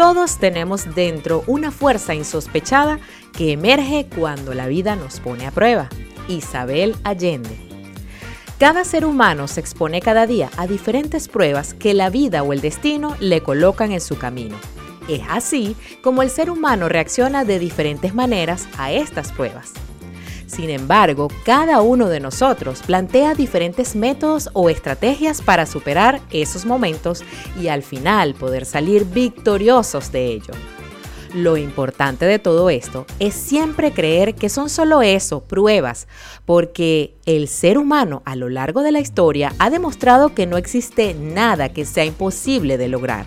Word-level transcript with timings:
todos 0.00 0.38
tenemos 0.38 0.94
dentro 0.94 1.44
una 1.46 1.70
fuerza 1.70 2.14
insospechada 2.14 3.00
que 3.36 3.52
emerge 3.52 4.08
cuando 4.08 4.54
la 4.54 4.66
vida 4.66 4.96
nos 4.96 5.20
pone 5.20 5.46
a 5.46 5.50
prueba. 5.50 5.90
Isabel 6.26 6.96
Allende. 7.04 7.54
Cada 8.58 8.84
ser 8.84 9.04
humano 9.04 9.46
se 9.46 9.60
expone 9.60 10.00
cada 10.00 10.26
día 10.26 10.48
a 10.56 10.66
diferentes 10.66 11.28
pruebas 11.28 11.74
que 11.74 11.92
la 11.92 12.08
vida 12.08 12.42
o 12.42 12.54
el 12.54 12.62
destino 12.62 13.14
le 13.20 13.42
colocan 13.42 13.92
en 13.92 14.00
su 14.00 14.16
camino. 14.16 14.56
Es 15.06 15.20
así 15.28 15.76
como 16.02 16.22
el 16.22 16.30
ser 16.30 16.50
humano 16.50 16.88
reacciona 16.88 17.44
de 17.44 17.58
diferentes 17.58 18.14
maneras 18.14 18.68
a 18.78 18.92
estas 18.92 19.32
pruebas. 19.32 19.74
Sin 20.50 20.68
embargo, 20.68 21.28
cada 21.44 21.80
uno 21.80 22.08
de 22.08 22.18
nosotros 22.18 22.82
plantea 22.84 23.34
diferentes 23.34 23.94
métodos 23.94 24.50
o 24.52 24.68
estrategias 24.68 25.42
para 25.42 25.64
superar 25.64 26.20
esos 26.32 26.66
momentos 26.66 27.22
y 27.60 27.68
al 27.68 27.84
final 27.84 28.34
poder 28.34 28.66
salir 28.66 29.04
victoriosos 29.04 30.10
de 30.10 30.26
ello. 30.26 30.52
Lo 31.34 31.56
importante 31.56 32.24
de 32.24 32.40
todo 32.40 32.68
esto 32.68 33.06
es 33.20 33.34
siempre 33.34 33.92
creer 33.92 34.34
que 34.34 34.48
son 34.48 34.68
solo 34.68 35.02
eso, 35.02 35.44
pruebas, 35.44 36.08
porque 36.46 37.14
el 37.26 37.46
ser 37.46 37.78
humano 37.78 38.22
a 38.24 38.34
lo 38.34 38.48
largo 38.48 38.82
de 38.82 38.90
la 38.90 38.98
historia 38.98 39.54
ha 39.60 39.70
demostrado 39.70 40.34
que 40.34 40.46
no 40.46 40.56
existe 40.56 41.14
nada 41.14 41.68
que 41.68 41.84
sea 41.84 42.04
imposible 42.04 42.76
de 42.76 42.88
lograr. 42.88 43.26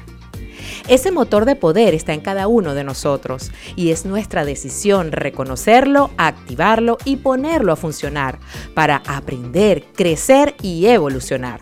Ese 0.88 1.12
motor 1.12 1.46
de 1.46 1.56
poder 1.56 1.94
está 1.94 2.14
en 2.14 2.20
cada 2.20 2.48
uno 2.48 2.74
de 2.74 2.84
nosotros 2.84 3.52
y 3.78 3.92
es 3.92 4.06
nuestra 4.06 4.44
decisión 4.44 5.14
reconocerlo, 5.14 6.12
activarlo 6.18 6.98
y 7.06 7.16
ponerlo 7.18 7.72
a 7.72 7.78
funcionar 7.78 8.40
para 8.74 9.02
aprender, 9.08 9.86
crecer 9.96 10.56
y 10.62 10.86
evolucionar. 10.88 11.62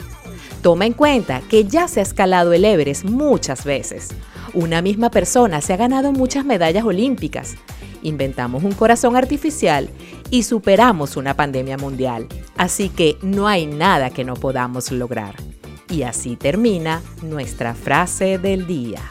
Toma 0.64 0.88
en 0.88 0.94
cuenta 0.94 1.42
que 1.50 1.66
ya 1.66 1.88
se 1.88 2.00
ha 2.00 2.04
escalado 2.04 2.52
el 2.54 2.66
Everest 2.66 3.06
muchas 3.06 3.64
veces. 3.64 4.10
Una 4.54 4.82
misma 4.82 5.12
persona 5.12 5.62
se 5.62 5.74
ha 5.74 5.78
ganado 5.78 6.12
muchas 6.12 6.44
medallas 6.44 6.84
olímpicas. 6.84 7.56
Inventamos 8.02 8.64
un 8.64 8.74
corazón 8.74 9.16
artificial 9.16 9.90
y 10.32 10.44
superamos 10.44 11.16
una 11.16 11.36
pandemia 11.36 11.78
mundial. 11.78 12.28
Así 12.58 12.90
que 12.90 13.18
no 13.22 13.48
hay 13.48 13.68
nada 13.68 14.10
que 14.10 14.24
no 14.24 14.34
podamos 14.34 14.92
lograr. 14.92 15.36
Y 15.92 16.04
así 16.04 16.38
termina 16.38 17.02
nuestra 17.22 17.76
frase 17.76 18.38
del 18.38 18.66
día. 18.66 19.02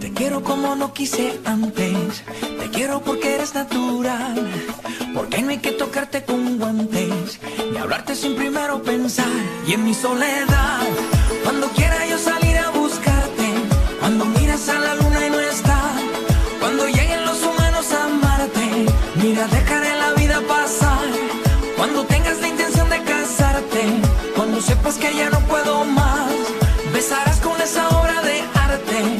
Te 0.00 0.12
quiero 0.12 0.42
como 0.42 0.74
no 0.74 0.92
quise 0.92 1.38
antes, 1.44 2.24
te 2.58 2.70
quiero 2.72 3.00
porque 3.00 3.36
eres 3.36 3.54
natural, 3.54 4.50
porque 5.14 5.40
no 5.40 5.50
hay 5.50 5.58
que 5.58 5.70
tocarte 5.70 6.24
con 6.24 6.58
guantes, 6.58 7.38
ni 7.70 7.78
hablarte 7.78 8.16
sin 8.16 8.34
primero 8.34 8.82
pensar, 8.82 9.28
y 9.68 9.74
en 9.74 9.84
mi 9.84 9.94
soledad, 9.94 10.80
cuando 11.44 11.68
quiera 11.68 12.06
yo 12.08 12.18
salir 12.18 12.49
cuando 14.00 14.24
miras 14.24 14.68
a 14.68 14.78
la 14.78 14.94
luna 14.94 15.26
y 15.26 15.30
no 15.30 15.36
cuando 16.60 16.86
lleguen 16.86 17.24
los 17.24 17.42
humanos 17.42 17.92
a 17.92 18.04
amarte, 18.04 18.86
mira, 19.16 19.46
dejaré 19.48 19.96
la 19.98 20.12
vida 20.12 20.40
pasar. 20.48 21.06
Cuando 21.76 22.04
tengas 22.04 22.40
la 22.40 22.48
intención 22.48 22.88
de 22.88 23.02
casarte, 23.02 23.82
cuando 24.36 24.60
sepas 24.60 24.96
que 24.96 25.14
ya 25.14 25.30
no 25.30 25.40
puedo 25.40 25.84
más, 25.84 26.30
besarás 26.92 27.40
con 27.40 27.60
esa 27.60 27.88
obra 27.88 28.22
de 28.22 28.42
arte 28.54 29.19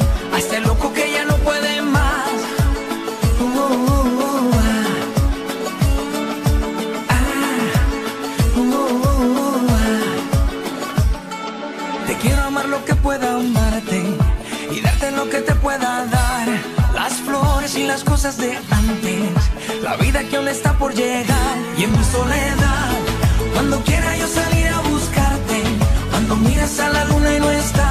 cosas 18.21 18.37
de 18.37 18.55
antes, 18.69 19.81
la 19.81 19.95
vida 19.95 20.23
que 20.23 20.35
aún 20.35 20.47
está 20.47 20.77
por 20.77 20.93
llegar. 20.93 21.57
Y 21.75 21.85
en 21.85 21.91
mi 21.91 22.03
soledad, 22.03 22.91
cuando 23.51 23.81
quiera 23.81 24.15
yo 24.15 24.27
salir 24.27 24.67
a 24.67 24.79
buscarte, 24.81 25.63
cuando 26.11 26.35
miras 26.35 26.79
a 26.81 26.89
la 26.89 27.05
luna 27.05 27.33
y 27.35 27.39
no 27.39 27.49
está, 27.49 27.89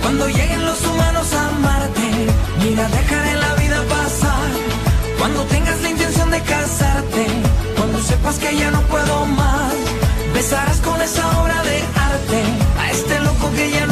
cuando 0.00 0.26
lleguen 0.28 0.64
los 0.64 0.80
humanos 0.86 1.34
a 1.34 1.48
amarte, 1.48 2.08
mira, 2.64 2.88
dejaré 2.88 3.34
la 3.34 3.54
vida 3.56 3.82
pasar, 3.90 4.48
cuando 5.18 5.44
tengas 5.44 5.82
la 5.82 5.90
intención 5.90 6.30
de 6.30 6.40
casarte, 6.40 7.26
cuando 7.76 8.00
sepas 8.00 8.38
que 8.38 8.56
ya 8.56 8.70
no 8.70 8.80
puedo 8.92 9.26
más, 9.26 9.74
besarás 10.32 10.78
con 10.78 10.98
esa 11.02 11.24
obra 11.42 11.62
de 11.62 11.78
arte. 12.10 12.40
A 12.80 12.90
este 12.90 13.20
loco 13.20 13.50
que 13.54 13.70
ya 13.70 13.86
no 13.86 13.91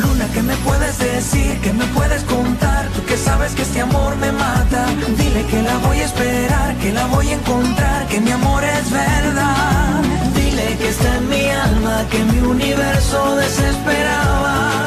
Luna, 0.00 0.26
que 0.32 0.42
me 0.42 0.56
puedes 0.56 0.98
decir? 0.98 1.48
que 1.60 1.72
me 1.72 1.84
puedes 1.86 2.22
contar, 2.24 2.88
tú 2.94 3.04
que 3.04 3.16
sabes 3.16 3.52
que 3.52 3.62
este 3.62 3.80
amor 3.80 4.16
me 4.16 4.30
mata. 4.32 4.86
Dile 5.16 5.44
que 5.46 5.62
la 5.62 5.76
voy 5.78 5.98
a 6.00 6.04
esperar, 6.04 6.76
que 6.76 6.92
la 6.92 7.06
voy 7.06 7.28
a 7.28 7.34
encontrar, 7.34 8.06
que 8.06 8.20
mi 8.20 8.30
amor 8.30 8.62
es 8.64 8.90
verdad. 8.90 10.02
Dile 10.34 10.76
que 10.78 10.88
está 10.88 11.16
en 11.16 11.28
mi 11.28 11.50
alma, 11.50 12.04
que 12.10 12.18
mi 12.24 12.38
universo 12.38 13.36
desesperaba. 13.36 14.86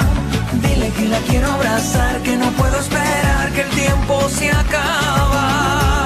Dile 0.63 0.89
que 0.91 1.07
la 1.07 1.19
quiero 1.19 1.51
abrazar, 1.51 2.21
que 2.23 2.35
no 2.37 2.49
puedo 2.51 2.79
esperar, 2.79 3.51
que 3.53 3.61
el 3.61 3.69
tiempo 3.69 4.29
se 4.29 4.49
acaba. 4.51 6.00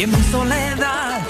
Y 0.00 0.04
en 0.04 0.12
mi 0.12 0.22
soledad, 0.30 1.20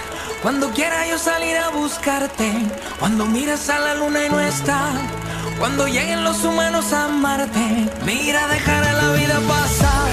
cuando 0.43 0.71
quiera 0.71 1.05
yo 1.09 1.19
salir 1.19 1.57
a 1.57 1.71
buscarte, 1.71 2.53
cuando 3.01 3.27
miras 3.27 3.69
a 3.69 3.81
la 3.81 3.95
luna 3.97 4.25
y 4.25 4.31
no 4.31 4.39
está, 4.39 4.93
cuando 5.59 5.89
lleguen 5.89 6.23
los 6.23 6.45
humanos 6.45 6.93
a 6.93 7.07
amarte, 7.07 7.91
mira, 8.07 8.47
dejar 8.47 8.85
a 8.85 8.93
la 8.93 9.11
vida 9.15 9.41
pasar. 9.49 10.11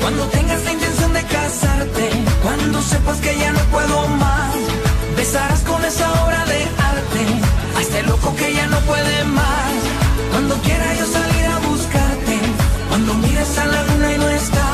Cuando 0.00 0.26
tengas 0.26 0.64
la 0.64 0.72
intención 0.72 1.12
de 1.12 1.22
casarte, 1.22 2.10
cuando 2.42 2.82
sepas 2.82 3.18
que 3.18 3.38
ya 3.38 3.52
no 3.52 3.60
puedo 3.70 4.08
más, 4.08 4.56
besarás 5.16 5.60
con 5.60 5.84
esa 5.84 6.10
obra 6.24 6.44
de 6.46 6.64
arte 6.64 7.24
a 7.76 7.80
este 7.80 8.02
loco 8.02 8.34
que 8.34 8.54
ya 8.54 8.66
no 8.66 8.80
puede 8.90 9.22
más. 9.22 9.72
Cuando 10.32 10.56
quiera 10.62 10.94
yo 10.94 11.06
salir 11.06 11.46
a 11.46 11.58
buscarte, 11.60 12.40
cuando 12.88 13.14
mires 13.14 13.56
a 13.56 13.66
la 13.66 13.84
luna 13.84 14.12
y 14.14 14.18
no 14.18 14.28
está, 14.30 14.66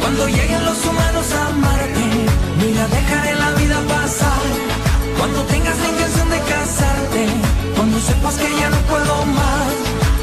cuando 0.00 0.28
lleguen 0.28 0.64
los 0.64 0.86
humanos 0.86 1.32
a 1.32 1.46
amarte, 1.48 1.75
dejaré 2.88 3.34
la 3.34 3.50
vida 3.52 3.78
pasar. 3.88 4.42
Cuando 5.18 5.42
tengas 5.44 5.78
la 5.78 5.88
intención 5.88 6.30
de 6.30 6.40
casarte, 6.40 7.26
cuando 7.76 7.98
sepas 8.00 8.34
que 8.36 8.48
ya 8.60 8.68
no 8.70 8.78
puedo 8.90 9.26
más, 9.26 9.72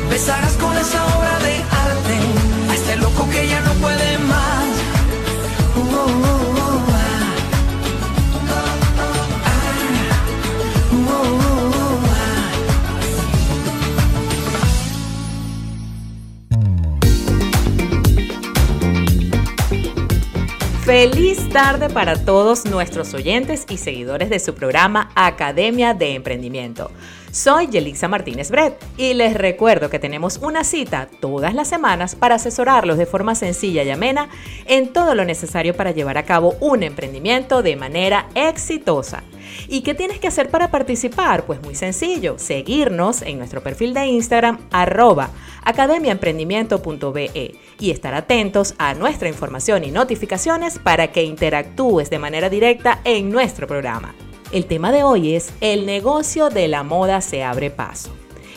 besarás 0.09 0.53
con 0.53 0.75
esa 0.77 1.05
obra 1.17 1.39
de 1.39 1.55
arte 1.87 2.17
a 2.69 2.73
este 2.73 2.95
loco 2.97 3.27
que 3.29 3.47
ya 3.47 3.61
no 3.61 3.73
puede 3.73 4.17
más. 4.19 4.52
Feliz 20.93 21.49
tarde 21.49 21.89
para 21.89 22.23
todos 22.23 22.65
nuestros 22.65 23.15
oyentes 23.15 23.65
y 23.67 23.77
seguidores 23.77 24.29
de 24.29 24.37
su 24.37 24.53
programa 24.53 25.09
Academia 25.15 25.95
de 25.95 26.13
Emprendimiento. 26.13 26.91
Soy 27.33 27.65
Yelixa 27.65 28.07
Martínez 28.07 28.51
Bret 28.51 28.75
y 28.95 29.15
les 29.15 29.33
recuerdo 29.33 29.89
que 29.89 29.97
tenemos 29.97 30.37
una 30.37 30.63
cita 30.63 31.09
todas 31.19 31.55
las 31.55 31.67
semanas 31.67 32.13
para 32.15 32.35
asesorarlos 32.35 32.99
de 32.99 33.07
forma 33.07 33.33
sencilla 33.33 33.81
y 33.81 33.89
amena 33.89 34.29
en 34.67 34.93
todo 34.93 35.15
lo 35.15 35.25
necesario 35.25 35.75
para 35.75 35.89
llevar 35.89 36.19
a 36.19 36.25
cabo 36.25 36.53
un 36.59 36.83
emprendimiento 36.83 37.63
de 37.63 37.75
manera 37.75 38.27
exitosa. 38.35 39.23
¿Y 39.67 39.81
qué 39.81 39.95
tienes 39.95 40.19
que 40.19 40.27
hacer 40.27 40.51
para 40.51 40.69
participar? 40.69 41.43
Pues 41.47 41.59
muy 41.63 41.73
sencillo, 41.73 42.37
seguirnos 42.37 43.23
en 43.23 43.39
nuestro 43.39 43.63
perfil 43.63 43.95
de 43.95 44.05
Instagram 44.05 44.59
arroba 44.69 45.31
academiaemprendimiento.be 45.63 47.55
y 47.79 47.89
estar 47.89 48.13
atentos 48.13 48.75
a 48.77 48.93
nuestra 48.93 49.27
información 49.27 49.83
y 49.83 49.89
notificaciones 49.89 50.77
para 50.77 51.11
que 51.11 51.23
interactúes 51.23 52.11
de 52.11 52.19
manera 52.19 52.51
directa 52.51 52.99
en 53.05 53.31
nuestro 53.31 53.65
programa. 53.65 54.13
El 54.53 54.67
tema 54.67 54.91
de 54.91 55.03
hoy 55.03 55.33
es 55.33 55.51
El 55.61 55.87
negocio 55.87 56.51
de 56.51 56.67
la 56.67 56.83
moda 56.83 57.21
se 57.21 57.43
abre 57.43 57.71
paso. 57.71 58.11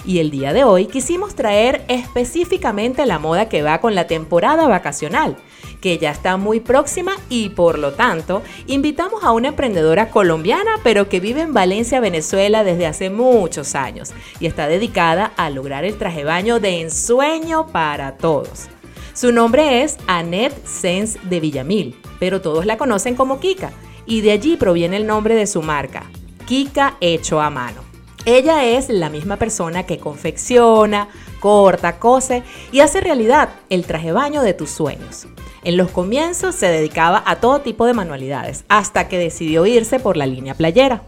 Y 0.04 0.18
el 0.18 0.30
día 0.30 0.52
de 0.52 0.62
hoy 0.62 0.84
quisimos 0.84 1.34
traer 1.34 1.86
específicamente 1.88 3.06
la 3.06 3.18
moda 3.18 3.48
que 3.48 3.62
va 3.62 3.80
con 3.80 3.94
la 3.94 4.06
temporada 4.06 4.68
vacacional, 4.68 5.38
que 5.80 5.96
ya 5.96 6.10
está 6.10 6.36
muy 6.36 6.60
próxima 6.60 7.16
y 7.30 7.48
por 7.48 7.78
lo 7.78 7.94
tanto 7.94 8.42
invitamos 8.66 9.24
a 9.24 9.32
una 9.32 9.48
emprendedora 9.48 10.10
colombiana 10.10 10.72
pero 10.84 11.08
que 11.08 11.18
vive 11.18 11.40
en 11.40 11.54
Valencia, 11.54 11.98
Venezuela 11.98 12.62
desde 12.62 12.86
hace 12.86 13.08
muchos 13.08 13.74
años 13.74 14.12
y 14.38 14.44
está 14.44 14.68
dedicada 14.68 15.32
a 15.38 15.48
lograr 15.48 15.86
el 15.86 15.96
traje 15.96 16.24
baño 16.24 16.60
de 16.60 16.82
ensueño 16.82 17.68
para 17.68 18.18
todos. 18.18 18.68
Su 19.14 19.32
nombre 19.32 19.82
es 19.82 19.96
Annette 20.06 20.66
Sens 20.66 21.16
de 21.22 21.40
Villamil, 21.40 21.98
pero 22.20 22.42
todos 22.42 22.66
la 22.66 22.76
conocen 22.76 23.14
como 23.14 23.40
Kika 23.40 23.72
y 24.06 24.20
de 24.20 24.32
allí 24.32 24.56
proviene 24.56 24.96
el 24.96 25.06
nombre 25.06 25.34
de 25.34 25.46
su 25.46 25.62
marca, 25.62 26.04
Kika 26.46 26.96
hecho 27.00 27.40
a 27.40 27.50
mano. 27.50 27.82
Ella 28.24 28.64
es 28.64 28.88
la 28.88 29.08
misma 29.08 29.36
persona 29.36 29.84
que 29.84 29.98
confecciona, 29.98 31.08
corta, 31.38 31.98
cose 31.98 32.42
y 32.72 32.80
hace 32.80 33.00
realidad 33.00 33.50
el 33.70 33.84
traje 33.84 34.12
baño 34.12 34.42
de 34.42 34.54
tus 34.54 34.70
sueños. 34.70 35.26
En 35.62 35.76
los 35.76 35.90
comienzos 35.90 36.54
se 36.54 36.66
dedicaba 36.66 37.22
a 37.26 37.36
todo 37.36 37.60
tipo 37.60 37.86
de 37.86 37.94
manualidades, 37.94 38.64
hasta 38.68 39.08
que 39.08 39.18
decidió 39.18 39.66
irse 39.66 40.00
por 40.00 40.16
la 40.16 40.26
línea 40.26 40.54
playera. 40.54 41.02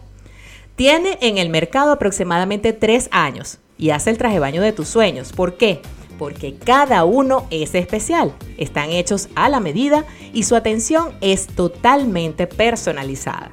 Tiene 0.75 1.17
en 1.21 1.37
el 1.37 1.49
mercado 1.49 1.91
aproximadamente 1.91 2.71
tres 2.73 3.09
años 3.11 3.57
y 3.77 3.89
hace 3.89 4.09
el 4.09 4.17
traje 4.17 4.39
baño 4.39 4.61
de 4.61 4.73
tus 4.73 4.87
sueños. 4.87 5.33
¿Por 5.33 5.55
qué? 5.57 5.81
Porque 6.19 6.53
cada 6.53 7.05
uno 7.05 7.47
es 7.49 7.73
especial, 7.73 8.35
están 8.57 8.91
hechos 8.91 9.29
a 9.33 9.49
la 9.49 9.59
medida 9.59 10.05
y 10.33 10.43
su 10.43 10.55
atención 10.55 11.13
es 11.21 11.47
totalmente 11.47 12.45
personalizada. 12.45 13.49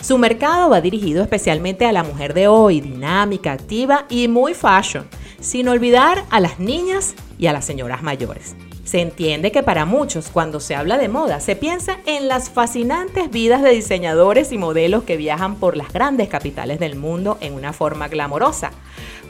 Su 0.00 0.16
mercado 0.16 0.70
va 0.70 0.80
dirigido 0.80 1.22
especialmente 1.22 1.86
a 1.86 1.92
la 1.92 2.04
mujer 2.04 2.32
de 2.34 2.46
hoy, 2.46 2.80
dinámica, 2.80 3.52
activa 3.52 4.06
y 4.08 4.28
muy 4.28 4.54
fashion, 4.54 5.06
sin 5.40 5.66
olvidar 5.68 6.24
a 6.30 6.40
las 6.40 6.58
niñas 6.60 7.14
y 7.38 7.46
a 7.46 7.52
las 7.52 7.64
señoras 7.64 8.02
mayores. 8.02 8.54
Se 8.84 9.00
entiende 9.00 9.50
que 9.50 9.62
para 9.62 9.86
muchos, 9.86 10.28
cuando 10.28 10.60
se 10.60 10.74
habla 10.74 10.98
de 10.98 11.08
moda, 11.08 11.40
se 11.40 11.56
piensa 11.56 11.96
en 12.04 12.28
las 12.28 12.50
fascinantes 12.50 13.30
vidas 13.30 13.62
de 13.62 13.70
diseñadores 13.70 14.52
y 14.52 14.58
modelos 14.58 15.04
que 15.04 15.16
viajan 15.16 15.56
por 15.56 15.76
las 15.76 15.90
grandes 15.90 16.28
capitales 16.28 16.78
del 16.78 16.96
mundo 16.96 17.38
en 17.40 17.54
una 17.54 17.72
forma 17.72 18.08
glamorosa. 18.08 18.72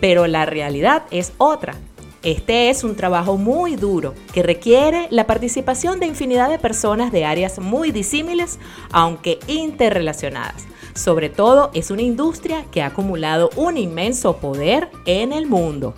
Pero 0.01 0.27
la 0.27 0.45
realidad 0.45 1.05
es 1.13 1.33
otra. 1.39 1.77
Este 2.25 2.71
es 2.71 2.85
un 2.85 2.97
trabajo 2.97 3.37
muy 3.37 3.77
duro 3.77 4.15
que 4.33 4.43
requiere 4.43 5.09
la 5.11 5.27
participación 5.27 6.01
de 6.01 6.07
infinidad 6.07 6.49
de 6.49 6.59
personas 6.59 7.13
de 7.13 7.27
áreas 7.27 7.59
muy 7.59 7.91
disímiles, 7.93 8.59
aunque 8.91 9.39
interrelacionadas. 9.47 10.65
Sobre 10.95 11.29
todo 11.29 11.71
es 11.75 11.91
una 11.91 12.01
industria 12.01 12.65
que 12.71 12.81
ha 12.81 12.87
acumulado 12.87 13.51
un 13.57 13.77
inmenso 13.77 14.39
poder 14.39 14.91
en 15.05 15.35
el 15.35 15.47
mundo. 15.47 15.93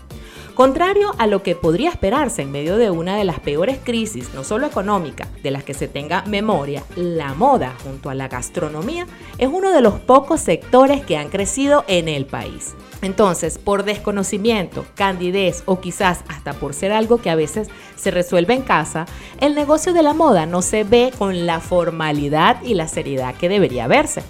Contrario 0.56 1.14
a 1.18 1.26
lo 1.26 1.42
que 1.42 1.54
podría 1.54 1.90
esperarse 1.90 2.40
en 2.40 2.50
medio 2.50 2.78
de 2.78 2.88
una 2.88 3.18
de 3.18 3.24
las 3.24 3.40
peores 3.40 3.78
crisis, 3.84 4.30
no 4.32 4.42
solo 4.42 4.66
económica, 4.66 5.28
de 5.42 5.50
las 5.50 5.64
que 5.64 5.74
se 5.74 5.86
tenga 5.86 6.22
memoria, 6.22 6.82
la 6.96 7.34
moda 7.34 7.74
junto 7.84 8.08
a 8.08 8.14
la 8.14 8.28
gastronomía 8.28 9.06
es 9.36 9.50
uno 9.52 9.70
de 9.70 9.82
los 9.82 10.00
pocos 10.00 10.40
sectores 10.40 11.04
que 11.04 11.18
han 11.18 11.28
crecido 11.28 11.84
en 11.88 12.08
el 12.08 12.24
país. 12.24 12.74
Entonces, 13.02 13.58
por 13.58 13.82
desconocimiento, 13.84 14.86
candidez 14.94 15.62
o 15.66 15.80
quizás 15.80 16.24
hasta 16.26 16.54
por 16.54 16.72
ser 16.72 16.90
algo 16.90 17.18
que 17.18 17.28
a 17.28 17.36
veces 17.36 17.68
se 17.94 18.10
resuelve 18.10 18.54
en 18.54 18.62
casa, 18.62 19.04
el 19.42 19.54
negocio 19.54 19.92
de 19.92 20.02
la 20.02 20.14
moda 20.14 20.46
no 20.46 20.62
se 20.62 20.84
ve 20.84 21.12
con 21.18 21.44
la 21.44 21.60
formalidad 21.60 22.62
y 22.62 22.72
la 22.72 22.88
seriedad 22.88 23.34
que 23.34 23.50
debería 23.50 23.88
verse. 23.88 24.22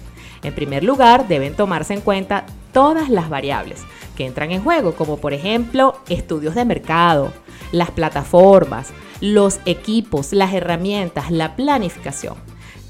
En 0.43 0.53
primer 0.53 0.83
lugar, 0.83 1.27
deben 1.27 1.55
tomarse 1.55 1.93
en 1.93 2.01
cuenta 2.01 2.45
todas 2.73 3.09
las 3.09 3.29
variables 3.29 3.83
que 4.15 4.25
entran 4.25 4.51
en 4.51 4.63
juego, 4.63 4.93
como 4.93 5.17
por 5.17 5.33
ejemplo 5.33 5.95
estudios 6.09 6.55
de 6.55 6.65
mercado, 6.65 7.31
las 7.71 7.91
plataformas, 7.91 8.89
los 9.21 9.59
equipos, 9.65 10.33
las 10.33 10.53
herramientas, 10.53 11.31
la 11.31 11.55
planificación. 11.55 12.35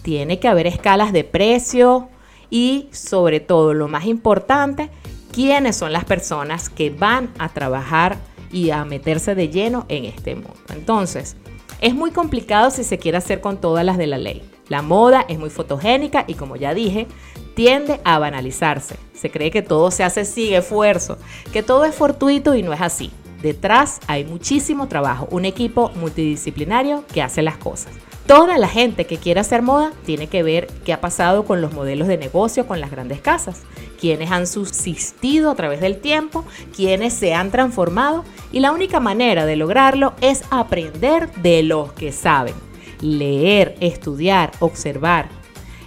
Tiene 0.02 0.40
que 0.40 0.48
haber 0.48 0.68
escalas 0.68 1.12
de 1.14 1.24
precio 1.24 2.10
y 2.50 2.88
sobre 2.92 3.40
todo, 3.40 3.74
lo 3.74 3.88
más 3.88 4.06
importante, 4.06 4.90
quiénes 5.32 5.76
son 5.76 5.92
las 5.94 6.06
personas 6.06 6.70
que 6.70 6.90
van 6.90 7.30
a 7.40 7.50
trabajar 7.50 8.18
y 8.52 8.70
a 8.70 8.86
meterse 8.86 9.36
de 9.36 9.50
lleno 9.50 9.86
en 9.90 10.06
este 10.06 10.36
mundo. 10.36 10.54
Entonces, 10.74 11.36
es 11.82 11.94
muy 11.94 12.12
complicado 12.12 12.72
si 12.72 12.84
se 12.84 12.98
quiere 12.98 13.18
hacer 13.18 13.42
con 13.42 13.58
todas 13.58 13.86
las 13.86 13.98
de 13.98 14.08
la 14.08 14.18
ley. 14.18 14.42
La 14.70 14.82
moda 14.82 15.26
es 15.28 15.40
muy 15.40 15.50
fotogénica 15.50 16.26
y 16.28 16.34
como 16.34 16.56
ya 16.56 16.74
dije, 16.74 17.08
tiende 17.56 18.00
a 18.04 18.20
banalizarse. 18.20 18.98
Se 19.14 19.32
cree 19.32 19.52
que 19.52 19.62
todo 19.62 19.92
se 19.92 20.04
hace 20.04 20.26
sin 20.26 20.54
esfuerzo, 20.54 21.18
que 21.52 21.64
todo 21.64 21.86
es 21.86 21.96
fortuito 21.96 22.56
y 22.56 22.64
no 22.64 22.74
es 22.74 22.82
así. 22.82 23.12
Detrás 23.42 24.00
hay 24.08 24.26
muchísimo 24.26 24.88
trabajo, 24.88 25.28
un 25.32 25.46
equipo 25.46 25.92
multidisciplinario 25.96 27.06
que 27.14 27.22
hace 27.22 27.42
las 27.42 27.58
cosas. 27.58 27.92
Toda 28.28 28.58
la 28.58 28.68
gente 28.68 29.06
que 29.06 29.18
quiera 29.18 29.40
hacer 29.40 29.62
moda 29.62 29.94
tiene 30.06 30.28
que 30.28 30.44
ver 30.44 30.68
qué 30.84 30.92
ha 30.92 31.00
pasado 31.00 31.46
con 31.46 31.62
los 31.62 31.72
modelos 31.72 32.10
de 32.10 32.18
negocio 32.18 32.68
con 32.68 32.82
las 32.82 32.92
grandes 32.92 33.22
casas, 33.22 33.62
quienes 34.02 34.32
han 34.32 34.48
subsistido 34.48 35.50
a 35.50 35.56
través 35.56 35.80
del 35.80 36.02
tiempo, 36.02 36.44
quienes 36.76 37.14
se 37.14 37.34
han 37.34 37.52
transformado 37.52 38.26
y 38.52 38.60
la 38.60 38.74
única 38.74 39.00
manera 39.00 39.46
de 39.46 39.56
lograrlo 39.56 40.14
es 40.20 40.44
aprender 40.50 41.32
de 41.36 41.64
los 41.64 41.94
que 41.94 42.12
saben, 42.12 42.54
leer, 43.02 43.76
estudiar, 43.80 44.52
observar. 44.60 45.30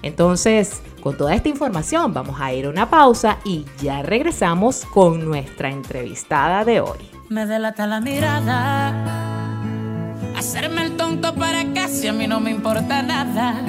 Entonces, 0.02 0.82
con 1.02 1.16
toda 1.16 1.34
esta 1.34 1.48
información 1.48 2.12
vamos 2.12 2.40
a 2.40 2.52
ir 2.52 2.66
a 2.66 2.70
una 2.70 2.90
pausa 2.90 3.38
y 3.44 3.64
ya 3.80 4.02
regresamos 4.02 4.84
con 4.84 5.24
nuestra 5.24 5.70
entrevistada 5.70 6.64
de 6.64 6.80
hoy. 6.80 6.98
Me 7.28 7.46
delata 7.46 7.86
la 7.86 8.00
mirada, 8.00 8.92
hacerme 10.36 10.84
el 10.84 10.96
tonto 10.96 11.34
para 11.34 11.72
casi 11.72 12.08
a 12.08 12.12
mí 12.12 12.26
no 12.26 12.40
me 12.40 12.50
importa 12.50 13.02
nada. 13.02 13.62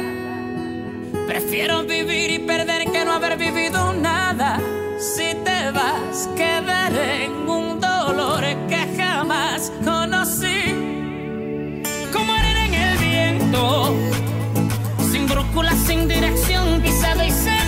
Prefiero 1.28 1.84
vivir 1.84 2.32
y 2.32 2.40
perder 2.40 2.92
que 2.92 3.06
no 3.06 3.14
haber 3.14 3.38
vivido 3.38 3.94
nada. 3.94 4.60
Si 4.98 5.34
te 5.44 5.72
vas, 5.72 6.30
quedaré 6.36 7.26
en 7.26 7.50
un 7.50 7.80
dolor 7.80 8.44
que 8.68 8.98
jamás 8.98 9.72
conocí 9.84 10.81
sin 15.12 15.28
brújula, 15.28 15.74
sin 15.86 16.08
dirección, 16.08 16.82
pisado 16.82 17.24
y 17.24 17.32
cero. 17.32 17.61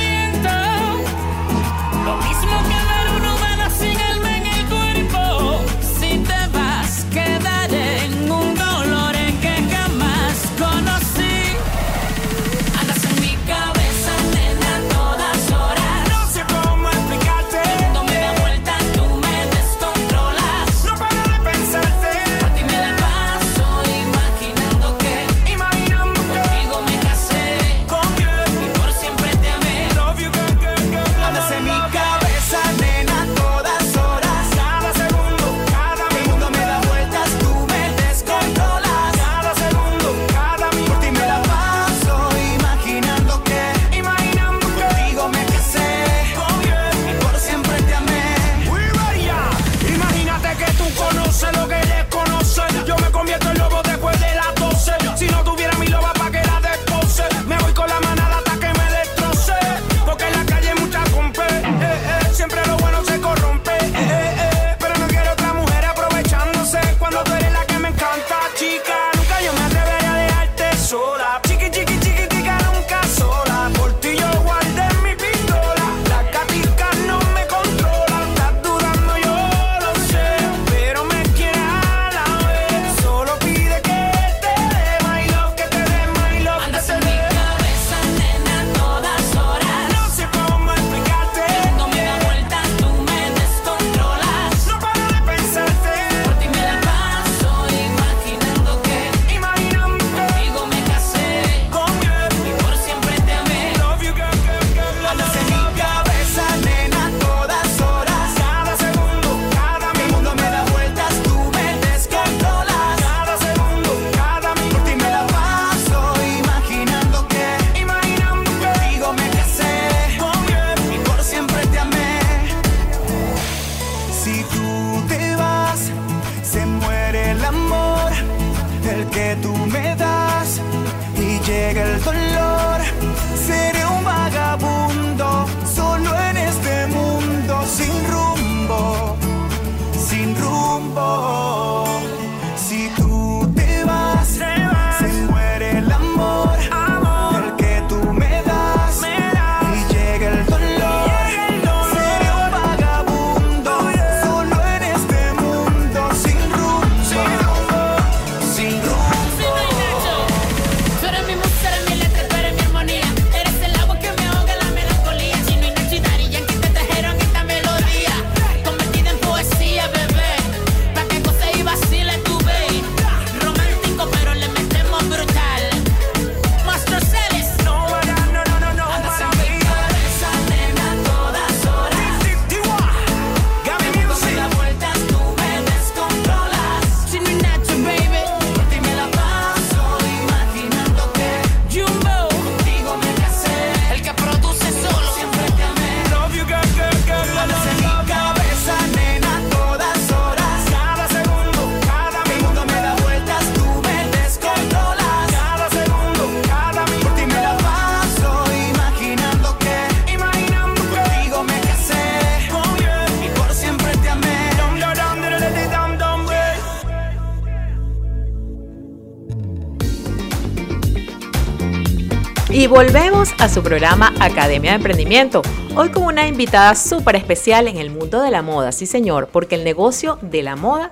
volvemos 222.74 223.30
a 223.38 223.50
su 223.50 223.62
programa 223.62 224.12
Academia 224.20 224.72
de 224.72 224.78
Emprendimiento. 224.78 225.44
Hoy 225.76 225.92
con 225.92 226.06
una 226.06 226.28
invitada 226.28 226.74
súper 226.74 227.16
especial 227.16 227.68
en 227.68 227.78
el 227.78 227.92
mundo 227.92 228.20
de 228.20 228.32
la 228.32 228.42
moda, 228.42 228.72
sí 228.72 228.88
señor, 228.88 229.30
porque 229.32 229.54
el 229.54 229.64
negocio 229.64 230.18
de 230.24 230.42
la 230.42 230.56
moda 230.56 230.92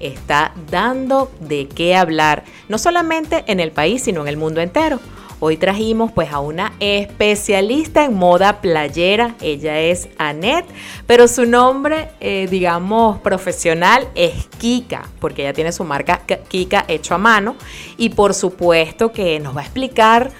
está 0.00 0.52
dando 0.72 1.30
de 1.38 1.68
qué 1.68 1.94
hablar, 1.94 2.42
no 2.68 2.78
solamente 2.78 3.44
en 3.46 3.60
el 3.60 3.70
país, 3.70 4.02
sino 4.02 4.22
en 4.22 4.26
el 4.26 4.36
mundo 4.36 4.60
entero. 4.60 4.98
Hoy 5.38 5.56
trajimos 5.56 6.10
pues 6.10 6.32
a 6.32 6.40
una 6.40 6.72
especialista 6.80 8.04
en 8.04 8.14
moda 8.14 8.60
playera, 8.60 9.36
ella 9.40 9.78
es 9.78 10.08
Annette, 10.18 10.66
pero 11.06 11.28
su 11.28 11.46
nombre, 11.46 12.08
eh, 12.18 12.48
digamos, 12.50 13.20
profesional 13.20 14.08
es 14.16 14.48
Kika, 14.58 15.08
porque 15.20 15.42
ella 15.42 15.52
tiene 15.52 15.70
su 15.70 15.84
marca 15.84 16.22
Kika 16.48 16.86
hecho 16.88 17.14
a 17.14 17.18
mano 17.18 17.54
y 17.96 18.08
por 18.08 18.34
supuesto 18.34 19.12
que 19.12 19.38
nos 19.38 19.56
va 19.56 19.60
a 19.60 19.64
explicar 19.64 20.32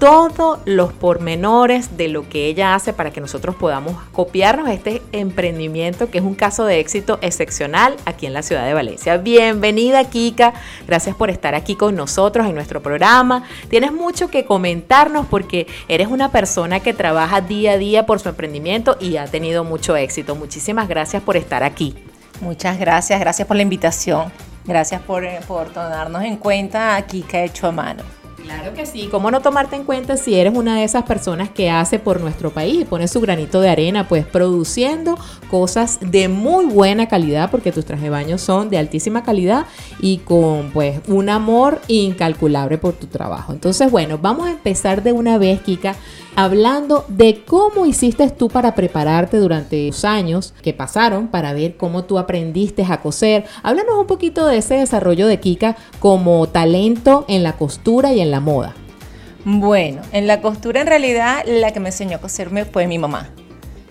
todos 0.00 0.58
los 0.64 0.94
pormenores 0.94 1.98
de 1.98 2.08
lo 2.08 2.26
que 2.26 2.46
ella 2.46 2.74
hace 2.74 2.94
para 2.94 3.10
que 3.10 3.20
nosotros 3.20 3.54
podamos 3.54 4.02
copiarnos 4.12 4.70
este 4.70 5.02
emprendimiento 5.12 6.10
que 6.10 6.18
es 6.18 6.24
un 6.24 6.34
caso 6.34 6.64
de 6.64 6.80
éxito 6.80 7.18
excepcional 7.20 7.96
aquí 8.06 8.24
en 8.24 8.32
la 8.32 8.42
ciudad 8.42 8.64
de 8.64 8.72
Valencia. 8.72 9.18
Bienvenida 9.18 10.02
Kika, 10.04 10.54
gracias 10.88 11.14
por 11.14 11.28
estar 11.28 11.54
aquí 11.54 11.76
con 11.76 11.96
nosotros 11.96 12.46
en 12.46 12.54
nuestro 12.54 12.80
programa. 12.80 13.44
Tienes 13.68 13.92
mucho 13.92 14.30
que 14.30 14.46
comentarnos 14.46 15.26
porque 15.26 15.66
eres 15.86 16.08
una 16.08 16.32
persona 16.32 16.80
que 16.80 16.94
trabaja 16.94 17.42
día 17.42 17.72
a 17.72 17.78
día 17.78 18.06
por 18.06 18.20
su 18.20 18.30
emprendimiento 18.30 18.96
y 19.00 19.18
ha 19.18 19.26
tenido 19.26 19.64
mucho 19.64 19.96
éxito. 19.96 20.34
Muchísimas 20.34 20.88
gracias 20.88 21.22
por 21.22 21.36
estar 21.36 21.62
aquí. 21.62 21.94
Muchas 22.40 22.78
gracias, 22.78 23.20
gracias 23.20 23.46
por 23.46 23.58
la 23.58 23.62
invitación. 23.62 24.32
Gracias 24.64 25.02
por, 25.02 25.26
eh, 25.26 25.40
por 25.46 25.68
tomarnos 25.68 26.22
en 26.22 26.38
cuenta 26.38 26.96
a 26.96 27.02
Kika 27.02 27.44
hecho 27.44 27.66
a 27.66 27.72
mano. 27.72 28.19
Claro 28.52 28.74
que 28.74 28.84
sí. 28.84 29.06
¿Cómo 29.08 29.30
no 29.30 29.42
tomarte 29.42 29.76
en 29.76 29.84
cuenta 29.84 30.16
si 30.16 30.34
eres 30.34 30.52
una 30.56 30.76
de 30.76 30.82
esas 30.82 31.04
personas 31.04 31.50
que 31.50 31.70
hace 31.70 32.00
por 32.00 32.20
nuestro 32.20 32.50
país, 32.50 32.84
pone 32.84 33.06
su 33.06 33.20
granito 33.20 33.60
de 33.60 33.68
arena, 33.68 34.08
pues 34.08 34.26
produciendo 34.26 35.16
cosas 35.48 35.98
de 36.00 36.26
muy 36.26 36.64
buena 36.64 37.06
calidad, 37.06 37.52
porque 37.52 37.70
tus 37.70 37.84
trajes 37.84 38.02
de 38.02 38.10
baño 38.10 38.38
son 38.38 38.68
de 38.68 38.78
altísima 38.78 39.22
calidad 39.22 39.66
y 40.00 40.18
con 40.18 40.70
pues 40.72 41.00
un 41.06 41.28
amor 41.28 41.80
incalculable 41.86 42.76
por 42.76 42.94
tu 42.94 43.06
trabajo. 43.06 43.52
Entonces, 43.52 43.88
bueno, 43.88 44.18
vamos 44.18 44.48
a 44.48 44.50
empezar 44.50 45.04
de 45.04 45.12
una 45.12 45.38
vez, 45.38 45.60
Kika, 45.60 45.94
hablando 46.36 47.04
de 47.08 47.42
cómo 47.44 47.86
hiciste 47.86 48.28
tú 48.30 48.48
para 48.48 48.74
prepararte 48.74 49.36
durante 49.38 49.86
los 49.86 50.04
años 50.04 50.54
que 50.62 50.72
pasaron, 50.72 51.28
para 51.28 51.52
ver 51.52 51.76
cómo 51.76 52.04
tú 52.04 52.18
aprendiste 52.18 52.84
a 52.88 53.00
coser. 53.00 53.44
Háblanos 53.62 53.96
un 53.98 54.06
poquito 54.06 54.46
de 54.46 54.58
ese 54.58 54.74
desarrollo 54.74 55.26
de 55.26 55.40
Kika 55.40 55.76
como 55.98 56.48
talento 56.48 57.24
en 57.28 57.42
la 57.42 57.54
costura 57.54 58.12
y 58.12 58.20
en 58.20 58.30
la 58.30 58.40
moda. 58.40 58.74
Bueno, 59.44 60.02
en 60.12 60.26
la 60.26 60.40
costura 60.42 60.82
en 60.82 60.86
realidad 60.86 61.44
la 61.46 61.72
que 61.72 61.80
me 61.80 61.88
enseñó 61.88 62.16
a 62.16 62.20
coserme 62.20 62.64
fue 62.64 62.86
mi 62.86 62.98
mamá. 62.98 63.30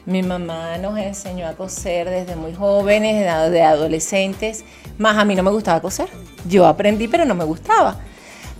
Mi 0.05 0.24
mamá 0.24 0.77
nos 0.77 0.98
enseñó 0.98 1.48
a 1.48 1.53
coser 1.53 2.10
desde 2.10 2.36
muy 2.36 2.53
jóvenes, 2.53 3.19
de 3.51 3.62
adolescentes, 3.62 4.63
más 4.98 5.17
a 5.17 5.25
mí 5.25 5.36
no 5.36 5.43
me 5.43 5.51
gustaba 5.51 5.81
coser. 5.81 6.08
Yo 6.48 6.65
aprendí, 6.65 7.08
pero 7.08 7.25
no 7.25 7.36
me 7.36 7.43
gustaba. 7.43 8.00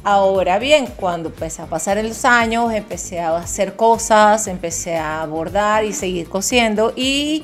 Ahora 0.04 0.60
bien, 0.60 0.88
cuando 0.96 1.30
empecé 1.30 1.62
a 1.62 1.66
pasar 1.66 2.04
los 2.04 2.24
años, 2.24 2.72
empecé 2.74 3.20
a 3.20 3.36
hacer 3.36 3.76
cosas, 3.76 4.48
empecé 4.48 4.98
a 4.98 5.26
bordar 5.26 5.84
y 5.84 5.92
seguir 5.92 6.30
cosiendo 6.30 6.94
y 6.96 7.44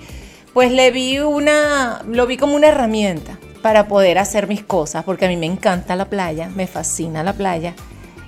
pues 0.54 0.72
le 0.72 0.90
vi 0.92 1.20
una, 1.20 2.02
lo 2.08 2.26
vi 2.28 2.38
como 2.38 2.56
una 2.56 2.68
herramienta 2.70 3.38
para 3.62 3.88
poder 3.88 4.18
hacer 4.20 4.48
mis 4.48 4.64
cosas, 4.64 5.04
porque 5.04 5.26
a 5.26 5.28
mí 5.28 5.36
me 5.36 5.48
encanta 5.48 5.98
la 5.98 6.06
playa, 6.06 6.50
me 6.56 6.66
fascina 6.66 7.24
la 7.24 7.34
playa 7.34 7.74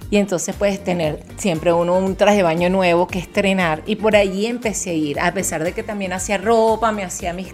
y 0.10 0.18
entonces 0.18 0.56
puedes 0.56 0.84
tener 0.84 1.24
siempre 1.38 1.74
uno 1.74 1.98
un 1.98 2.16
traje 2.16 2.38
de 2.38 2.44
baño 2.44 2.70
nuevo 2.70 3.08
que 3.08 3.20
estrenar 3.20 3.84
y 3.86 3.98
por 3.98 4.16
allí 4.16 4.46
empecé 4.46 4.92
a 4.92 4.94
ir, 4.94 5.20
a 5.20 5.34
pesar 5.34 5.64
de 5.64 5.74
que 5.74 5.84
también 5.84 6.14
hacía 6.14 6.38
ropa, 6.38 6.92
me 6.92 7.04
hacía 7.04 7.34
mi, 7.34 7.48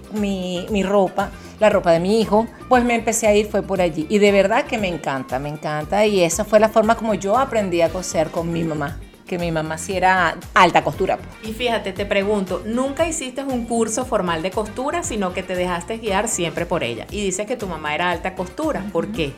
mi, 0.69 0.83
ropa, 0.83 1.31
la 1.59 1.69
ropa 1.69 1.91
de 1.91 1.99
mi 1.99 2.21
hijo, 2.21 2.47
pues 2.69 2.83
me 2.83 2.95
empecé 2.95 3.27
a 3.27 3.35
ir, 3.35 3.47
fue 3.47 3.63
por 3.63 3.81
allí 3.81 4.05
y 4.09 4.19
de 4.19 4.31
verdad 4.31 4.65
que 4.65 4.77
me 4.77 4.87
encanta, 4.87 5.39
me 5.39 5.49
encanta 5.49 6.05
y 6.05 6.21
esa 6.21 6.45
fue 6.45 6.59
la 6.59 6.69
forma 6.69 6.95
como 6.95 7.13
yo 7.13 7.37
aprendí 7.37 7.81
a 7.81 7.89
coser 7.89 8.29
con 8.29 8.51
mi 8.51 8.63
mamá 8.63 8.99
que 9.27 9.39
mi 9.39 9.51
mamá 9.51 9.77
sí 9.77 9.95
era 9.95 10.37
alta 10.53 10.83
costura. 10.83 11.17
Pues. 11.17 11.49
Y 11.49 11.53
fíjate, 11.53 11.93
te 11.93 12.05
pregunto, 12.05 12.61
nunca 12.65 13.07
hiciste 13.07 13.41
un 13.43 13.65
curso 13.65 14.05
formal 14.05 14.41
de 14.43 14.51
costura, 14.51 15.01
sino 15.01 15.33
que 15.33 15.41
te 15.41 15.55
dejaste 15.55 15.97
guiar 15.97 16.27
siempre 16.27 16.65
por 16.65 16.83
ella. 16.83 17.07
Y 17.09 17.21
dices 17.21 17.47
que 17.47 17.55
tu 17.55 17.65
mamá 17.65 17.95
era 17.95 18.11
alta 18.11 18.35
costura, 18.35 18.85
¿por 18.91 19.07
qué? 19.07 19.33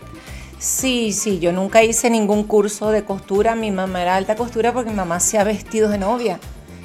Sí, 0.65 1.13
sí, 1.13 1.37
yo 1.37 1.51
nunca 1.51 1.83
hice 1.83 2.09
ningún 2.09 2.43
curso 2.43 2.89
de 2.89 3.05
costura. 3.05 3.53
Mi 3.53 3.69
mamá 3.69 4.01
era 4.01 4.15
alta 4.15 4.35
costura 4.35 4.73
porque 4.73 4.89
mi 4.89 4.95
mamá 4.95 5.17
hacía 5.17 5.43
vestidos 5.43 5.91
de 5.91 5.99
novia 5.99 6.39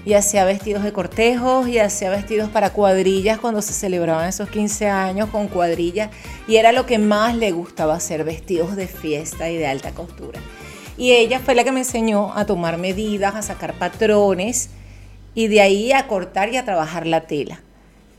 y 0.04 0.12
hacía 0.12 0.44
vestidos 0.44 0.84
de 0.84 0.92
cortejos 0.92 1.66
y 1.66 1.78
hacía 1.78 2.10
vestidos 2.10 2.50
para 2.50 2.74
cuadrillas 2.74 3.38
cuando 3.38 3.62
se 3.62 3.72
celebraban 3.72 4.28
esos 4.28 4.50
15 4.50 4.90
años 4.90 5.30
con 5.30 5.48
cuadrillas 5.48 6.10
y 6.46 6.56
era 6.56 6.72
lo 6.72 6.84
que 6.84 6.98
más 6.98 7.34
le 7.34 7.52
gustaba 7.52 7.94
hacer, 7.94 8.22
vestidos 8.22 8.76
de 8.76 8.86
fiesta 8.86 9.48
y 9.48 9.56
de 9.56 9.66
alta 9.66 9.92
costura. 9.92 10.38
Y 10.98 11.12
ella 11.12 11.40
fue 11.40 11.54
la 11.54 11.64
que 11.64 11.72
me 11.72 11.80
enseñó 11.80 12.36
a 12.36 12.44
tomar 12.44 12.76
medidas, 12.76 13.34
a 13.34 13.40
sacar 13.40 13.72
patrones 13.78 14.68
y 15.34 15.48
de 15.48 15.62
ahí 15.62 15.92
a 15.92 16.06
cortar 16.06 16.52
y 16.52 16.58
a 16.58 16.66
trabajar 16.66 17.06
la 17.06 17.22
tela. 17.22 17.62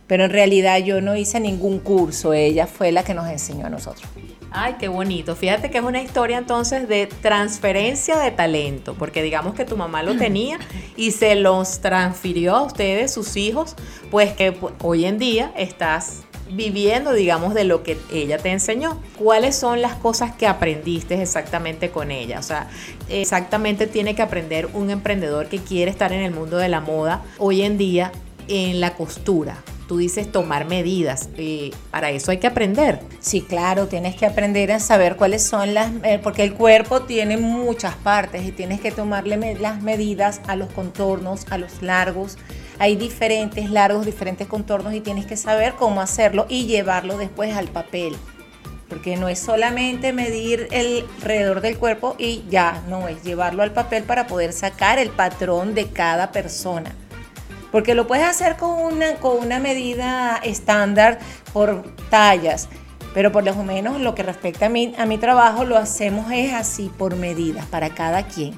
Pero 0.07 0.25
en 0.25 0.31
realidad 0.31 0.79
yo 0.79 1.01
no 1.01 1.15
hice 1.15 1.39
ningún 1.39 1.77
curso, 1.77 2.33
ella 2.33 2.65
fue 2.65 2.91
la 2.91 3.03
que 3.03 3.13
nos 3.13 3.29
enseñó 3.29 3.67
a 3.67 3.69
nosotros. 3.69 4.09
Ay, 4.53 4.75
qué 4.77 4.89
bonito. 4.89 5.37
Fíjate 5.37 5.71
que 5.71 5.77
es 5.77 5.83
una 5.83 6.01
historia 6.01 6.37
entonces 6.37 6.89
de 6.89 7.07
transferencia 7.07 8.19
de 8.19 8.31
talento, 8.31 8.95
porque 8.95 9.23
digamos 9.23 9.53
que 9.53 9.63
tu 9.63 9.77
mamá 9.77 10.03
lo 10.03 10.17
tenía 10.17 10.59
y 10.97 11.11
se 11.11 11.35
los 11.35 11.79
transfirió 11.79 12.57
a 12.57 12.63
ustedes, 12.63 13.13
sus 13.13 13.37
hijos, 13.37 13.77
pues 14.09 14.33
que 14.33 14.53
hoy 14.81 15.05
en 15.05 15.19
día 15.19 15.53
estás 15.55 16.23
viviendo, 16.51 17.13
digamos, 17.13 17.53
de 17.53 17.63
lo 17.63 17.81
que 17.81 17.97
ella 18.11 18.39
te 18.39 18.49
enseñó. 18.49 19.01
¿Cuáles 19.17 19.55
son 19.55 19.81
las 19.81 19.95
cosas 19.95 20.35
que 20.35 20.47
aprendiste 20.47 21.21
exactamente 21.21 21.89
con 21.89 22.11
ella? 22.11 22.37
O 22.39 22.43
sea, 22.43 22.67
exactamente 23.07 23.87
tiene 23.87 24.15
que 24.15 24.21
aprender 24.21 24.67
un 24.73 24.89
emprendedor 24.89 25.47
que 25.47 25.59
quiere 25.59 25.89
estar 25.89 26.11
en 26.11 26.23
el 26.23 26.33
mundo 26.33 26.57
de 26.57 26.67
la 26.67 26.81
moda 26.81 27.23
hoy 27.37 27.61
en 27.61 27.77
día 27.77 28.11
en 28.49 28.81
la 28.81 28.95
costura 28.95 29.55
tú 29.91 29.97
dices 29.97 30.31
tomar 30.31 30.63
medidas. 30.67 31.27
Eh, 31.35 31.71
para 31.91 32.11
eso 32.11 32.31
hay 32.31 32.37
que 32.37 32.47
aprender. 32.47 33.01
Sí, 33.19 33.41
claro, 33.41 33.87
tienes 33.87 34.15
que 34.15 34.25
aprender 34.25 34.71
a 34.71 34.79
saber 34.79 35.17
cuáles 35.17 35.43
son 35.43 35.73
las, 35.73 35.91
eh, 36.05 36.17
porque 36.23 36.45
el 36.45 36.53
cuerpo 36.53 37.01
tiene 37.01 37.35
muchas 37.35 37.95
partes 37.95 38.47
y 38.47 38.53
tienes 38.53 38.79
que 38.79 38.91
tomarle 38.91 39.57
las 39.59 39.81
medidas 39.81 40.39
a 40.47 40.55
los 40.55 40.71
contornos, 40.71 41.45
a 41.49 41.57
los 41.57 41.81
largos. 41.81 42.37
Hay 42.79 42.95
diferentes 42.95 43.69
largos, 43.69 44.05
diferentes 44.05 44.47
contornos 44.47 44.93
y 44.93 45.01
tienes 45.01 45.25
que 45.25 45.35
saber 45.35 45.73
cómo 45.73 45.99
hacerlo 45.99 46.45
y 46.47 46.67
llevarlo 46.67 47.17
después 47.17 47.53
al 47.53 47.67
papel. 47.67 48.15
Porque 48.87 49.17
no 49.17 49.27
es 49.27 49.39
solamente 49.39 50.13
medir 50.13 50.69
el 50.71 51.03
alrededor 51.17 51.59
del 51.59 51.77
cuerpo 51.77 52.15
y 52.17 52.45
ya, 52.49 52.81
no, 52.87 53.09
es 53.09 53.23
llevarlo 53.23 53.61
al 53.61 53.73
papel 53.73 54.03
para 54.03 54.25
poder 54.25 54.53
sacar 54.53 54.99
el 54.99 55.09
patrón 55.09 55.75
de 55.75 55.89
cada 55.89 56.31
persona 56.31 56.95
porque 57.71 57.95
lo 57.95 58.07
puedes 58.07 58.25
hacer 58.25 58.57
con 58.57 58.71
una, 58.71 59.15
con 59.15 59.37
una 59.37 59.59
medida 59.59 60.37
estándar 60.43 61.19
por 61.53 61.83
tallas, 62.09 62.69
pero 63.13 63.31
por 63.31 63.43
lo 63.43 63.55
menos 63.55 63.99
lo 63.99 64.15
que 64.15 64.23
respecta 64.23 64.67
a 64.67 64.69
mi, 64.69 64.93
a 64.97 65.05
mi 65.05 65.17
trabajo 65.17 65.63
lo 65.63 65.77
hacemos 65.77 66.31
es 66.31 66.53
así 66.53 66.91
por 66.97 67.15
medidas 67.15 67.65
para 67.65 67.89
cada 67.89 68.23
quien. 68.23 68.53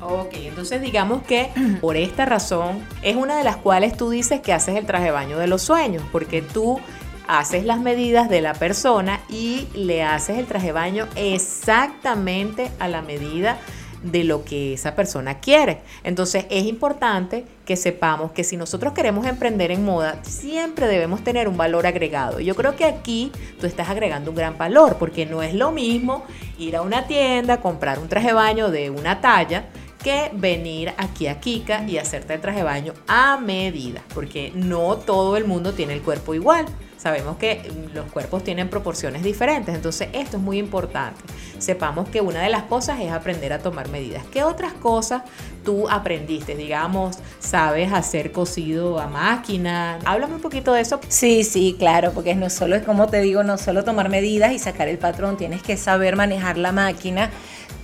Ok, 0.00 0.34
entonces 0.34 0.80
digamos 0.80 1.22
que 1.22 1.50
por 1.80 1.96
esta 1.96 2.24
razón 2.24 2.84
es 3.02 3.16
una 3.16 3.36
de 3.36 3.44
las 3.44 3.56
cuales 3.56 3.96
tú 3.96 4.10
dices 4.10 4.40
que 4.40 4.52
haces 4.52 4.76
el 4.76 4.86
traje 4.86 5.06
de 5.06 5.10
baño 5.10 5.38
de 5.38 5.48
los 5.48 5.62
sueños, 5.62 6.02
porque 6.12 6.42
tú 6.42 6.80
haces 7.26 7.64
las 7.64 7.80
medidas 7.80 8.30
de 8.30 8.40
la 8.40 8.54
persona 8.54 9.20
y 9.28 9.68
le 9.74 10.02
haces 10.02 10.38
el 10.38 10.46
traje 10.46 10.66
de 10.66 10.72
baño 10.72 11.08
exactamente 11.14 12.70
a 12.78 12.88
la 12.88 13.02
medida 13.02 13.58
de 14.02 14.24
lo 14.24 14.44
que 14.44 14.74
esa 14.74 14.94
persona 14.94 15.40
quiere. 15.40 15.80
Entonces 16.04 16.46
es 16.50 16.64
importante 16.64 17.44
que 17.64 17.76
sepamos 17.76 18.32
que 18.32 18.44
si 18.44 18.56
nosotros 18.56 18.92
queremos 18.92 19.26
emprender 19.26 19.70
en 19.70 19.84
moda, 19.84 20.18
siempre 20.22 20.86
debemos 20.86 21.22
tener 21.22 21.48
un 21.48 21.56
valor 21.56 21.86
agregado. 21.86 22.40
Yo 22.40 22.54
creo 22.54 22.76
que 22.76 22.84
aquí 22.84 23.32
tú 23.60 23.66
estás 23.66 23.88
agregando 23.88 24.30
un 24.30 24.36
gran 24.36 24.56
valor, 24.56 24.96
porque 24.98 25.26
no 25.26 25.42
es 25.42 25.54
lo 25.54 25.72
mismo 25.72 26.24
ir 26.58 26.76
a 26.76 26.82
una 26.82 27.06
tienda, 27.06 27.60
comprar 27.60 27.98
un 27.98 28.08
traje 28.08 28.28
de 28.28 28.32
baño 28.34 28.70
de 28.70 28.90
una 28.90 29.20
talla, 29.20 29.66
que 30.02 30.30
venir 30.32 30.92
aquí 30.96 31.26
a 31.26 31.40
Kika 31.40 31.84
y 31.86 31.98
hacerte 31.98 32.34
el 32.34 32.40
traje 32.40 32.58
de 32.58 32.64
baño 32.64 32.94
a 33.08 33.36
medida, 33.38 34.02
porque 34.14 34.52
no 34.54 34.96
todo 34.96 35.36
el 35.36 35.44
mundo 35.44 35.72
tiene 35.72 35.92
el 35.94 36.02
cuerpo 36.02 36.34
igual. 36.34 36.66
Sabemos 36.98 37.36
que 37.36 37.62
los 37.94 38.10
cuerpos 38.10 38.42
tienen 38.42 38.68
proporciones 38.68 39.22
diferentes, 39.22 39.72
entonces 39.72 40.08
esto 40.12 40.36
es 40.36 40.42
muy 40.42 40.58
importante. 40.58 41.20
Sepamos 41.58 42.08
que 42.08 42.20
una 42.20 42.42
de 42.42 42.48
las 42.48 42.64
cosas 42.64 42.98
es 43.00 43.12
aprender 43.12 43.52
a 43.52 43.60
tomar 43.60 43.88
medidas. 43.88 44.24
¿Qué 44.32 44.42
otras 44.42 44.72
cosas 44.72 45.22
tú 45.64 45.88
aprendiste? 45.88 46.56
Digamos, 46.56 47.18
¿sabes 47.38 47.92
hacer 47.92 48.32
cocido 48.32 48.98
a 48.98 49.06
máquina? 49.06 50.00
Háblame 50.04 50.34
un 50.34 50.40
poquito 50.40 50.72
de 50.72 50.80
eso. 50.80 51.00
Sí, 51.08 51.44
sí, 51.44 51.76
claro, 51.78 52.10
porque 52.12 52.34
no 52.34 52.50
solo 52.50 52.74
es 52.74 52.82
como 52.82 53.06
te 53.06 53.20
digo, 53.20 53.44
no 53.44 53.58
solo 53.58 53.84
tomar 53.84 54.08
medidas 54.08 54.52
y 54.52 54.58
sacar 54.58 54.88
el 54.88 54.98
patrón, 54.98 55.36
tienes 55.36 55.62
que 55.62 55.76
saber 55.76 56.16
manejar 56.16 56.58
la 56.58 56.72
máquina, 56.72 57.30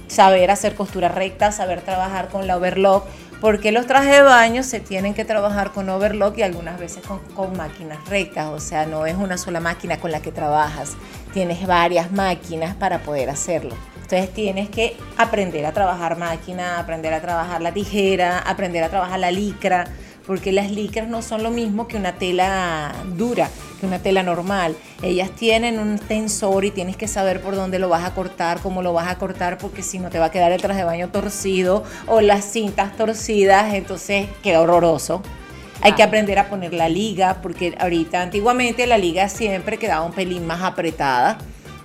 saber 0.08 0.50
hacer 0.50 0.74
costura 0.74 1.08
recta, 1.08 1.52
saber 1.52 1.82
trabajar 1.82 2.28
con 2.28 2.46
la 2.48 2.56
overlock 2.56 3.06
porque 3.44 3.72
los 3.72 3.86
trajes 3.86 4.10
de 4.10 4.22
baño 4.22 4.62
se 4.62 4.80
tienen 4.80 5.12
que 5.12 5.26
trabajar 5.26 5.72
con 5.72 5.90
overlock 5.90 6.38
y 6.38 6.42
algunas 6.42 6.78
veces 6.78 7.04
con, 7.04 7.54
máquinas 7.58 7.98
rectas, 8.08 8.46
o 8.48 8.58
sea, 8.58 8.86
no 8.86 9.04
es 9.04 9.16
una 9.16 9.36
sola 9.36 9.60
máquina 9.60 9.98
con 9.98 10.12
la 10.12 10.22
que 10.22 10.32
trabajas, 10.32 10.96
tienes 11.34 11.66
varias 11.66 12.10
máquinas 12.10 12.74
para 12.74 13.02
poder 13.02 13.28
hacerlo. 13.28 13.74
Entonces 13.96 14.32
tienes 14.32 14.70
que 14.70 14.96
aprender 15.18 15.66
a 15.66 15.72
trabajar 15.72 16.16
máquina, 16.16 16.78
aprender 16.78 17.12
a 17.12 17.20
trabajar 17.20 17.60
la 17.60 17.72
tijera, 17.72 18.38
aprender 18.38 18.82
a 18.82 18.88
trabajar 18.88 19.20
la 19.20 19.30
licra, 19.30 19.88
porque 20.26 20.52
las 20.52 20.70
licras 20.70 21.08
no 21.08 21.22
son 21.22 21.42
lo 21.42 21.50
mismo 21.50 21.86
que 21.88 21.96
una 21.96 22.14
tela 22.14 22.94
dura, 23.16 23.50
que 23.80 23.86
una 23.86 23.98
tela 23.98 24.22
normal. 24.22 24.76
Ellas 25.02 25.30
tienen 25.30 25.78
un 25.78 25.98
tensor 25.98 26.64
y 26.64 26.70
tienes 26.70 26.96
que 26.96 27.08
saber 27.08 27.40
por 27.40 27.56
dónde 27.56 27.78
lo 27.78 27.88
vas 27.88 28.04
a 28.04 28.14
cortar, 28.14 28.60
cómo 28.60 28.82
lo 28.82 28.92
vas 28.92 29.08
a 29.08 29.18
cortar, 29.18 29.58
porque 29.58 29.82
si 29.82 29.98
no 29.98 30.10
te 30.10 30.18
va 30.18 30.26
a 30.26 30.30
quedar 30.30 30.52
el 30.52 30.60
traje 30.60 30.80
de 30.80 30.84
baño 30.84 31.10
torcido 31.10 31.84
o 32.06 32.20
las 32.20 32.44
cintas 32.44 32.96
torcidas, 32.96 33.74
entonces 33.74 34.28
queda 34.42 34.60
horroroso. 34.60 35.22
Hay 35.80 35.92
que 35.92 36.02
aprender 36.02 36.38
a 36.38 36.48
poner 36.48 36.72
la 36.72 36.88
liga, 36.88 37.40
porque 37.42 37.74
ahorita 37.78 38.22
antiguamente 38.22 38.86
la 38.86 38.96
liga 38.96 39.28
siempre 39.28 39.76
quedaba 39.76 40.06
un 40.06 40.12
pelín 40.12 40.46
más 40.46 40.62
apretada. 40.62 41.38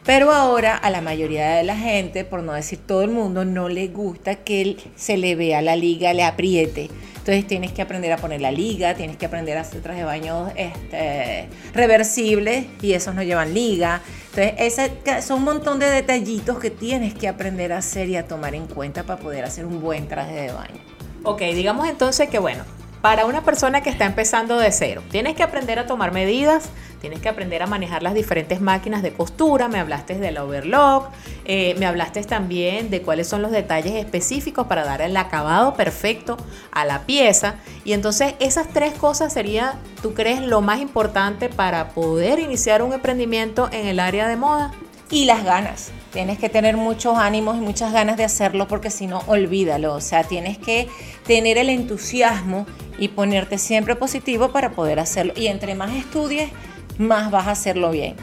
Pero 0.05 0.31
ahora 0.31 0.75
a 0.75 0.89
la 0.89 1.01
mayoría 1.01 1.55
de 1.55 1.63
la 1.63 1.75
gente, 1.75 2.23
por 2.23 2.41
no 2.41 2.53
decir 2.53 2.79
todo 2.79 3.03
el 3.03 3.11
mundo, 3.11 3.43
no 3.45 3.67
le 3.67 3.89
gusta 3.89 4.37
que 4.37 4.77
se 4.95 5.17
le 5.17 5.35
vea 5.35 5.61
la 5.61 5.75
liga, 5.75 6.13
le 6.13 6.23
apriete. 6.23 6.89
Entonces 7.29 7.47
tienes 7.47 7.71
que 7.73 7.83
aprender 7.83 8.11
a 8.11 8.17
poner 8.17 8.41
la 8.41 8.49
liga, 8.49 8.95
tienes 8.95 9.15
que 9.15 9.27
aprender 9.27 9.55
a 9.55 9.61
hacer 9.61 9.83
trajes 9.83 9.99
de 9.99 10.05
baño 10.05 10.51
este, 10.55 11.47
reversibles 11.75 12.65
y 12.81 12.93
esos 12.93 13.13
no 13.13 13.21
llevan 13.21 13.53
liga. 13.53 14.01
Entonces, 14.33 14.53
ese, 14.57 15.21
son 15.21 15.37
un 15.37 15.43
montón 15.43 15.77
de 15.77 15.91
detallitos 15.91 16.57
que 16.57 16.71
tienes 16.71 17.13
que 17.13 17.27
aprender 17.27 17.71
a 17.71 17.77
hacer 17.77 18.09
y 18.09 18.15
a 18.15 18.27
tomar 18.27 18.55
en 18.55 18.65
cuenta 18.65 19.03
para 19.03 19.21
poder 19.21 19.45
hacer 19.45 19.67
un 19.67 19.79
buen 19.79 20.07
traje 20.07 20.33
de 20.41 20.51
baño. 20.51 20.81
Ok, 21.23 21.41
digamos 21.41 21.87
entonces 21.87 22.29
que 22.29 22.39
bueno, 22.39 22.63
para 23.01 23.25
una 23.25 23.43
persona 23.43 23.81
que 23.81 23.89
está 23.89 24.05
empezando 24.05 24.57
de 24.57 24.71
cero, 24.71 25.01
tienes 25.09 25.35
que 25.35 25.43
aprender 25.43 25.79
a 25.79 25.87
tomar 25.87 26.11
medidas, 26.11 26.69
tienes 26.99 27.21
que 27.21 27.29
aprender 27.29 27.63
a 27.63 27.65
manejar 27.67 28.03
las 28.03 28.13
diferentes 28.13 28.59
máquinas 28.59 29.01
de 29.01 29.13
costura, 29.13 29.69
me 29.69 29.79
hablaste 29.79 30.17
del 30.17 30.37
overlock, 30.37 31.09
eh, 31.45 31.75
me 31.79 31.85
hablaste 31.85 32.21
también 32.23 32.89
de 32.89 33.01
cuáles 33.01 33.27
son 33.27 33.41
los 33.41 33.51
detalles 33.51 33.93
específicos 33.93 34.67
para 34.67 34.83
dar 34.83 35.01
el 35.01 35.15
acabado 35.15 35.75
perfecto 35.75 36.35
a 36.71 36.83
la 36.83 37.05
pieza. 37.05 37.55
Y 37.85 37.93
entonces 37.93 38.35
esas 38.39 38.67
tres 38.67 38.93
cosas 38.93 39.31
sería, 39.31 39.75
¿tú 40.01 40.13
crees 40.13 40.41
lo 40.41 40.61
más 40.61 40.81
importante 40.81 41.47
para 41.47 41.89
poder 41.89 42.39
iniciar 42.39 42.81
un 42.81 42.93
emprendimiento 42.93 43.69
en 43.71 43.87
el 43.87 43.99
área 43.99 44.27
de 44.27 44.35
moda? 44.35 44.71
Y 45.11 45.25
las 45.25 45.43
ganas. 45.43 45.91
Tienes 46.11 46.37
que 46.37 46.49
tener 46.49 46.77
muchos 46.77 47.17
ánimos 47.17 47.57
y 47.57 47.61
muchas 47.61 47.91
ganas 47.91 48.15
de 48.15 48.23
hacerlo 48.23 48.67
porque 48.67 48.91
si 48.91 49.07
no, 49.07 49.23
olvídalo. 49.25 49.95
O 49.95 50.01
sea, 50.01 50.23
tienes 50.23 50.59
que 50.59 50.87
tener 51.25 51.57
el 51.57 51.69
entusiasmo 51.69 52.67
y 52.99 53.09
ponerte 53.09 53.57
siempre 53.57 53.95
positivo 53.95 54.51
para 54.51 54.71
poder 54.71 54.99
hacerlo. 54.99 55.33
Y 55.35 55.47
entre 55.47 55.75
más 55.75 55.95
estudies, 55.95 56.49
más 56.97 57.31
vas 57.31 57.47
a 57.47 57.51
hacerlo 57.51 57.91
bien. 57.91 58.15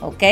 ¿Ok? 0.00 0.22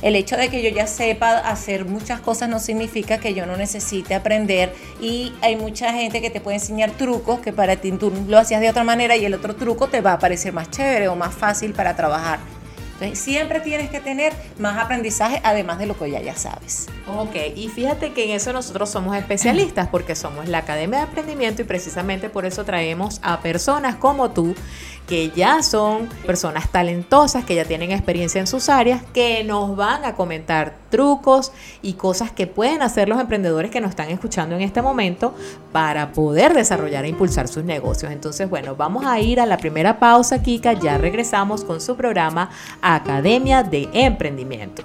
El 0.00 0.14
hecho 0.14 0.36
de 0.36 0.48
que 0.48 0.62
yo 0.62 0.68
ya 0.68 0.86
sepa 0.86 1.38
hacer 1.38 1.84
muchas 1.84 2.20
cosas 2.20 2.48
no 2.48 2.60
significa 2.60 3.18
que 3.18 3.34
yo 3.34 3.46
no 3.46 3.56
necesite 3.56 4.14
aprender 4.14 4.72
y 5.00 5.32
hay 5.40 5.56
mucha 5.56 5.92
gente 5.92 6.20
que 6.20 6.30
te 6.30 6.40
puede 6.40 6.58
enseñar 6.58 6.92
trucos 6.92 7.40
que 7.40 7.52
para 7.52 7.74
ti 7.74 7.90
tú 7.90 8.12
lo 8.28 8.38
hacías 8.38 8.60
de 8.60 8.70
otra 8.70 8.84
manera 8.84 9.16
y 9.16 9.24
el 9.24 9.34
otro 9.34 9.56
truco 9.56 9.88
te 9.88 10.00
va 10.00 10.12
a 10.12 10.18
parecer 10.20 10.52
más 10.52 10.70
chévere 10.70 11.08
o 11.08 11.16
más 11.16 11.34
fácil 11.34 11.72
para 11.72 11.96
trabajar. 11.96 12.38
Entonces, 13.00 13.18
siempre 13.20 13.60
tienes 13.60 13.90
que 13.90 14.00
tener 14.00 14.32
más 14.58 14.76
aprendizaje 14.76 15.40
además 15.44 15.78
de 15.78 15.86
lo 15.86 15.96
que 15.96 16.10
ya 16.10 16.20
ya 16.20 16.34
sabes. 16.34 16.88
Ok, 17.06 17.36
y 17.54 17.68
fíjate 17.68 18.12
que 18.12 18.24
en 18.24 18.30
eso 18.30 18.52
nosotros 18.52 18.90
somos 18.90 19.16
especialistas 19.16 19.88
porque 19.88 20.16
somos 20.16 20.48
la 20.48 20.58
Academia 20.58 20.98
de 20.98 21.04
Emprendimiento 21.04 21.62
y 21.62 21.64
precisamente 21.64 22.28
por 22.28 22.44
eso 22.44 22.64
traemos 22.64 23.20
a 23.22 23.40
personas 23.40 23.94
como 23.96 24.32
tú 24.32 24.54
que 25.08 25.30
ya 25.30 25.62
son 25.62 26.06
personas 26.26 26.70
talentosas, 26.70 27.44
que 27.44 27.54
ya 27.54 27.64
tienen 27.64 27.90
experiencia 27.90 28.40
en 28.40 28.46
sus 28.46 28.68
áreas, 28.68 29.02
que 29.14 29.42
nos 29.42 29.74
van 29.74 30.04
a 30.04 30.14
comentar 30.14 30.74
trucos 30.90 31.50
y 31.80 31.94
cosas 31.94 32.30
que 32.30 32.46
pueden 32.46 32.82
hacer 32.82 33.08
los 33.08 33.18
emprendedores 33.18 33.70
que 33.70 33.80
nos 33.80 33.90
están 33.90 34.10
escuchando 34.10 34.54
en 34.54 34.60
este 34.60 34.82
momento 34.82 35.34
para 35.72 36.12
poder 36.12 36.52
desarrollar 36.52 37.06
e 37.06 37.08
impulsar 37.08 37.48
sus 37.48 37.64
negocios. 37.64 38.12
Entonces, 38.12 38.50
bueno, 38.50 38.76
vamos 38.76 39.06
a 39.06 39.18
ir 39.18 39.40
a 39.40 39.46
la 39.46 39.56
primera 39.56 39.98
pausa, 39.98 40.42
Kika, 40.42 40.74
ya 40.74 40.98
regresamos 40.98 41.64
con 41.64 41.80
su 41.80 41.96
programa 41.96 42.50
Academia 42.82 43.62
de 43.62 43.88
Emprendimiento. 43.94 44.84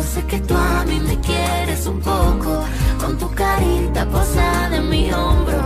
Yo 0.00 0.06
sé 0.06 0.24
que 0.24 0.40
tú 0.40 0.54
a 0.56 0.82
mí 0.86 0.98
me 0.98 1.20
quieres 1.20 1.86
un 1.86 2.00
poco, 2.00 2.64
con 2.98 3.18
tu 3.18 3.30
carita 3.34 4.06
posada 4.06 4.74
en 4.74 4.88
mi 4.88 5.12
hombro. 5.12 5.60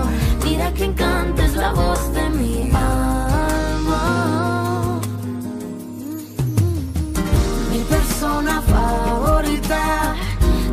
Mira 0.44 0.72
que 0.74 0.86
encanta 0.86 1.44
es 1.44 1.54
la 1.54 1.72
voz 1.72 2.12
de 2.12 2.30
mi 2.30 2.62
alma. 2.72 4.00
Mi 7.70 7.78
persona 7.84 8.60
favorita 8.62 10.16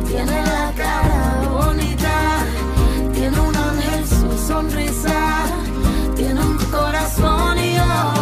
tiene 0.08 0.42
la 0.42 0.72
cara 0.76 1.48
bonita, 1.48 2.44
tiene 3.14 3.38
un 3.38 3.56
ángel 3.56 4.08
su 4.08 4.46
sonrisa, 4.48 5.44
tiene 6.16 6.40
un 6.40 6.58
corazón 6.64 7.58
y 7.60 7.74
yo 7.76 8.21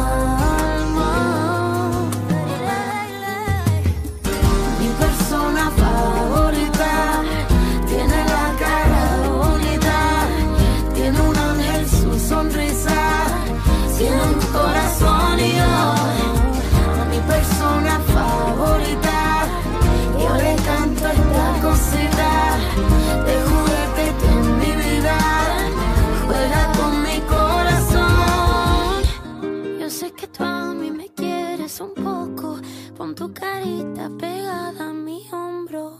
Carita 33.61 34.09
pegada 34.17 34.89
a 34.89 34.93
mi 34.93 35.27
hombro. 35.31 35.99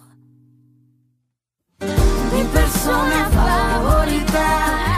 Mi 2.31 2.43
persona 2.53 3.29
favorita 3.29 4.90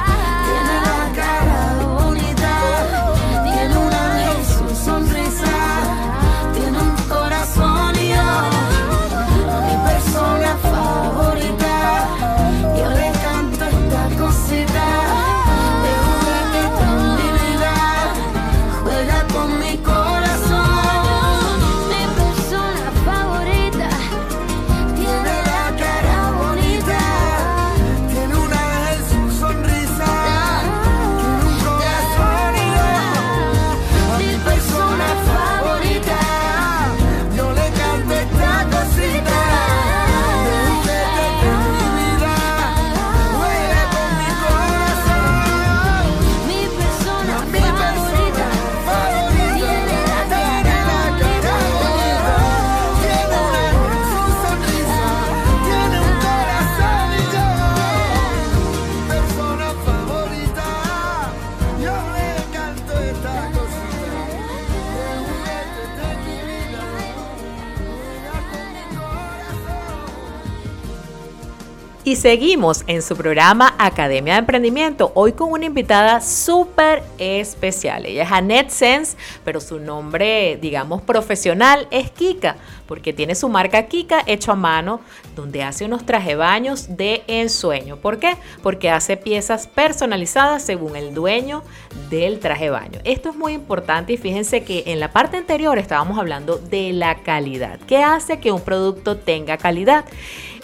seguimos 72.24 72.86
en 72.88 73.02
su 73.02 73.18
programa 73.18 73.76
Academia 73.78 74.36
de 74.36 74.40
Emprendimiento, 74.40 75.12
hoy 75.14 75.34
con 75.34 75.52
una 75.52 75.66
invitada 75.66 76.22
súper 76.22 77.04
especial. 77.18 78.06
Ella 78.06 78.24
es 78.24 78.32
Annette 78.32 78.70
Sense, 78.70 79.18
pero 79.44 79.60
su 79.60 79.78
nombre, 79.78 80.58
digamos, 80.62 81.02
profesional 81.02 81.86
es 81.92 82.12
Kika, 82.12 82.56
porque 82.88 83.12
tiene 83.12 83.36
su 83.36 83.50
marca 83.50 83.88
Kika 83.88 84.24
hecho 84.26 84.54
a 84.54 84.56
mano, 84.56 85.02
donde 85.36 85.64
hace 85.64 85.84
unos 85.84 86.06
traje 86.06 86.36
baños 86.36 86.96
de 86.96 87.24
ensueño. 87.28 87.98
¿Por 87.98 88.20
qué? 88.20 88.38
Porque 88.62 88.90
hace 88.90 89.18
piezas 89.18 89.68
personalizadas 89.68 90.64
según 90.64 90.96
el 90.96 91.14
dueño 91.14 91.62
del 92.10 92.40
traje 92.40 92.70
baño. 92.70 93.00
Esto 93.04 93.32
es 93.32 93.36
muy 93.36 93.52
importante 93.52 94.14
y 94.14 94.18
fíjense 94.18 94.64
que 94.64 94.84
en 94.88 95.02
la 95.02 95.12
parte 95.12 95.36
anterior 95.36 95.78
estábamos 95.78 96.18
hablando 96.18 96.56
de 96.58 96.94
la 96.94 97.16
calidad. 97.16 97.82
¿Qué 97.86 97.98
hace 97.98 98.40
que 98.40 98.54
un 98.54 98.62
producto 98.62 99.18
tenga 99.18 99.58
calidad? 99.58 100.06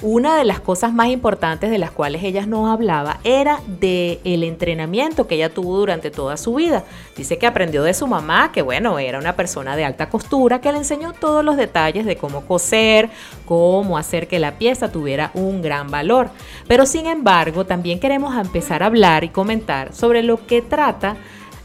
Una 0.02 0.38
de 0.38 0.46
las 0.46 0.60
cosas 0.60 0.94
más 0.94 1.08
importantes 1.08 1.70
de 1.70 1.78
las 1.78 1.92
cuales 1.92 2.24
ella 2.24 2.46
nos 2.46 2.70
hablaba 2.70 3.20
era 3.24 3.60
de 3.68 4.20
el 4.24 4.44
entrenamiento 4.44 5.28
que 5.28 5.36
ella 5.36 5.54
tuvo 5.54 5.78
durante 5.78 6.12
toda 6.12 6.38
su 6.38 6.56
vida. 6.56 6.84
Dice 7.18 7.38
que 7.38 7.48
aprendió 7.48 7.84
de 7.84 7.94
su 7.94 8.08
mamá, 8.08 8.52
que 8.52 8.62
bueno, 8.62 8.98
era 9.00 9.20
una 9.20 9.36
persona 9.36 9.76
de 9.76 9.86
alta 9.86 10.10
costura, 10.10 10.62
que 10.62 10.72
le 10.72 10.78
enseñó 10.80 11.14
todos 11.14 11.44
los 11.44 11.58
detalles 11.58 12.06
de 12.06 12.16
cómo 12.16 12.46
coser, 12.46 13.10
cómo 13.46 13.98
hacer 13.98 14.28
que 14.28 14.40
la 14.40 14.58
pieza 14.58 14.92
tuviera 14.92 15.32
un 15.34 15.62
gran 15.62 15.92
valor. 15.92 16.30
Pero 16.68 16.86
sin 16.86 17.08
embargo, 17.08 17.66
también 17.66 18.00
queremos 18.00 18.38
empezar 18.38 18.84
a 18.84 18.88
hablar 18.88 19.24
y 19.24 19.30
comentar 19.30 19.94
sobre 19.94 20.24
lo 20.24 20.46
que 20.46 20.62
trata 20.62 21.18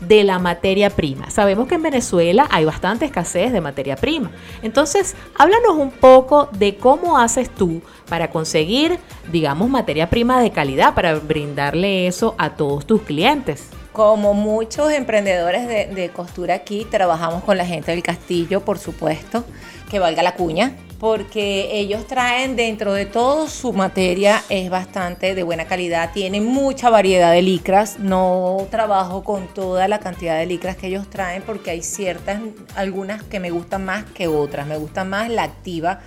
de 0.07 0.25
la 0.25 0.39
materia 0.39 0.91
prima. 0.91 1.31
Sabemos 1.31 1.69
que 1.69 1.77
en 1.77 1.83
Venezuela 1.83 2.47
hay 2.51 2.65
bastante 2.65 3.05
escasez 3.05 3.53
de 3.53 3.61
materia 3.61 3.97
prima. 3.97 4.31
Entonces, 4.63 5.15
háblanos 5.37 5.77
un 5.77 5.91
poco 5.91 6.49
de 6.53 6.77
cómo 6.77 7.19
haces 7.19 7.51
tú 7.51 7.83
para 8.09 8.31
conseguir, 8.31 8.99
digamos, 9.33 9.69
materia 9.69 10.11
prima 10.11 10.41
de 10.41 10.51
calidad, 10.51 10.95
para 10.95 11.15
brindarle 11.15 12.07
eso 12.07 12.35
a 12.39 12.51
todos 12.51 12.87
tus 12.87 13.03
clientes. 13.03 13.71
Como 13.95 14.35
muchos 14.35 14.91
emprendedores 14.91 15.69
de, 15.69 16.11
costura 16.13 16.55
aquí, 16.55 16.85
trabajamos 16.91 17.45
con 17.45 17.57
la 17.57 17.65
gente 17.65 17.93
del 17.93 18.03
castillo, 18.03 18.65
por 18.65 18.81
supuesto, 18.81 19.45
que 19.89 20.01
valga 20.01 20.21
la 20.25 20.35
cuña, 20.35 20.73
porque 20.99 21.69
ellos 21.79 22.05
traen 22.09 22.57
dentro 22.57 22.93
de 22.93 23.07
todo 23.07 23.47
su 23.47 23.73
materia, 23.73 24.43
es 24.49 24.69
bastante 24.69 25.37
de 25.37 25.45
buena 25.45 25.67
calidad, 25.67 26.11
tienen 26.13 26.45
mucha 26.45 26.91
variedad 26.91 27.31
de 27.31 27.43
licras, 27.43 28.01
no 28.01 28.67
trabajo 28.69 29.23
con 29.23 29.47
toda 29.47 29.87
la 29.87 30.01
cantidad 30.01 30.41
de 30.41 30.47
licras 30.47 30.77
que 30.77 30.89
ellos 30.89 31.09
traen 31.09 31.43
porque 31.43 31.71
hay 31.71 31.83
ciertas, 31.83 32.41
algunas 32.75 33.23
que 33.23 33.39
me 33.39 33.53
gustan 33.53 33.85
más 33.85 34.03
que 34.07 34.27
otras, 34.27 34.67
me 34.67 34.77
gusta 34.77 35.05
más 35.05 35.31
la 35.31 35.45
activa, 35.45 36.01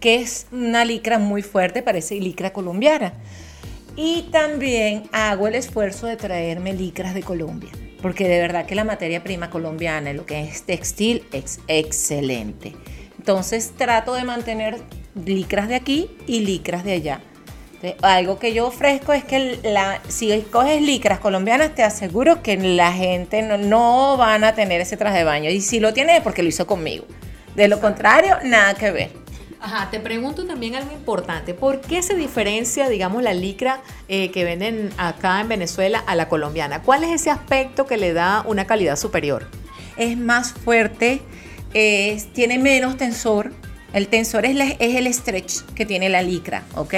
que 0.00 0.14
es 0.14 0.46
una 0.50 0.86
licra 0.86 1.18
muy 1.18 1.42
fuerte, 1.42 1.82
parece 1.82 2.14
licra 2.14 2.54
colombiana. 2.54 3.12
Y 3.96 4.22
también 4.32 5.04
hago 5.12 5.46
el 5.46 5.54
esfuerzo 5.54 6.06
de 6.06 6.16
traerme 6.16 6.72
licras 6.72 7.14
de 7.14 7.22
Colombia, 7.22 7.70
porque 8.02 8.26
de 8.28 8.40
verdad 8.40 8.66
que 8.66 8.74
la 8.74 8.84
materia 8.84 9.22
prima 9.22 9.50
colombiana, 9.50 10.12
lo 10.12 10.26
que 10.26 10.42
es 10.42 10.64
textil, 10.64 11.24
es 11.32 11.60
excelente. 11.68 12.74
Entonces 13.18 13.72
trato 13.76 14.14
de 14.14 14.24
mantener 14.24 14.80
licras 15.24 15.68
de 15.68 15.76
aquí 15.76 16.10
y 16.26 16.40
licras 16.40 16.84
de 16.84 16.92
allá. 16.92 17.20
Entonces, 17.74 17.94
algo 18.02 18.38
que 18.38 18.52
yo 18.52 18.66
ofrezco 18.66 19.12
es 19.12 19.24
que 19.24 19.58
la, 19.62 20.00
si 20.08 20.42
coges 20.50 20.82
licras 20.82 21.20
colombianas, 21.20 21.74
te 21.74 21.82
aseguro 21.82 22.42
que 22.42 22.56
la 22.56 22.92
gente 22.92 23.42
no, 23.42 23.58
no 23.58 24.16
van 24.16 24.42
a 24.42 24.54
tener 24.54 24.80
ese 24.80 24.96
traje 24.96 25.18
de 25.18 25.24
baño. 25.24 25.50
Y 25.50 25.60
si 25.60 25.80
lo 25.80 25.94
tiene 25.94 26.16
es 26.16 26.22
porque 26.22 26.42
lo 26.42 26.48
hizo 26.48 26.66
conmigo. 26.66 27.04
De 27.54 27.68
lo 27.68 27.80
contrario, 27.80 28.38
nada 28.42 28.74
que 28.74 28.90
ver. 28.90 29.23
Ajá, 29.64 29.88
te 29.90 29.98
pregunto 29.98 30.44
también 30.44 30.74
algo 30.74 30.92
importante. 30.92 31.54
¿Por 31.54 31.80
qué 31.80 32.02
se 32.02 32.14
diferencia, 32.16 32.90
digamos, 32.90 33.22
la 33.22 33.32
licra 33.32 33.80
eh, 34.08 34.30
que 34.30 34.44
venden 34.44 34.90
acá 34.98 35.40
en 35.40 35.48
Venezuela 35.48 36.04
a 36.06 36.14
la 36.14 36.28
colombiana? 36.28 36.82
¿Cuál 36.82 37.02
es 37.02 37.12
ese 37.12 37.30
aspecto 37.30 37.86
que 37.86 37.96
le 37.96 38.12
da 38.12 38.44
una 38.46 38.66
calidad 38.66 38.96
superior? 38.96 39.48
Es 39.96 40.18
más 40.18 40.52
fuerte, 40.52 41.22
es, 41.72 42.30
tiene 42.34 42.58
menos 42.58 42.98
tensor. 42.98 43.54
El 43.94 44.08
tensor 44.08 44.44
es, 44.44 44.54
la, 44.54 44.66
es 44.66 44.96
el 44.96 45.12
stretch 45.14 45.62
que 45.74 45.86
tiene 45.86 46.10
la 46.10 46.20
licra, 46.20 46.64
¿ok? 46.74 46.94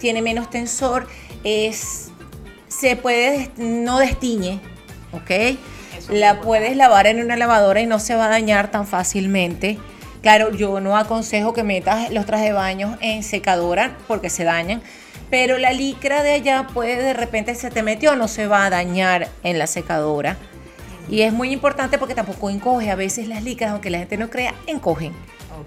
Tiene 0.00 0.20
menos 0.20 0.50
tensor, 0.50 1.06
es, 1.44 2.08
se 2.66 2.96
puede, 2.96 3.52
no 3.58 4.00
destiñe, 4.00 4.58
¿ok? 5.12 5.56
La 6.10 6.40
puedes 6.40 6.76
lavar 6.76 7.06
en 7.06 7.20
una 7.20 7.36
lavadora 7.36 7.80
y 7.80 7.86
no 7.86 8.00
se 8.00 8.16
va 8.16 8.24
a 8.24 8.28
dañar 8.28 8.72
tan 8.72 8.88
fácilmente. 8.88 9.78
Claro, 10.22 10.50
yo 10.50 10.80
no 10.80 10.96
aconsejo 10.96 11.52
que 11.52 11.62
metas 11.62 12.10
los 12.10 12.26
trajes 12.26 12.46
de 12.46 12.52
baño 12.52 12.98
en 13.00 13.22
secadora 13.22 13.96
porque 14.08 14.30
se 14.30 14.44
dañan, 14.44 14.82
pero 15.30 15.58
la 15.58 15.72
licra 15.72 16.22
de 16.22 16.32
allá 16.32 16.66
puede 16.74 17.02
de 17.02 17.12
repente 17.12 17.54
se 17.54 17.70
te 17.70 17.82
metió, 17.82 18.16
no 18.16 18.28
se 18.28 18.46
va 18.46 18.64
a 18.66 18.70
dañar 18.70 19.28
en 19.44 19.58
la 19.58 19.66
secadora. 19.66 20.36
Y 21.08 21.22
es 21.22 21.32
muy 21.32 21.52
importante 21.52 21.98
porque 21.98 22.14
tampoco 22.14 22.50
encoge. 22.50 22.90
A 22.90 22.94
veces 22.94 23.28
las 23.28 23.42
licras, 23.42 23.70
aunque 23.70 23.90
la 23.90 23.98
gente 23.98 24.16
no 24.18 24.28
crea, 24.28 24.54
encogen. 24.66 25.12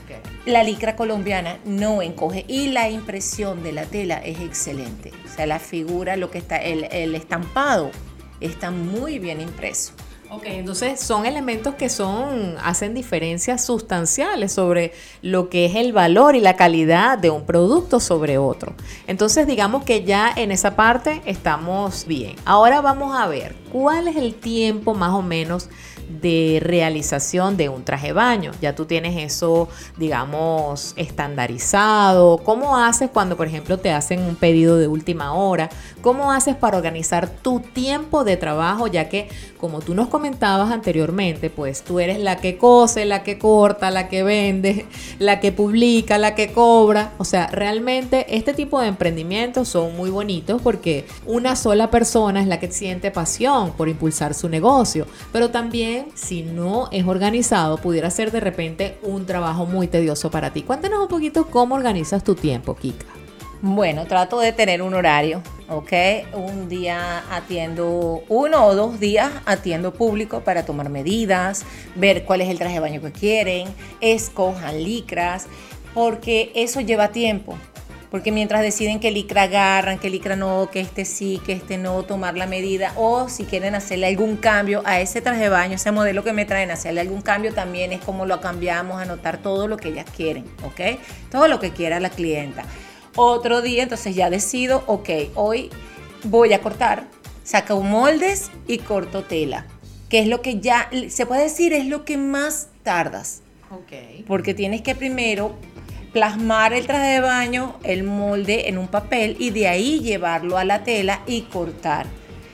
Okay. 0.04 0.18
La 0.46 0.64
licra 0.64 0.96
colombiana 0.96 1.58
no 1.66 2.02
encoge 2.02 2.46
y 2.48 2.68
la 2.68 2.90
impresión 2.90 3.64
de 3.64 3.72
la 3.72 3.86
tela 3.86 4.22
es 4.24 4.40
excelente. 4.40 5.12
O 5.26 5.36
sea, 5.36 5.46
la 5.48 5.60
figura, 5.60 6.16
lo 6.16 6.30
que 6.30 6.38
está, 6.38 6.58
el, 6.58 6.86
el 6.92 7.16
estampado 7.16 7.92
está 8.40 8.72
muy 8.72 9.20
bien 9.20 9.42
impreso. 9.42 9.94
Ok, 10.34 10.44
entonces 10.46 11.02
son 11.02 11.26
elementos 11.26 11.76
que 11.76 11.90
son, 11.90 12.56
hacen 12.64 12.94
diferencias 12.94 13.66
sustanciales 13.66 14.54
sobre 14.54 14.94
lo 15.22 15.50
que 15.50 15.66
es 15.66 15.76
el 15.76 15.92
valor 15.92 16.38
y 16.38 16.40
la 16.40 16.56
calidad 16.56 17.18
de 17.18 17.30
un 17.30 17.46
producto 17.46 18.00
sobre 18.00 18.38
otro. 18.38 18.74
Entonces 19.08 19.46
digamos 19.46 19.84
que 19.84 20.06
ya 20.06 20.32
en 20.34 20.54
esa 20.54 20.78
parte 20.78 21.22
estamos 21.26 22.06
bien. 22.08 22.38
Ahora 22.46 22.80
vamos 22.80 23.14
a 23.14 23.28
ver 23.28 23.56
cuál 23.74 24.08
es 24.08 24.16
el 24.16 24.34
tiempo 24.34 24.94
más 24.94 25.12
o 25.12 25.22
menos 25.22 25.68
de 26.20 26.60
realización 26.62 27.58
de 27.58 27.70
un 27.70 27.84
traje 27.84 28.08
de 28.08 28.14
baño. 28.14 28.52
Ya 28.62 28.76
tú 28.76 28.86
tienes 28.86 29.18
eso, 29.18 29.70
digamos, 29.98 30.94
estandarizado. 30.96 32.38
¿Cómo 32.40 32.78
haces 32.78 33.10
cuando, 33.10 33.38
por 33.38 33.48
ejemplo, 33.48 33.78
te 33.78 33.92
hacen 33.92 34.22
un 34.22 34.36
pedido 34.36 34.78
de 34.78 34.88
última 34.88 35.34
hora? 35.34 35.70
¿Cómo 36.02 36.32
haces 36.32 36.56
para 36.56 36.78
organizar 36.78 37.30
tu 37.30 37.60
tiempo 37.60 38.24
de 38.24 38.38
trabajo? 38.38 38.88
Ya 38.88 39.10
que, 39.10 39.30
como 39.58 39.80
tú 39.82 39.94
nos 39.94 40.08
comentabas 40.08 40.72
anteriormente, 40.72 41.50
pues 41.50 41.84
tú 41.84 42.00
eres 42.00 42.20
la 42.20 42.38
que 42.38 42.58
cose, 42.58 43.06
la 43.06 43.24
que 43.24 43.38
corta, 43.38 43.92
la 43.92 44.10
que 44.10 44.24
vende, 44.24 44.86
la 45.20 45.40
que 45.40 45.52
publica, 45.52 46.18
la 46.18 46.36
que 46.36 46.52
cobra. 46.52 47.14
O 47.18 47.26
sea, 47.26 47.48
realmente 47.48 48.38
este 48.38 48.54
tipo 48.54 48.80
de 48.82 48.88
emprendimientos 48.88 49.68
son 49.68 49.96
muy 49.96 50.10
bonitos 50.10 50.62
porque 50.62 51.06
una 51.26 51.56
sola 51.56 51.90
persona 51.92 52.42
es 52.42 52.48
la 52.48 52.60
que 52.60 52.72
siente 52.72 53.12
pasión 53.12 53.72
por 53.74 53.90
impulsar 53.90 54.34
su 54.34 54.50
negocio, 54.50 55.06
pero 55.32 55.50
también 55.50 56.01
si 56.14 56.44
no 56.44 56.90
es 56.92 57.06
organizado, 57.06 57.78
pudiera 57.78 58.10
ser 58.10 58.32
de 58.32 58.40
repente 58.40 58.98
un 59.04 59.26
trabajo 59.26 59.66
muy 59.66 59.88
tedioso 59.88 60.32
para 60.32 60.52
ti. 60.52 60.64
Cuéntanos 60.64 61.00
un 61.02 61.08
poquito 61.08 61.48
cómo 61.48 61.76
organizas 61.76 62.24
tu 62.24 62.36
tiempo, 62.36 62.76
Kika. 62.76 63.06
Bueno, 63.64 64.08
trato 64.08 64.40
de 64.40 64.54
tener 64.54 64.82
un 64.82 64.96
horario, 64.96 65.44
¿ok? 65.70 65.92
Un 66.34 66.68
día 66.68 67.24
atiendo, 67.30 68.24
uno 68.28 68.66
o 68.66 68.74
dos 68.74 69.00
días 69.00 69.32
atiendo 69.46 69.94
público 69.94 70.42
para 70.42 70.66
tomar 70.66 70.90
medidas, 70.90 71.64
ver 71.96 72.26
cuál 72.26 72.42
es 72.42 72.50
el 72.50 72.58
traje 72.58 72.76
de 72.76 72.80
baño 72.80 73.02
que 73.02 73.12
quieren, 73.12 73.68
escojan 74.00 74.84
licras, 74.84 75.46
porque 75.94 76.52
eso 76.56 76.82
lleva 76.82 77.10
tiempo. 77.10 77.56
Porque 78.12 78.34
mientras 78.34 78.62
deciden 78.62 79.00
que 79.00 79.10
licra 79.10 79.44
agarran, 79.44 79.98
que 79.98 80.10
licra 80.10 80.36
no, 80.36 80.70
que 80.70 80.82
este 80.82 81.06
sí, 81.06 81.42
que 81.46 81.54
este 81.54 81.78
no, 81.78 82.04
tomar 82.04 82.36
la 82.36 82.46
medida, 82.46 82.92
o 82.98 83.30
si 83.30 83.46
quieren 83.46 83.74
hacerle 83.74 84.08
algún 84.08 84.36
cambio 84.36 84.82
a 84.86 85.00
ese 85.00 85.22
traje 85.22 85.44
de 85.44 85.50
baño, 85.50 85.76
ese 85.76 85.94
modelo 85.94 86.22
que 86.22 86.34
me 86.34 86.44
traen, 86.44 86.72
hacerle 86.72 87.00
algún 87.00 87.22
cambio 87.22 87.54
también 87.54 87.94
es 87.94 88.02
como 88.02 88.26
lo 88.26 88.42
cambiamos, 88.42 89.02
anotar 89.02 89.38
todo 89.38 89.70
lo 89.70 89.78
que 89.78 89.88
ellas 89.90 90.06
quieren, 90.14 90.44
¿ok? 90.64 91.00
Todo 91.32 91.48
lo 91.48 91.62
que 91.62 91.72
quiera 91.72 92.02
la 92.02 92.10
clienta. 92.10 92.66
Otro 93.16 93.62
día, 93.62 93.84
entonces 93.84 94.14
ya 94.14 94.30
decido, 94.30 94.84
ok, 94.88 95.10
hoy 95.36 95.70
voy 96.26 96.52
a 96.52 96.60
cortar, 96.60 97.06
saco 97.46 97.82
moldes 97.82 98.52
y 98.68 98.80
corto 98.80 99.24
tela, 99.24 99.68
que 100.10 100.20
es 100.20 100.28
lo 100.28 100.42
que 100.42 100.60
ya, 100.60 100.90
se 101.08 101.26
puede 101.26 101.44
decir, 101.44 101.72
es 101.72 101.86
lo 101.86 102.04
que 102.04 102.18
más 102.18 102.68
tardas. 102.84 103.42
Ok. 103.72 104.26
Porque 104.28 104.54
tienes 104.54 104.82
que 104.82 104.96
primero 104.96 105.56
plasmar 106.14 106.74
el 106.74 106.88
traje 106.88 107.14
de 107.14 107.20
baño, 107.22 107.76
el 107.84 108.04
molde 108.04 108.68
en 108.68 108.78
un 108.78 108.88
papel 108.88 109.38
y 109.40 109.52
de 109.52 109.68
ahí 109.68 110.00
llevarlo 110.00 110.58
a 110.58 110.66
la 110.66 110.84
tela 110.84 111.22
y 111.26 111.42
cortar. 111.44 112.06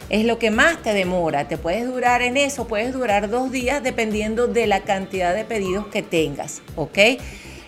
Es 0.09 0.25
lo 0.25 0.39
que 0.39 0.51
más 0.51 0.81
te 0.81 0.93
demora. 0.93 1.47
Te 1.47 1.57
puedes 1.57 1.85
durar 1.85 2.21
en 2.21 2.37
eso, 2.37 2.67
puedes 2.67 2.93
durar 2.93 3.29
dos 3.29 3.51
días 3.51 3.83
dependiendo 3.83 4.47
de 4.47 4.67
la 4.67 4.81
cantidad 4.81 5.35
de 5.35 5.43
pedidos 5.43 5.87
que 5.87 6.01
tengas, 6.01 6.61
¿ok? 6.75 6.97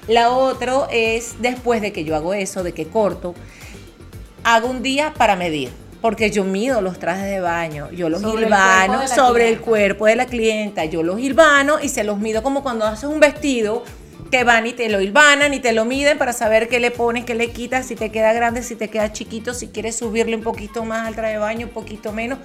La 0.07 0.31
otra 0.31 0.87
es 0.91 1.35
después 1.39 1.81
de 1.81 1.91
que 1.91 2.03
yo 2.03 2.15
hago 2.15 2.33
eso, 2.33 2.63
de 2.63 2.73
que 2.73 2.87
corto, 2.87 3.35
hago 4.43 4.69
un 4.69 4.81
día 4.81 5.13
para 5.17 5.35
medir. 5.35 5.69
Porque 6.01 6.31
yo 6.31 6.45
mido 6.45 6.79
los 6.79 6.97
trajes 6.97 7.25
de 7.25 7.41
baño, 7.41 7.91
yo 7.91 8.07
los 8.07 8.21
Sobre 8.21 8.43
hilvano 8.43 9.05
sobre 9.09 9.49
el 9.49 9.59
cuerpo 9.59 10.05
de 10.05 10.15
la 10.15 10.27
clienta, 10.27 10.85
yo 10.85 11.03
los 11.03 11.19
hilvano 11.19 11.81
y 11.81 11.89
se 11.89 12.05
los 12.05 12.19
mido 12.19 12.41
como 12.41 12.63
cuando 12.63 12.85
haces 12.85 13.09
un 13.09 13.19
vestido, 13.19 13.83
que 14.31 14.43
van 14.43 14.67
y 14.67 14.73
te 14.73 14.89
lo 14.89 15.01
hilvanan 15.01 15.53
y 15.53 15.59
te 15.59 15.73
lo 15.73 15.85
miden 15.85 16.17
para 16.17 16.33
saber 16.33 16.67
qué 16.67 16.79
le 16.79 16.91
pones, 16.91 17.25
qué 17.25 17.35
le 17.35 17.51
quitas, 17.51 17.87
si 17.87 17.95
te 17.95 18.11
queda 18.11 18.33
grande, 18.33 18.61
si 18.63 18.75
te 18.75 18.89
queda 18.89 19.11
chiquito, 19.11 19.53
si 19.53 19.67
quieres 19.67 19.95
subirle 19.95 20.35
un 20.35 20.43
poquito 20.43 20.85
más 20.85 21.07
al 21.07 21.15
traje 21.15 21.33
de 21.33 21.39
baño, 21.39 21.67
un 21.67 21.73
poquito 21.73 22.11
menos. 22.11 22.39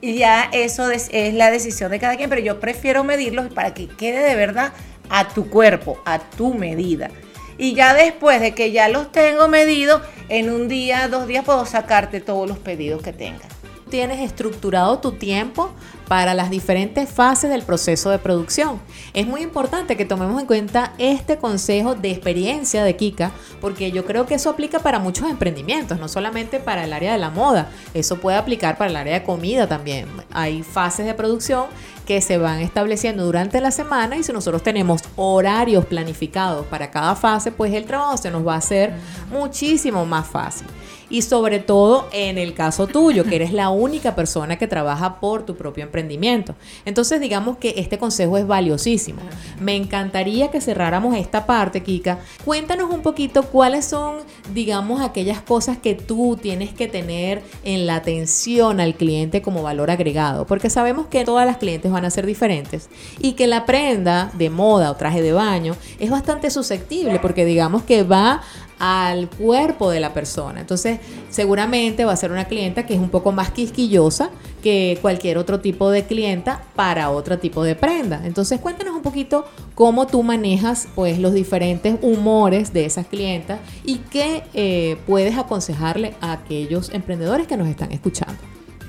Y 0.00 0.14
ya 0.14 0.48
eso 0.52 0.90
es 0.90 1.10
la 1.34 1.50
decisión 1.50 1.90
de 1.90 1.98
cada 1.98 2.16
quien, 2.16 2.28
pero 2.28 2.42
yo 2.42 2.60
prefiero 2.60 3.04
medirlos 3.04 3.52
para 3.52 3.74
que 3.74 3.88
quede 3.88 4.20
de 4.20 4.34
verdad 4.36 4.72
a 5.08 5.28
tu 5.28 5.48
cuerpo, 5.48 6.00
a 6.04 6.18
tu 6.18 6.54
medida. 6.54 7.10
Y 7.58 7.74
ya 7.74 7.94
después 7.94 8.40
de 8.40 8.54
que 8.54 8.72
ya 8.72 8.88
los 8.88 9.10
tengo 9.12 9.48
medidos, 9.48 10.02
en 10.28 10.50
un 10.50 10.68
día, 10.68 11.08
dos 11.08 11.26
días 11.26 11.44
puedo 11.44 11.64
sacarte 11.64 12.20
todos 12.20 12.48
los 12.48 12.58
pedidos 12.58 13.02
que 13.02 13.12
tengas 13.12 13.55
tienes 13.88 14.20
estructurado 14.20 14.98
tu 14.98 15.12
tiempo 15.12 15.70
para 16.08 16.34
las 16.34 16.50
diferentes 16.50 17.08
fases 17.08 17.50
del 17.50 17.62
proceso 17.62 18.10
de 18.10 18.18
producción. 18.18 18.80
Es 19.12 19.26
muy 19.26 19.42
importante 19.42 19.96
que 19.96 20.04
tomemos 20.04 20.40
en 20.40 20.46
cuenta 20.46 20.92
este 20.98 21.36
consejo 21.36 21.94
de 21.94 22.10
experiencia 22.10 22.84
de 22.84 22.96
Kika, 22.96 23.32
porque 23.60 23.90
yo 23.90 24.04
creo 24.04 24.26
que 24.26 24.34
eso 24.34 24.50
aplica 24.50 24.78
para 24.78 24.98
muchos 24.98 25.28
emprendimientos, 25.28 25.98
no 25.98 26.08
solamente 26.08 26.60
para 26.60 26.84
el 26.84 26.92
área 26.92 27.12
de 27.12 27.18
la 27.18 27.30
moda, 27.30 27.70
eso 27.94 28.18
puede 28.18 28.36
aplicar 28.36 28.78
para 28.78 28.90
el 28.90 28.96
área 28.96 29.14
de 29.14 29.24
comida 29.24 29.66
también. 29.66 30.06
Hay 30.32 30.62
fases 30.62 31.06
de 31.06 31.14
producción 31.14 31.66
que 32.06 32.20
se 32.20 32.38
van 32.38 32.60
estableciendo 32.60 33.24
durante 33.24 33.60
la 33.60 33.72
semana 33.72 34.16
y 34.16 34.22
si 34.22 34.32
nosotros 34.32 34.62
tenemos 34.62 35.02
horarios 35.16 35.86
planificados 35.86 36.66
para 36.66 36.90
cada 36.90 37.16
fase, 37.16 37.50
pues 37.50 37.74
el 37.74 37.84
trabajo 37.84 38.16
se 38.16 38.30
nos 38.30 38.46
va 38.46 38.54
a 38.54 38.58
hacer 38.58 38.92
muchísimo 39.30 40.06
más 40.06 40.26
fácil 40.28 40.68
y 41.08 41.22
sobre 41.22 41.58
todo 41.58 42.08
en 42.12 42.38
el 42.38 42.54
caso 42.54 42.86
tuyo, 42.86 43.24
que 43.24 43.36
eres 43.36 43.52
la 43.52 43.68
única 43.68 44.14
persona 44.14 44.56
que 44.56 44.66
trabaja 44.66 45.20
por 45.20 45.44
tu 45.44 45.56
propio 45.56 45.84
emprendimiento. 45.84 46.54
Entonces 46.84 47.20
digamos 47.20 47.58
que 47.58 47.74
este 47.76 47.98
consejo 47.98 48.38
es 48.38 48.46
valiosísimo. 48.46 49.20
Me 49.60 49.76
encantaría 49.76 50.50
que 50.50 50.60
cerráramos 50.60 51.16
esta 51.16 51.46
parte, 51.46 51.82
Kika. 51.82 52.18
Cuéntanos 52.44 52.90
un 52.92 53.02
poquito 53.02 53.44
cuáles 53.44 53.84
son, 53.84 54.16
digamos, 54.52 55.00
aquellas 55.00 55.40
cosas 55.40 55.78
que 55.78 55.94
tú 55.94 56.38
tienes 56.40 56.72
que 56.72 56.88
tener 56.88 57.42
en 57.64 57.86
la 57.86 57.96
atención 57.96 58.80
al 58.80 58.94
cliente 58.94 59.42
como 59.42 59.62
valor 59.62 59.90
agregado, 59.90 60.46
porque 60.46 60.70
sabemos 60.70 61.06
que 61.06 61.24
todas 61.24 61.46
las 61.46 61.56
clientes 61.56 61.90
van 61.90 62.04
a 62.04 62.10
ser 62.10 62.26
diferentes 62.26 62.88
y 63.20 63.32
que 63.32 63.46
la 63.46 63.66
prenda 63.66 64.30
de 64.34 64.50
moda 64.50 64.90
o 64.90 64.96
traje 64.96 65.22
de 65.22 65.32
baño 65.32 65.76
es 65.98 66.10
bastante 66.10 66.50
susceptible 66.50 67.18
porque 67.20 67.44
digamos 67.44 67.82
que 67.82 68.02
va 68.02 68.42
al 68.78 69.28
cuerpo 69.30 69.90
de 69.90 70.00
la 70.00 70.12
persona. 70.12 70.60
Entonces, 70.60 70.98
seguramente 71.30 72.04
va 72.04 72.12
a 72.12 72.16
ser 72.16 72.30
una 72.30 72.46
clienta 72.46 72.86
que 72.86 72.94
es 72.94 73.00
un 73.00 73.08
poco 73.08 73.32
más 73.32 73.50
quisquillosa 73.50 74.30
que 74.62 74.98
cualquier 75.00 75.38
otro 75.38 75.60
tipo 75.60 75.90
de 75.90 76.04
clienta 76.04 76.62
para 76.74 77.10
otro 77.10 77.38
tipo 77.38 77.64
de 77.64 77.74
prenda. 77.74 78.20
Entonces, 78.24 78.60
cuéntanos 78.60 78.94
un 78.94 79.02
poquito 79.02 79.46
cómo 79.74 80.06
tú 80.06 80.22
manejas 80.22 80.88
pues 80.94 81.18
los 81.18 81.32
diferentes 81.32 81.96
humores 82.02 82.72
de 82.72 82.84
esas 82.84 83.06
clientas 83.06 83.60
y 83.84 83.98
qué 84.10 84.42
eh, 84.54 84.96
puedes 85.06 85.38
aconsejarle 85.38 86.14
a 86.20 86.32
aquellos 86.32 86.90
emprendedores 86.92 87.46
que 87.46 87.56
nos 87.56 87.68
están 87.68 87.92
escuchando. 87.92 88.36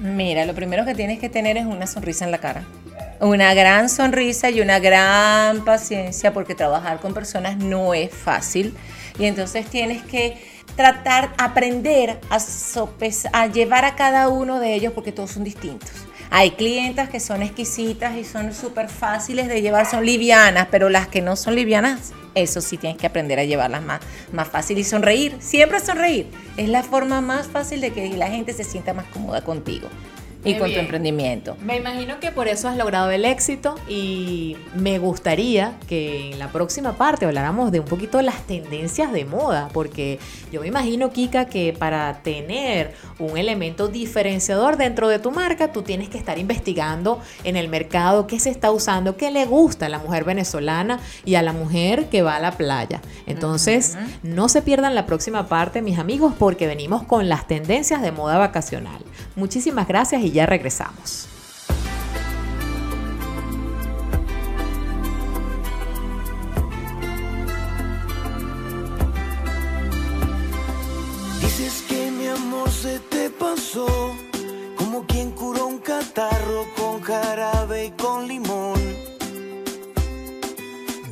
Mira, 0.02 0.46
lo 0.46 0.54
primero 0.54 0.86
que 0.86 0.94
tienes 0.94 1.20
que 1.20 1.30
tener 1.30 1.58
es 1.58 1.66
una 1.66 1.88
sonrisa 1.88 2.26
en 2.26 2.32
la 2.32 2.38
cara. 2.38 2.64
Una 3.20 3.54
gran 3.56 3.90
sonrisa 3.90 4.52
y 4.52 4.62
una 4.62 4.78
gran 4.78 5.66
paciencia 5.66 6.34
porque 6.34 6.54
trabajar 6.54 7.00
con 7.00 7.16
personas 7.16 7.58
no 7.58 7.96
es 7.96 8.12
fácil 8.12 8.76
y 9.20 9.26
entonces 9.26 9.68
tienes 9.68 10.04
que 10.04 10.42
tratar, 10.76 11.34
aprender 11.38 12.20
a, 12.30 12.40
a 13.34 13.48
llevar 13.48 13.86
a 13.86 13.96
cada 13.96 14.30
uno 14.30 14.60
de 14.60 14.74
ellos 14.76 14.94
porque 14.94 15.12
todos 15.12 15.32
son 15.32 15.44
distintos. 15.44 15.90
Hay 16.30 16.52
clientas 16.52 17.10
que 17.10 17.20
son 17.20 17.42
exquisitas 17.42 18.18
y 18.18 18.26
son 18.26 18.54
súper 18.54 18.90
fáciles 18.90 19.48
de 19.48 19.62
llevar, 19.62 19.86
son 19.86 20.06
livianas, 20.06 20.68
pero 20.70 20.90
las 20.90 21.08
que 21.08 21.22
no 21.22 21.38
son 21.38 21.56
livianas, 21.56 22.12
eso 22.36 22.60
sí 22.60 22.78
tienes 22.78 22.98
que 22.98 23.08
aprender 23.08 23.40
a 23.40 23.46
llevarlas 23.46 23.82
más, 23.82 24.02
más 24.34 24.48
fácil 24.50 24.78
y 24.78 24.84
sonreír. 24.84 25.38
Siempre 25.40 25.80
sonreír. 25.80 26.28
Es 26.58 26.68
la 26.68 26.84
forma 26.84 27.22
más 27.22 27.48
fácil 27.48 27.80
de 27.80 27.92
que 27.92 28.10
la 28.18 28.28
gente 28.28 28.52
se 28.54 28.66
sienta 28.66 28.94
más 28.94 29.06
cómoda 29.06 29.42
contigo 29.42 29.88
y 30.48 30.56
con 30.56 30.72
tu 30.72 30.80
emprendimiento. 30.80 31.58
Me 31.62 31.78
imagino 31.78 32.20
que 32.20 32.32
por 32.32 32.48
eso 32.48 32.68
has 32.68 32.78
logrado 32.78 33.12
el 33.12 33.26
éxito 33.26 33.76
y 33.88 34.56
me 34.76 35.00
gustaría 35.00 35.78
que 35.88 36.32
en 36.32 36.40
la 36.40 36.52
próxima 36.52 36.94
parte 36.94 37.26
habláramos 37.26 37.72
de 37.72 37.80
un 37.80 37.86
poquito 37.86 38.22
las 38.22 38.42
tendencias 38.48 39.12
de 39.12 39.26
moda, 39.26 39.70
porque 39.74 40.20
yo 40.52 40.62
me 40.62 40.68
imagino, 40.68 41.12
Kika, 41.12 41.46
que 41.46 41.74
para 41.74 42.22
tener 42.24 42.94
un 43.20 43.38
elemento 43.38 43.88
diferenciador 43.88 44.78
dentro 44.78 45.08
de 45.08 45.20
tu 45.20 45.32
marca, 45.32 45.72
tú 45.72 45.82
tienes 45.82 46.10
que 46.10 46.18
estar 46.18 46.38
investigando 46.38 47.20
en 47.44 47.56
el 47.56 47.70
mercado 47.70 48.28
qué 48.28 48.40
se 48.40 48.50
está 48.50 48.72
usando, 48.72 49.18
qué 49.18 49.32
le 49.32 49.46
gusta 49.46 49.88
a 49.88 49.90
la 49.90 50.00
mujer 50.00 50.24
venezolana 50.24 51.00
y 51.26 51.36
a 51.36 51.42
la 51.42 51.54
mujer 51.54 52.06
que 52.10 52.22
va 52.22 52.36
a 52.36 52.40
la 52.40 52.52
playa. 52.52 53.02
Entonces, 53.26 53.98
no 54.24 54.50
se 54.50 54.62
pierdan 54.62 54.96
la 54.96 55.06
próxima 55.06 55.48
parte, 55.48 55.82
mis 55.82 56.00
amigos, 56.00 56.34
porque 56.38 56.68
venimos 56.68 57.04
con 57.04 57.30
las 57.30 57.48
tendencias 57.48 58.02
de 58.02 58.12
moda 58.12 58.38
vacacional. 58.38 59.02
Muchísimas 59.36 59.88
gracias 59.88 60.22
y 60.24 60.32
ya 60.38 60.46
regresamos. 60.46 61.28
Dices 71.42 71.84
que 71.90 72.12
mi 72.12 72.28
amor 72.28 72.70
se 72.70 73.00
te 73.00 73.32
pasó, 73.32 73.88
como 74.78 75.08
quien 75.08 75.32
curó 75.32 75.66
un 75.66 75.80
catarro 75.80 76.68
con 76.78 77.02
jarabe 77.02 77.86
y 77.86 77.92
con 78.04 78.28
limón. 78.28 78.80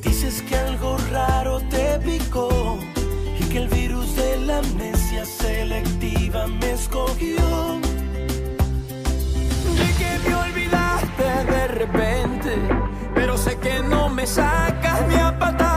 Dices 0.03 0.43
que 0.43 0.55
algo 0.55 0.97
raro 1.09 1.61
te 1.71 1.97
picó 1.99 2.77
y 3.39 3.43
que 3.49 3.57
el 3.57 3.69
virus 3.69 4.15
de 4.17 4.37
la 4.45 4.59
amnesia 4.59 5.25
selectiva 5.25 6.45
me 6.45 6.73
escogió 6.73 7.84
me 14.25 14.31
sacas 14.31 15.07
ni 15.07 15.15
a 15.15 15.74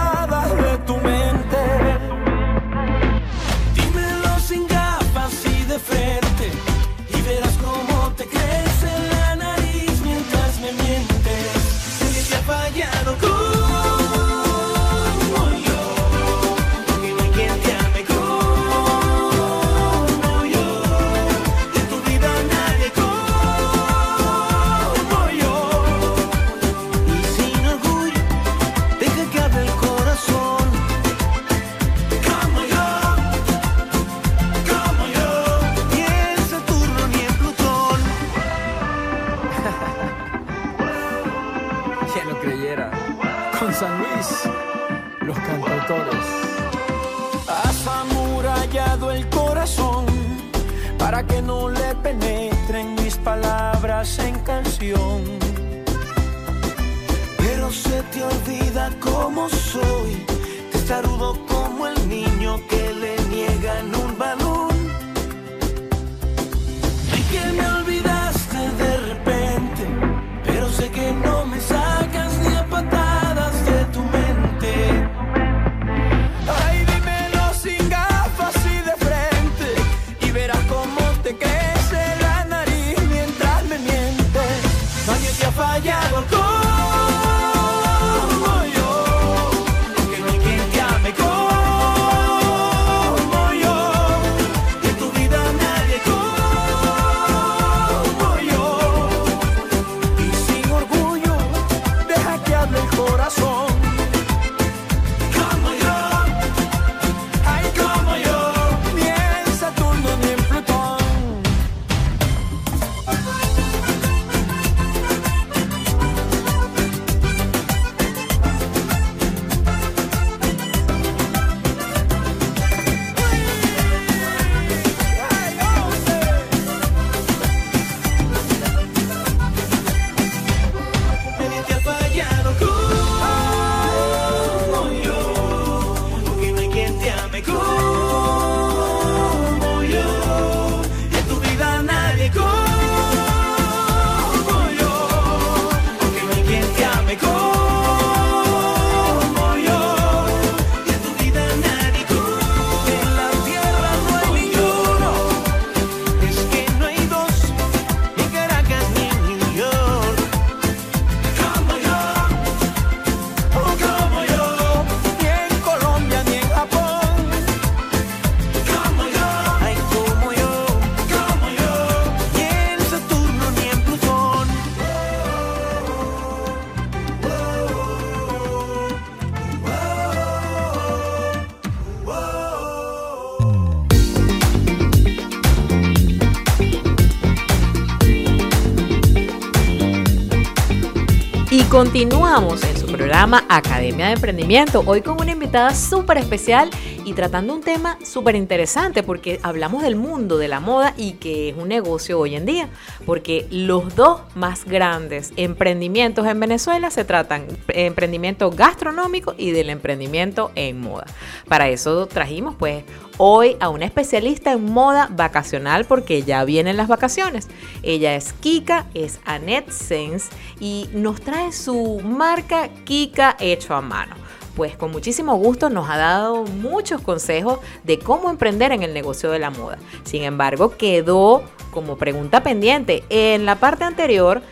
continuamos 191.79 192.65
en 192.65 192.77
su 192.77 192.87
programa 192.87 193.45
Academia 193.49 194.07
de 194.07 194.15
Emprendimiento, 194.15 194.83
hoy 194.85 195.01
con 195.01 195.21
una 195.21 195.31
invitada 195.31 195.73
súper 195.77 196.19
especial 196.19 196.71
y 197.05 197.13
tratando 197.13 197.55
un 197.55 197.61
tema 197.61 197.97
súper 198.05 198.35
interesante 198.35 199.05
porque 199.05 199.39
hablamos 199.45 199.85
del 199.85 199.95
mundo 199.95 200.39
de 200.39 200.49
la 200.49 200.59
moda 200.59 200.93
y 200.97 201.13
que 201.13 201.51
es 201.51 201.57
un 201.57 201.69
negocio 201.69 202.19
hoy 202.19 202.35
en 202.35 202.47
día, 202.47 202.69
porque 203.09 203.47
los 203.51 203.97
dos 203.97 204.21
más 204.35 204.67
grandes 204.67 205.33
emprendimientos 205.37 206.27
en 206.27 206.39
Venezuela 206.39 206.91
se 206.91 207.07
tratan 207.07 207.47
emprendimiento 207.69 208.51
gastronómico 208.51 209.35
y 209.39 209.51
del 209.51 209.71
emprendimiento 209.71 210.53
en 210.57 210.79
moda. 210.83 211.07
Para 211.49 211.71
eso 211.71 212.05
trajimos 212.05 212.55
pues 212.57 212.85
hoy 213.17 213.57
a 213.61 213.71
una 213.71 213.87
especialista 213.87 214.53
en 214.53 214.63
moda 214.63 215.09
vacacional 215.11 215.87
porque 215.87 216.23
ya 216.23 216.45
vienen 216.45 216.77
las 216.77 216.89
vacaciones. 216.89 217.49
Ella 217.83 218.15
es 218.15 218.35
Kika, 218.35 218.85
es 218.93 219.21
Annette 219.25 219.71
Sense 219.71 220.29
y 220.61 220.91
nos 220.93 221.23
trae 221.23 221.51
su 221.53 222.03
marca 222.05 222.69
Kika 222.85 223.39
hecho 223.41 223.75
a 223.75 223.81
mano. 223.81 224.17
Pues 224.55 224.77
con 224.77 224.91
muchísimo 224.91 225.37
gusto 225.37 225.71
nos 225.71 225.89
ha 225.89 225.97
dado 225.97 226.45
muchos 226.45 227.01
consejos 227.01 227.61
de 227.85 227.99
cómo 227.99 228.29
emprender 228.29 228.73
en 228.73 228.83
el 228.83 228.93
negocio 228.93 229.31
de 229.31 229.39
la 229.39 229.49
moda. 229.49 229.79
Sin 230.05 230.25
embargo, 230.25 230.77
quedó 230.77 231.45
como 231.79 231.97
pregunta 231.97 232.43
pendiente 232.43 233.05
en 233.09 233.47
la 233.47 233.55
parte 233.55 233.85
anterior 233.85 234.43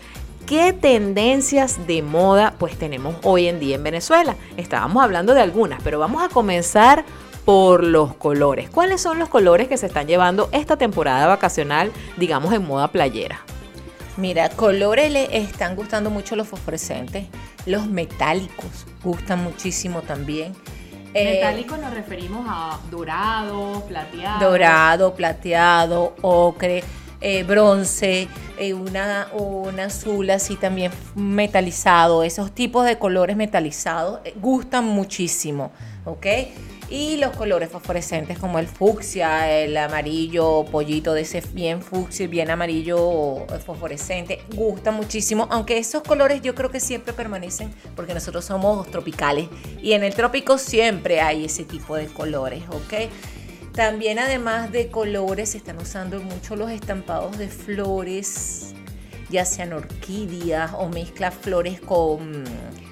¿Qué 0.47 0.73
tendencias 0.73 1.89
de 1.89 2.03
moda 2.03 2.55
pues 2.57 2.77
tenemos 2.77 3.17
hoy 3.25 3.49
en 3.49 3.59
día 3.59 3.75
en 3.75 3.83
Venezuela? 3.83 4.37
Estábamos 4.57 5.03
hablando 5.03 5.35
de 5.35 5.41
algunas, 5.41 5.83
pero 5.83 5.99
vamos 5.99 6.23
a 6.23 6.29
comenzar 6.29 7.05
por 7.45 7.83
los 7.83 8.15
colores. 8.15 8.71
¿Cuáles 8.71 9.01
son 9.01 9.19
los 9.19 9.29
colores 9.29 9.67
que 9.67 9.77
se 9.77 9.87
están 9.87 10.07
llevando 10.07 10.49
esta 10.53 10.77
temporada 10.77 11.27
vacacional, 11.27 11.91
digamos, 12.17 12.55
en 12.55 12.65
moda 12.65 12.93
playera? 12.93 13.41
Mira, 14.17 14.49
colores 14.51 15.11
le 15.11 15.37
están 15.37 15.75
gustando 15.75 16.11
mucho 16.11 16.37
los 16.37 16.47
fosforescentes, 16.47 17.27
los 17.67 17.89
metálicos 17.89 18.87
gustan 19.03 19.43
muchísimo 19.43 20.03
también. 20.03 20.55
Eh, 21.13 21.41
metálicos 21.41 21.79
nos 21.81 21.93
referimos 21.93 22.47
a 22.49 22.79
dorado, 22.89 23.83
plateado. 23.89 24.51
Dorado, 24.51 25.15
plateado, 25.15 26.15
ocre, 26.21 26.85
eh, 27.21 27.43
bronce, 27.45 28.29
eh, 28.59 28.75
una, 28.75 29.29
un 29.33 29.79
azul 29.81 30.31
así 30.31 30.57
también 30.57 30.93
metalizado. 31.15 32.23
Esos 32.23 32.53
tipos 32.53 32.85
de 32.85 32.99
colores 32.99 33.37
metalizados 33.37 34.21
gustan 34.41 34.85
muchísimo, 34.85 35.73
¿ok? 36.05 36.27
Y 36.89 37.17
los 37.17 37.35
colores 37.37 37.69
fosforescentes 37.69 38.39
como 38.39 38.61
el 38.61 38.69
fucsia, 38.69 39.51
el 39.51 39.77
amarillo 39.77 40.65
pollito 40.71 41.15
de 41.15 41.23
ese 41.23 41.43
bien 41.53 41.83
fucsia, 41.83 42.29
bien 42.29 42.49
amarillo 42.49 43.45
fosforescente, 43.65 44.45
gustan 44.55 44.95
muchísimo, 44.95 45.49
aunque 45.51 45.79
esos 45.79 46.05
colores 46.05 46.43
yo 46.43 46.55
creo 46.55 46.71
que 46.71 46.79
siempre 46.79 47.13
permanecen 47.13 47.75
porque 47.97 48.15
nosotros 48.15 48.45
somos 48.45 48.89
tropicales 48.89 49.49
y 49.83 49.95
en 49.95 50.05
el 50.05 50.15
trópico 50.15 50.59
siempre 50.59 51.21
hay 51.21 51.47
ese 51.47 51.65
tipo 51.65 51.97
de 51.97 52.07
colores, 52.07 52.63
¿ok? 52.69 53.11
También 53.77 54.19
además 54.19 54.73
de 54.73 54.89
colores 54.89 55.51
se 55.51 55.59
están 55.59 55.77
usando 55.77 56.19
mucho 56.21 56.57
los 56.57 56.71
estampados 56.71 57.37
de 57.37 57.49
flores, 57.49 58.75
ya 59.29 59.45
sean 59.45 59.75
orquídeas 59.75 60.73
o 60.79 60.89
mezcla 60.89 61.31
flores 61.31 61.79
con 61.81 62.45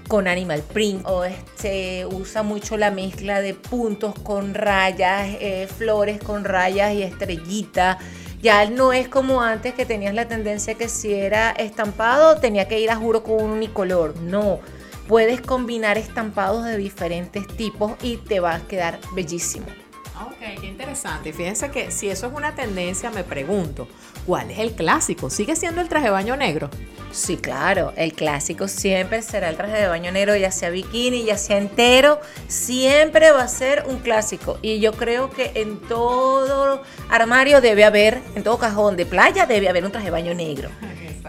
con 0.09 0.29
animal 0.29 0.63
print 0.63 1.07
o 1.07 1.25
este 1.25 2.05
usa 2.05 2.43
mucho 2.43 2.77
la 2.77 2.91
mezcla 2.91 3.41
de 3.41 3.55
puntos 3.55 4.15
con 4.19 4.53
rayas, 4.53 5.39
eh, 5.41 5.67
flores 5.67 6.23
con 6.23 6.45
rayas 6.45 6.93
y 6.93 7.03
estrellitas. 7.03 7.97
Ya 8.43 8.69
no 8.69 8.93
es 8.93 9.09
como 9.09 9.41
antes 9.41 9.73
que 9.73 9.87
tenías 9.87 10.13
la 10.13 10.29
tendencia 10.29 10.75
que 10.75 10.91
si 10.91 11.15
era 11.15 11.53
estampado 11.53 12.37
tenía 12.37 12.69
que 12.69 12.79
ir 12.79 12.91
a 12.91 12.97
juro 12.97 13.23
con 13.23 13.43
un 13.43 13.51
unicolor. 13.53 14.21
No, 14.21 14.61
puedes 15.09 15.41
combinar 15.41 15.97
estampados 15.97 16.67
de 16.67 16.77
diferentes 16.77 17.47
tipos 17.57 17.93
y 18.03 18.19
te 18.19 18.41
va 18.41 18.57
a 18.57 18.61
quedar 18.61 18.99
bellísimo. 19.15 19.84
Ok, 20.21 20.61
qué 20.61 20.67
interesante. 20.67 21.33
Fíjense 21.33 21.71
que 21.71 21.91
si 21.91 22.09
eso 22.09 22.29
es 22.29 22.33
una 22.33 22.55
tendencia, 22.55 23.11
me 23.11 23.25
pregunto, 23.25 23.89
¿cuál 24.27 24.51
es 24.51 24.61
el 24.61 24.73
clásico? 24.73 25.29
¿Sigue 25.29 25.57
siendo 25.57 25.81
el 25.81 25.89
traje 25.89 26.07
de 26.07 26.11
baño 26.13 26.37
negro? 26.37 26.71
Sí, 27.11 27.37
claro, 27.37 27.93
el 27.97 28.13
clásico 28.13 28.69
siempre 28.69 29.23
será 29.23 29.49
el 29.49 29.57
traje 29.57 29.81
de 29.81 29.89
baño 29.89 30.13
negro, 30.13 30.37
ya 30.37 30.51
sea 30.51 30.71
bikini, 30.71 31.25
ya 31.25 31.37
sea 31.37 31.59
entero, 31.59 32.21
siempre 32.49 33.31
va 33.33 33.43
a 33.43 33.49
ser 33.49 33.85
un 33.89 33.99
clásico. 33.99 34.59
Y 34.63 34.81
yo 34.81 34.93
creo 34.93 35.31
que 35.31 35.53
en 35.55 35.81
todo 35.81 36.83
armario 37.09 37.61
debe 37.61 37.85
haber, 37.85 38.21
en 38.35 38.43
todo 38.43 38.59
cajón 38.59 38.97
de 38.97 39.07
playa 39.07 39.47
debe 39.47 39.69
haber 39.69 39.85
un 39.85 39.93
traje 39.93 40.07
de 40.07 40.11
baño 40.13 40.35
negro. 40.35 40.71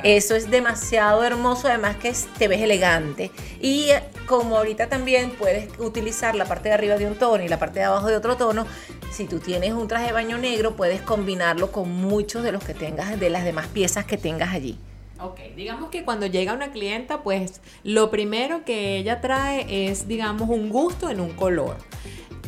Eso 0.03 0.35
es 0.35 0.49
demasiado 0.49 1.23
hermoso, 1.23 1.67
además 1.67 1.95
que 1.97 2.13
te 2.37 2.47
ves 2.47 2.61
elegante. 2.61 3.31
Y 3.61 3.89
eh, 3.89 4.03
como 4.25 4.57
ahorita 4.57 4.87
también 4.87 5.31
puedes 5.31 5.69
utilizar 5.79 6.35
la 6.35 6.45
parte 6.45 6.69
de 6.69 6.75
arriba 6.75 6.95
de 6.97 7.07
un 7.07 7.15
tono 7.15 7.43
y 7.43 7.47
la 7.47 7.59
parte 7.59 7.79
de 7.79 7.85
abajo 7.85 8.07
de 8.07 8.17
otro 8.17 8.35
tono, 8.37 8.65
si 9.11 9.25
tú 9.25 9.39
tienes 9.39 9.73
un 9.73 9.87
traje 9.87 10.07
de 10.07 10.11
baño 10.13 10.37
negro, 10.37 10.75
puedes 10.75 11.01
combinarlo 11.01 11.71
con 11.71 11.89
muchos 11.89 12.43
de 12.43 12.51
los 12.51 12.63
que 12.63 12.73
tengas, 12.73 13.19
de 13.19 13.29
las 13.29 13.45
demás 13.45 13.67
piezas 13.67 14.05
que 14.05 14.17
tengas 14.17 14.53
allí. 14.53 14.77
Ok, 15.17 15.39
digamos 15.55 15.89
que 15.91 16.03
cuando 16.03 16.25
llega 16.25 16.51
una 16.51 16.71
clienta, 16.71 17.23
pues 17.23 17.61
lo 17.83 18.11
primero 18.11 18.65
que 18.65 18.97
ella 18.97 19.21
trae 19.21 19.89
es, 19.89 20.09
digamos, 20.09 20.49
un 20.49 20.69
gusto 20.69 21.09
en 21.09 21.21
un 21.21 21.31
color. 21.31 21.77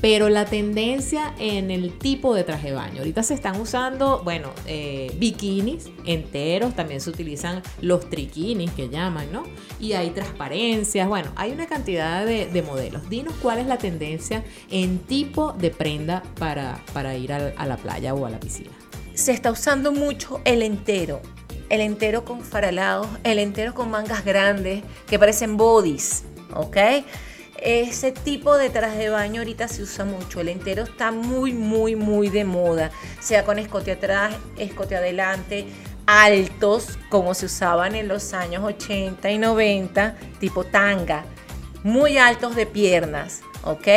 Pero 0.01 0.29
la 0.29 0.45
tendencia 0.45 1.33
en 1.39 1.71
el 1.71 1.97
tipo 1.97 2.35
de 2.35 2.43
traje 2.43 2.67
de 2.67 2.73
baño. 2.73 2.99
Ahorita 2.99 3.23
se 3.23 3.33
están 3.33 3.59
usando, 3.59 4.21
bueno, 4.23 4.51
eh, 4.67 5.11
bikinis 5.17 5.89
enteros, 6.05 6.75
también 6.75 7.01
se 7.01 7.09
utilizan 7.09 7.63
los 7.81 8.09
triquinis 8.09 8.71
que 8.71 8.89
llaman, 8.89 9.31
¿no? 9.31 9.43
Y 9.79 9.93
hay 9.93 10.11
transparencias, 10.11 11.07
bueno, 11.07 11.31
hay 11.35 11.51
una 11.51 11.65
cantidad 11.65 12.25
de, 12.25 12.63
modelos. 12.67 13.09
Dinos 13.09 13.33
cuál 13.41 13.59
es 13.59 13.67
la 13.67 13.77
tendencia 13.77 14.43
en 14.69 14.99
tipo 14.99 15.53
de 15.53 15.69
prenda 15.71 16.23
para, 16.37 16.83
para 16.93 17.15
ir 17.15 17.31
a 17.31 17.65
la 17.65 17.77
playa 17.77 18.13
o 18.13 18.25
a 18.25 18.29
la 18.29 18.39
piscina. 18.39 18.71
Se 19.13 19.31
está 19.31 19.51
usando 19.51 19.91
mucho 19.91 20.41
el 20.43 20.61
entero 20.61 21.21
el 21.69 21.81
entero 21.81 22.23
con 22.23 22.41
faralados, 22.41 23.07
el 23.23 23.39
entero 23.39 23.73
con 23.73 23.89
mangas 23.89 24.23
grandes 24.23 24.83
que 25.07 25.19
parecen 25.19 25.57
bodies, 25.57 26.23
¿ok? 26.53 26.77
Ese 27.61 28.11
tipo 28.11 28.55
de 28.57 28.69
traje 28.69 28.97
de 28.97 29.09
baño 29.09 29.41
ahorita 29.41 29.67
se 29.67 29.83
usa 29.83 30.05
mucho. 30.05 30.41
El 30.41 30.49
entero 30.49 30.83
está 30.83 31.11
muy, 31.11 31.53
muy, 31.53 31.95
muy 31.95 32.29
de 32.29 32.45
moda. 32.45 32.91
Sea 33.19 33.43
con 33.43 33.59
escote 33.59 33.91
atrás, 33.91 34.35
escote 34.57 34.95
adelante, 34.95 35.65
altos, 36.05 36.97
como 37.09 37.33
se 37.33 37.47
usaban 37.47 37.95
en 37.95 38.07
los 38.07 38.33
años 38.33 38.63
80 38.63 39.29
y 39.31 39.37
90, 39.37 40.15
tipo 40.39 40.63
tanga. 40.63 41.25
Muy 41.83 42.17
altos 42.17 42.55
de 42.55 42.65
piernas, 42.65 43.41
¿ok? 43.63 43.87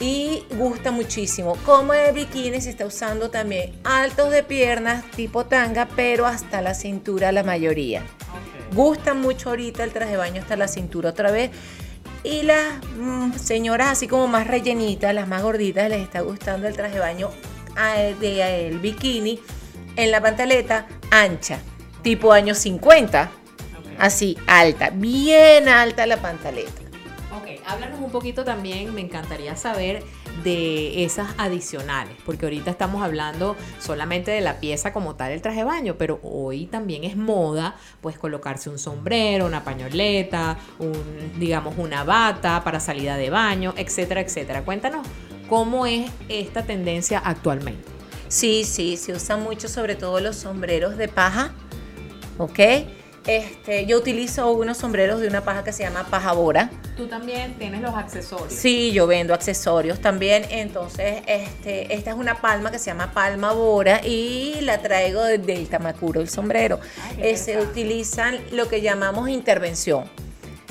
y 0.00 0.44
gusta 0.56 0.90
muchísimo. 0.90 1.56
Como 1.64 1.92
el 1.92 2.14
bikini 2.14 2.60
se 2.60 2.70
está 2.70 2.86
usando 2.86 3.30
también 3.30 3.78
altos 3.84 4.30
de 4.30 4.42
piernas 4.42 5.04
tipo 5.12 5.44
tanga, 5.44 5.88
pero 5.94 6.26
hasta 6.26 6.62
la 6.62 6.74
cintura 6.74 7.30
la 7.32 7.42
mayoría. 7.42 8.02
Gusta 8.74 9.14
mucho 9.14 9.50
ahorita 9.50 9.84
el 9.84 9.92
traje 9.92 10.12
de 10.12 10.16
baño 10.16 10.40
hasta 10.40 10.56
la 10.56 10.68
cintura 10.68 11.10
otra 11.10 11.30
vez. 11.30 11.50
Y 12.22 12.42
las 12.42 12.84
mm, 12.96 13.32
señoras 13.34 13.88
así 13.88 14.06
como 14.06 14.26
más 14.28 14.46
rellenitas, 14.46 15.14
las 15.14 15.26
más 15.26 15.42
gorditas, 15.42 15.88
les 15.88 16.02
está 16.02 16.20
gustando 16.20 16.68
el 16.68 16.74
traje 16.74 16.94
de 16.94 17.00
baño 17.00 17.30
ah, 17.76 17.94
de 17.94 18.68
el 18.68 18.78
bikini 18.78 19.40
en 19.96 20.10
la 20.10 20.20
pantaleta 20.20 20.86
ancha, 21.10 21.58
tipo 22.02 22.32
años 22.32 22.58
50. 22.58 23.30
Así, 23.98 24.36
alta, 24.46 24.90
bien 24.90 25.68
alta 25.68 26.06
la 26.06 26.16
pantaleta 26.16 26.89
háblanos 27.70 28.00
un 28.00 28.10
poquito 28.10 28.44
también, 28.44 28.92
me 28.94 29.00
encantaría 29.00 29.54
saber 29.56 30.02
de 30.42 31.04
esas 31.04 31.28
adicionales, 31.38 32.16
porque 32.26 32.46
ahorita 32.46 32.70
estamos 32.70 33.02
hablando 33.02 33.56
solamente 33.78 34.30
de 34.32 34.40
la 34.40 34.58
pieza 34.58 34.92
como 34.92 35.14
tal, 35.14 35.32
el 35.32 35.40
traje 35.40 35.58
de 35.58 35.64
baño, 35.64 35.94
pero 35.96 36.18
hoy 36.22 36.66
también 36.66 37.04
es 37.04 37.16
moda, 37.16 37.76
pues 38.00 38.18
colocarse 38.18 38.70
un 38.70 38.78
sombrero, 38.78 39.46
una 39.46 39.62
pañoleta, 39.62 40.58
un, 40.78 41.32
digamos 41.38 41.74
una 41.78 42.02
bata 42.02 42.64
para 42.64 42.80
salida 42.80 43.16
de 43.16 43.30
baño, 43.30 43.72
etcétera, 43.76 44.20
etcétera. 44.20 44.62
Cuéntanos 44.64 45.06
cómo 45.48 45.86
es 45.86 46.10
esta 46.28 46.64
tendencia 46.64 47.20
actualmente. 47.24 47.84
Sí, 48.28 48.64
sí, 48.64 48.96
se 48.96 49.12
usa 49.12 49.36
mucho 49.36 49.68
sobre 49.68 49.94
todo 49.94 50.20
los 50.20 50.36
sombreros 50.36 50.96
de 50.96 51.08
paja, 51.08 51.52
¿ok? 52.38 52.58
Este, 53.30 53.86
yo 53.86 53.96
utilizo 53.96 54.50
unos 54.50 54.78
sombreros 54.78 55.20
de 55.20 55.28
una 55.28 55.44
paja 55.44 55.62
que 55.62 55.72
se 55.72 55.84
llama 55.84 56.04
paja 56.10 56.32
bora. 56.32 56.68
Tú 56.96 57.06
también 57.06 57.54
tienes 57.54 57.80
los 57.80 57.94
accesorios. 57.94 58.52
Sí, 58.52 58.90
yo 58.90 59.06
vendo 59.06 59.34
accesorios 59.34 60.00
también. 60.00 60.44
Entonces, 60.50 61.22
este, 61.28 61.94
esta 61.94 62.10
es 62.10 62.16
una 62.16 62.40
palma 62.40 62.72
que 62.72 62.80
se 62.80 62.86
llama 62.86 63.12
palma 63.12 63.52
bora 63.52 64.04
y 64.04 64.56
la 64.62 64.82
traigo 64.82 65.22
del 65.22 65.68
Tamacuro, 65.68 66.20
el 66.20 66.28
sombrero. 66.28 66.80
Eh, 67.18 67.36
se 67.36 67.60
utilizan 67.60 68.36
lo 68.50 68.66
que 68.66 68.80
llamamos 68.80 69.28
intervención. 69.28 70.06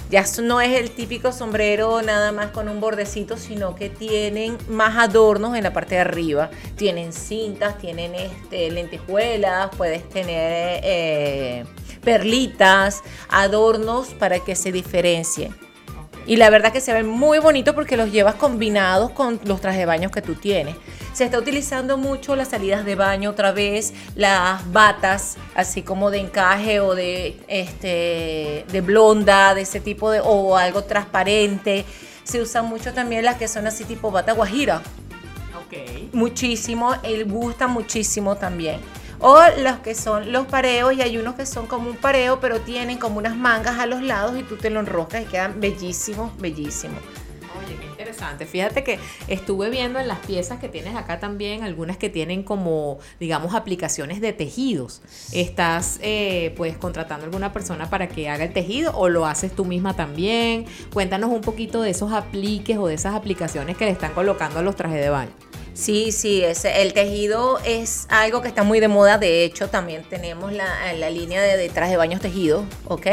Ya 0.09 0.25
no 0.43 0.59
es 0.59 0.77
el 0.77 0.91
típico 0.91 1.31
sombrero 1.31 2.01
nada 2.01 2.33
más 2.33 2.47
con 2.47 2.67
un 2.67 2.81
bordecito, 2.81 3.37
sino 3.37 3.75
que 3.75 3.89
tienen 3.89 4.57
más 4.67 4.97
adornos 4.97 5.55
en 5.55 5.63
la 5.63 5.71
parte 5.71 5.95
de 5.95 6.01
arriba. 6.01 6.49
Tienen 6.75 7.13
cintas, 7.13 7.77
tienen 7.77 8.15
este, 8.15 8.69
lentejuelas, 8.69 9.69
puedes 9.77 10.09
tener 10.09 10.81
eh, 10.83 11.63
perlitas, 11.99 13.01
adornos 13.29 14.09
para 14.09 14.39
que 14.39 14.55
se 14.55 14.71
diferencien. 14.71 15.55
Y 16.25 16.35
la 16.35 16.51
verdad 16.51 16.71
que 16.71 16.79
se 16.79 16.93
ven 16.93 17.07
muy 17.07 17.39
bonitos 17.39 17.73
porque 17.73 17.97
los 17.97 18.11
llevas 18.11 18.35
combinados 18.35 19.09
con 19.11 19.39
los 19.45 19.61
trajes 19.61 19.79
de 19.79 19.85
baño 19.87 20.11
que 20.11 20.21
tú 20.21 20.35
tienes. 20.35 20.75
Se 21.11 21.23
está 21.23 21.39
utilizando 21.39 21.97
mucho 21.97 22.35
las 22.35 22.49
salidas 22.49 22.85
de 22.85 22.93
baño 22.93 23.31
otra 23.31 23.51
vez, 23.51 23.93
las 24.13 24.71
batas, 24.71 25.37
así 25.55 25.81
como 25.81 26.11
de 26.11 26.19
encaje 26.19 26.81
o 26.81 26.93
de 26.93 27.39
este 27.47 28.63
de 28.71 28.81
blonda, 28.81 29.55
de 29.55 29.61
ese 29.61 29.79
tipo 29.79 30.11
de 30.11 30.21
o 30.23 30.55
algo 30.55 30.83
transparente. 30.83 31.83
Se 32.23 32.39
usan 32.39 32.67
mucho 32.67 32.93
también 32.93 33.25
las 33.25 33.37
que 33.37 33.47
son 33.47 33.65
así 33.65 33.83
tipo 33.83 34.11
bata 34.11 34.33
guajira. 34.33 34.83
Ok. 35.65 36.13
Muchísimo, 36.13 36.93
él 37.01 37.25
gusta 37.25 37.67
muchísimo 37.67 38.35
también. 38.35 38.79
O 39.19 39.37
los 39.57 39.79
que 39.79 39.95
son 39.95 40.31
los 40.31 40.47
pareos, 40.47 40.93
y 40.93 41.01
hay 41.01 41.17
unos 41.17 41.35
que 41.35 41.45
son 41.45 41.67
como 41.67 41.89
un 41.89 41.97
pareo, 41.97 42.39
pero 42.39 42.61
tienen 42.61 42.97
como 42.97 43.17
unas 43.17 43.35
mangas 43.35 43.77
a 43.77 43.85
los 43.85 44.01
lados 44.01 44.39
y 44.39 44.43
tú 44.43 44.55
te 44.55 44.69
lo 44.69 44.79
enroscas 44.79 45.23
y 45.23 45.25
quedan 45.25 45.59
bellísimos, 45.59 46.37
bellísimos. 46.37 46.99
Oye, 47.57 47.75
qué 47.77 47.85
interesante. 47.87 48.45
Fíjate 48.45 48.83
que 48.83 48.97
estuve 49.27 49.69
viendo 49.69 49.99
en 49.99 50.07
las 50.07 50.19
piezas 50.19 50.59
que 50.59 50.69
tienes 50.69 50.95
acá 50.95 51.19
también, 51.19 51.63
algunas 51.63 51.97
que 51.97 52.09
tienen 52.09 52.43
como, 52.43 52.99
digamos, 53.19 53.55
aplicaciones 53.55 54.21
de 54.21 54.31
tejidos. 54.31 55.01
¿Estás, 55.33 55.99
eh, 56.01 56.53
pues, 56.55 56.77
contratando 56.77 57.25
a 57.25 57.27
alguna 57.27 57.51
persona 57.51 57.89
para 57.89 58.07
que 58.07 58.29
haga 58.29 58.45
el 58.45 58.53
tejido 58.53 58.95
o 58.95 59.09
lo 59.09 59.25
haces 59.25 59.53
tú 59.53 59.65
misma 59.65 59.95
también? 59.95 60.65
Cuéntanos 60.93 61.29
un 61.29 61.41
poquito 61.41 61.81
de 61.81 61.89
esos 61.89 62.13
apliques 62.13 62.77
o 62.77 62.87
de 62.87 62.93
esas 62.93 63.15
aplicaciones 63.15 63.75
que 63.75 63.83
le 63.83 63.91
están 63.91 64.13
colocando 64.13 64.59
a 64.59 64.61
los 64.61 64.77
trajes 64.77 65.01
de 65.01 65.09
baño. 65.09 65.48
Sí, 65.79 66.11
sí, 66.11 66.43
ese- 66.43 66.81
el 66.81 66.91
tejido 66.93 67.57
es 67.65 68.05
algo 68.09 68.41
que 68.41 68.49
está 68.49 68.63
muy 68.63 68.81
de 68.81 68.89
moda. 68.89 69.17
De 69.17 69.45
hecho, 69.45 69.69
también 69.69 70.03
tenemos 70.09 70.51
la, 70.51 70.91
la 70.93 71.09
línea 71.09 71.41
de, 71.41 71.55
de 71.55 71.69
trajes 71.69 71.91
de 71.91 71.97
baños 71.97 72.19
tejidos, 72.19 72.65
¿ok? 72.85 73.07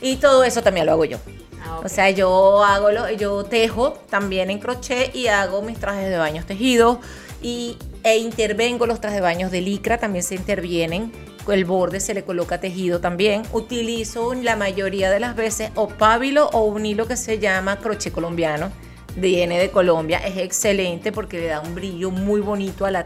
Y 0.00 0.16
todo 0.16 0.42
eso 0.42 0.62
también 0.62 0.86
lo 0.86 0.92
hago 0.92 1.04
yo. 1.04 1.18
Ah, 1.62 1.78
ok. 1.78 1.84
O 1.84 1.88
sea, 1.90 2.08
yo 2.10 2.64
hago 2.64 2.90
lo, 2.90 3.10
yo 3.10 3.44
tejo 3.44 3.92
también 4.08 4.50
en 4.50 4.60
crochet 4.60 5.14
y 5.14 5.26
hago 5.28 5.60
mis 5.60 5.78
trajes 5.78 6.08
de 6.08 6.16
baños 6.16 6.46
tejidos 6.46 6.98
y, 7.42 7.76
e 8.02 8.16
intervengo 8.16 8.86
los 8.86 8.98
trajes 9.00 9.16
de 9.18 9.22
baños 9.22 9.50
de 9.50 9.60
licra, 9.60 9.98
también 9.98 10.22
se 10.22 10.36
intervienen. 10.36 11.12
El 11.48 11.64
borde 11.66 12.00
se 12.00 12.14
le 12.14 12.24
coloca 12.24 12.60
tejido 12.60 13.00
también. 13.00 13.42
Utilizo 13.52 14.32
la 14.34 14.56
mayoría 14.56 15.10
de 15.10 15.20
las 15.20 15.36
veces 15.36 15.70
o 15.74 15.86
pábilo 15.88 16.48
o 16.54 16.64
un 16.64 16.86
hilo 16.86 17.06
que 17.06 17.16
se 17.16 17.38
llama 17.38 17.76
crochet 17.78 18.12
colombiano. 18.12 18.72
Viene 19.16 19.58
de 19.58 19.70
Colombia, 19.70 20.18
es 20.18 20.36
excelente 20.36 21.10
porque 21.10 21.40
le 21.40 21.46
da 21.46 21.60
un 21.60 21.74
brillo 21.74 22.10
muy 22.10 22.40
bonito 22.40 22.84
al, 22.84 23.04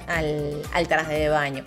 traje 0.88 1.14
de 1.18 1.28
baño 1.28 1.62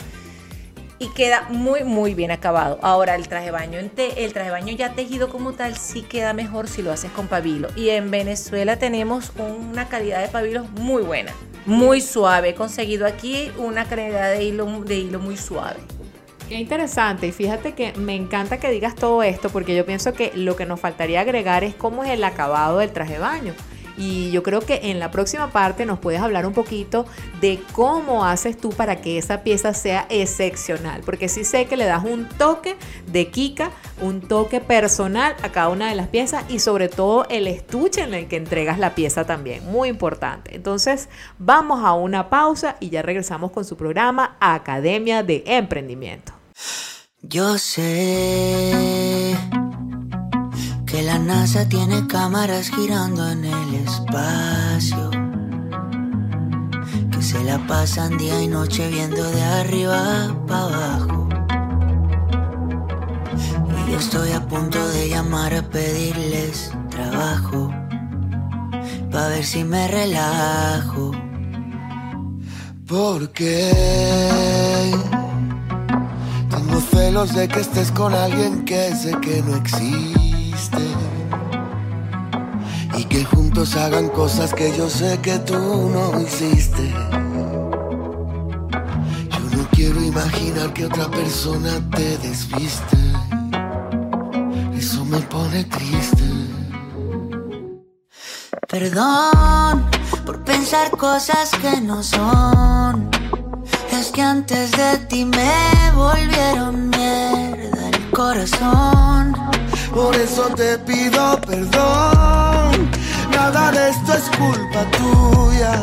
y 1.00 1.08
queda 1.10 1.48
muy 1.50 1.84
muy 1.84 2.14
bien 2.14 2.32
acabado. 2.32 2.78
Ahora 2.82 3.16
el 3.16 3.28
traje 3.28 3.46
de 3.46 3.52
baño 3.52 3.80
en 3.80 3.90
te- 3.90 4.24
el 4.26 4.34
traje 4.34 4.50
de 4.50 4.52
baño 4.52 4.74
ya 4.76 4.94
tejido 4.94 5.30
como 5.30 5.54
tal 5.54 5.78
sí 5.78 6.02
queda 6.02 6.34
mejor 6.34 6.68
si 6.68 6.82
lo 6.82 6.92
haces 6.92 7.12
con 7.12 7.28
pabilo. 7.28 7.70
Y 7.76 7.90
en 7.90 8.12
Venezuela 8.12 8.78
tenemos 8.78 9.32
una 9.38 9.88
calidad 9.88 10.22
de 10.22 10.28
pabilo 10.28 10.66
muy 10.80 11.04
buena, 11.04 11.32
muy 11.66 12.02
suave. 12.02 12.50
He 12.50 12.56
conseguido 12.56 13.06
aquí 13.08 13.50
una 13.58 13.86
calidad 13.86 14.32
de 14.34 14.44
hilo 14.44 14.66
de 14.84 14.96
hilo 14.98 15.20
muy 15.20 15.38
suave. 15.38 15.80
Qué 16.50 16.56
interesante. 16.56 17.28
Y 17.28 17.32
fíjate 17.32 17.74
que 17.74 17.94
me 17.94 18.16
encanta 18.16 18.58
que 18.60 18.70
digas 18.70 18.96
todo 18.96 19.24
esto 19.24 19.50
porque 19.50 19.76
yo 19.76 19.86
pienso 19.86 20.14
que 20.14 20.32
lo 20.36 20.56
que 20.58 20.66
nos 20.66 20.80
faltaría 20.82 21.22
agregar 21.22 21.64
es 21.64 21.76
cómo 21.76 22.04
es 22.04 22.12
el 22.12 22.24
acabado 22.26 22.80
del 22.80 22.92
traje 22.92 23.14
de 23.14 23.20
baño. 23.20 23.54
Y 23.98 24.32
yo 24.32 24.44
creo 24.44 24.62
que 24.62 24.82
en 24.84 25.00
la 25.00 25.12
próxima 25.12 25.52
parte 25.52 25.86
nos 25.86 26.00
puedes 26.00 26.22
hablar 26.22 26.46
un 26.46 26.54
poquito 26.54 27.06
de 27.42 27.62
cómo 27.74 28.26
haces 28.26 28.58
tú 28.58 28.70
para 28.70 29.02
que 29.02 29.18
esa 29.18 29.44
pieza 29.44 29.74
sea 29.74 30.06
excepcional. 30.10 31.02
Porque 31.06 31.30
sí 31.30 31.44
sé 31.44 31.66
que 31.66 31.78
le 31.78 31.86
das 31.86 32.04
un 32.04 32.28
toque 32.28 32.76
de 33.12 33.30
Kika, 33.30 33.72
un 34.02 34.22
toque 34.22 34.62
personal 34.62 35.36
a 35.44 35.50
cada 35.52 35.70
una 35.70 35.90
de 35.90 35.96
las 35.96 36.08
piezas 36.08 36.44
y 36.50 36.60
sobre 36.60 36.90
todo 36.90 37.26
el 37.30 37.48
estuche 37.48 38.02
en 38.02 38.14
el 38.14 38.28
que 38.28 38.38
entregas 38.38 38.80
la 38.80 38.96
pieza 38.96 39.26
también. 39.26 39.66
Muy 39.72 39.90
importante. 39.90 40.56
Entonces 40.56 41.10
vamos 41.38 41.84
a 41.84 41.94
una 41.94 42.30
pausa 42.30 42.78
y 42.80 42.90
ya 42.90 43.02
regresamos 43.02 43.52
con 43.52 43.66
su 43.66 43.78
programa 43.78 44.38
Academia 44.40 45.24
de 45.24 45.44
Emprendimiento. 45.46 46.34
Yo 47.22 47.58
sé 47.58 49.38
que 50.94 51.02
la 51.02 51.18
NASA 51.18 51.68
tiene 51.68 52.06
cámaras 52.06 52.70
girando 52.70 53.28
en 53.32 53.46
el 53.46 53.74
espacio, 53.84 55.10
que 57.10 57.20
se 57.20 57.44
la 57.44 57.58
pasan 57.66 58.16
día 58.20 58.40
y 58.44 58.48
noche 58.48 58.88
viendo 58.90 59.24
de 59.24 59.42
arriba 59.42 60.36
para 60.48 60.66
abajo. 60.66 61.28
Y 63.88 63.92
yo 63.92 63.98
estoy 63.98 64.34
a 64.34 64.46
punto 64.46 64.88
de 64.90 65.10
llamar 65.10 65.56
a 65.56 65.64
pedirles 65.64 66.72
trabajo, 66.92 67.74
para 69.12 69.30
ver 69.30 69.46
si 69.46 69.64
me 69.64 69.88
relajo. 69.88 71.10
Porque 72.86 73.72
tengo 76.52 76.80
celos 76.92 77.34
de 77.34 77.48
que 77.48 77.62
estés 77.62 77.92
con 77.92 78.14
alguien 78.14 78.64
que 78.64 78.96
sé 78.96 79.18
que 79.22 79.42
no 79.42 79.56
existe. 79.56 80.23
Y 82.96 83.06
que 83.06 83.26
juntos 83.26 83.76
hagan 83.76 84.10
cosas 84.10 84.54
que 84.54 84.76
yo 84.78 84.90
sé 84.90 85.20
que 85.22 85.40
tú 85.40 85.56
no 85.56 86.20
hiciste. 86.22 86.90
Yo 89.30 89.58
no 89.58 89.68
quiero 89.72 90.02
imaginar 90.02 90.74
que 90.74 90.86
otra 90.86 91.10
persona 91.10 91.82
te 91.96 92.18
desviste. 92.20 92.98
Eso 94.76 95.04
me 95.06 95.20
pone 95.20 95.64
triste. 95.66 96.24
Perdón 98.68 99.86
por 100.26 100.44
pensar 100.44 100.92
cosas 100.92 101.52
que 101.62 101.82
no 101.82 102.02
son. 102.02 103.10
Es 103.92 104.12
que 104.12 104.22
antes 104.22 104.72
de 104.72 104.98
ti 105.08 105.26
me 105.26 105.92
volvieron 105.96 106.90
mierda 106.90 107.90
el 107.90 108.10
corazón. 108.12 109.53
Por 109.94 110.16
eso 110.16 110.50
te 110.56 110.78
pido 110.80 111.40
perdón. 111.42 112.90
Nada 113.32 113.72
de 113.72 113.90
esto 113.90 114.14
es 114.14 114.24
culpa 114.38 114.86
tuya. 114.98 115.80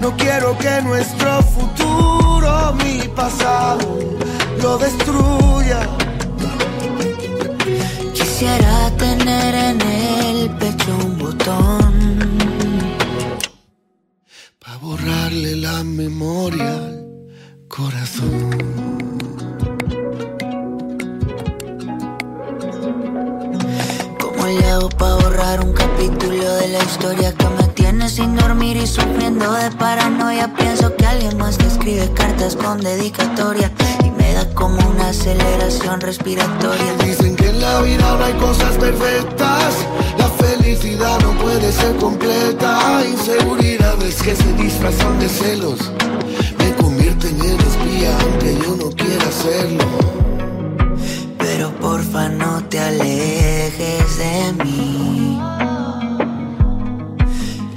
No 0.00 0.16
quiero 0.16 0.56
que 0.58 0.80
nuestro 0.82 1.42
futuro, 1.42 2.72
mi 2.82 3.06
pasado, 3.08 3.98
lo 4.62 4.78
destruya. 4.78 5.86
Cartas 32.40 32.56
con 32.56 32.80
dedicatoria 32.80 33.70
y 34.02 34.10
me 34.10 34.32
da 34.32 34.48
como 34.54 34.78
una 34.88 35.08
aceleración 35.10 36.00
respiratoria. 36.00 36.94
Dicen 37.04 37.36
que 37.36 37.48
en 37.48 37.60
la 37.60 37.82
vida 37.82 38.16
no 38.16 38.24
hay 38.24 38.32
cosas 38.34 38.76
perfectas. 38.78 39.74
La 40.16 40.28
felicidad 40.28 41.18
no 41.20 41.32
puede 41.38 41.70
ser 41.70 41.96
completa. 41.96 43.02
Inseguridades 43.06 44.22
que 44.22 44.34
se 44.34 44.52
disfrazan 44.54 45.18
de 45.18 45.28
celos 45.28 45.92
me 46.58 46.72
convierten 46.82 47.38
en 47.40 47.60
espía 47.60 48.18
aunque 48.22 48.58
yo 48.64 48.76
no 48.76 48.90
quiera 48.96 49.26
hacerlo. 49.28 49.84
Pero 51.38 51.70
porfa 51.76 52.28
no 52.30 52.64
te 52.70 52.78
alejes 52.80 54.18
de 54.18 54.64
mí. 54.64 55.38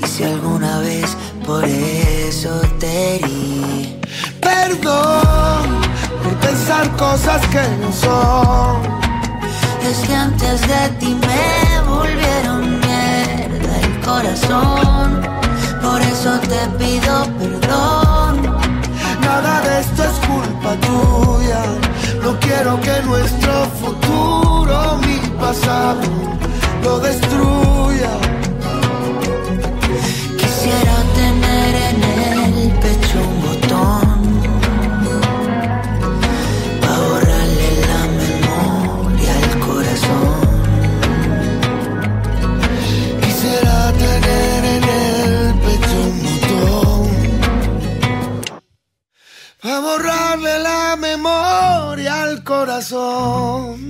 Y 0.01 0.07
si 0.07 0.23
alguna 0.23 0.79
vez 0.79 1.17
por 1.45 1.65
eso 1.65 2.61
te 2.79 3.15
herí, 3.15 3.52
Perdón 4.73 5.81
por 6.23 6.33
pensar 6.37 6.89
cosas 6.97 7.41
que 7.47 7.61
no 7.79 7.91
son. 7.91 8.81
es 9.87 9.99
que 9.99 10.15
antes 10.15 10.61
de 10.61 10.89
ti 10.99 11.15
me 11.27 11.81
volvieron 11.87 12.79
mierda 12.79 13.79
el 13.83 13.99
corazón. 13.99 15.21
Por 15.79 16.01
eso 16.01 16.39
te 16.39 16.61
pido 16.79 17.23
perdón. 17.37 18.59
Nada 19.21 19.61
de 19.61 19.81
esto 19.81 20.03
es 20.03 20.17
culpa 20.27 20.75
tuya. 20.87 21.63
No 22.23 22.39
quiero 22.39 22.79
que 22.81 22.99
nuestro 23.03 23.53
futuro, 23.79 24.97
mi 25.05 25.19
pasado, 25.39 26.01
lo 26.83 26.99
destruya. 26.99 28.09
Quisiera 30.39 31.02
a 49.73 49.79
borrarle 49.79 50.59
la 50.59 50.95
memoria 50.95 52.23
al 52.23 52.43
corazón. 52.43 53.82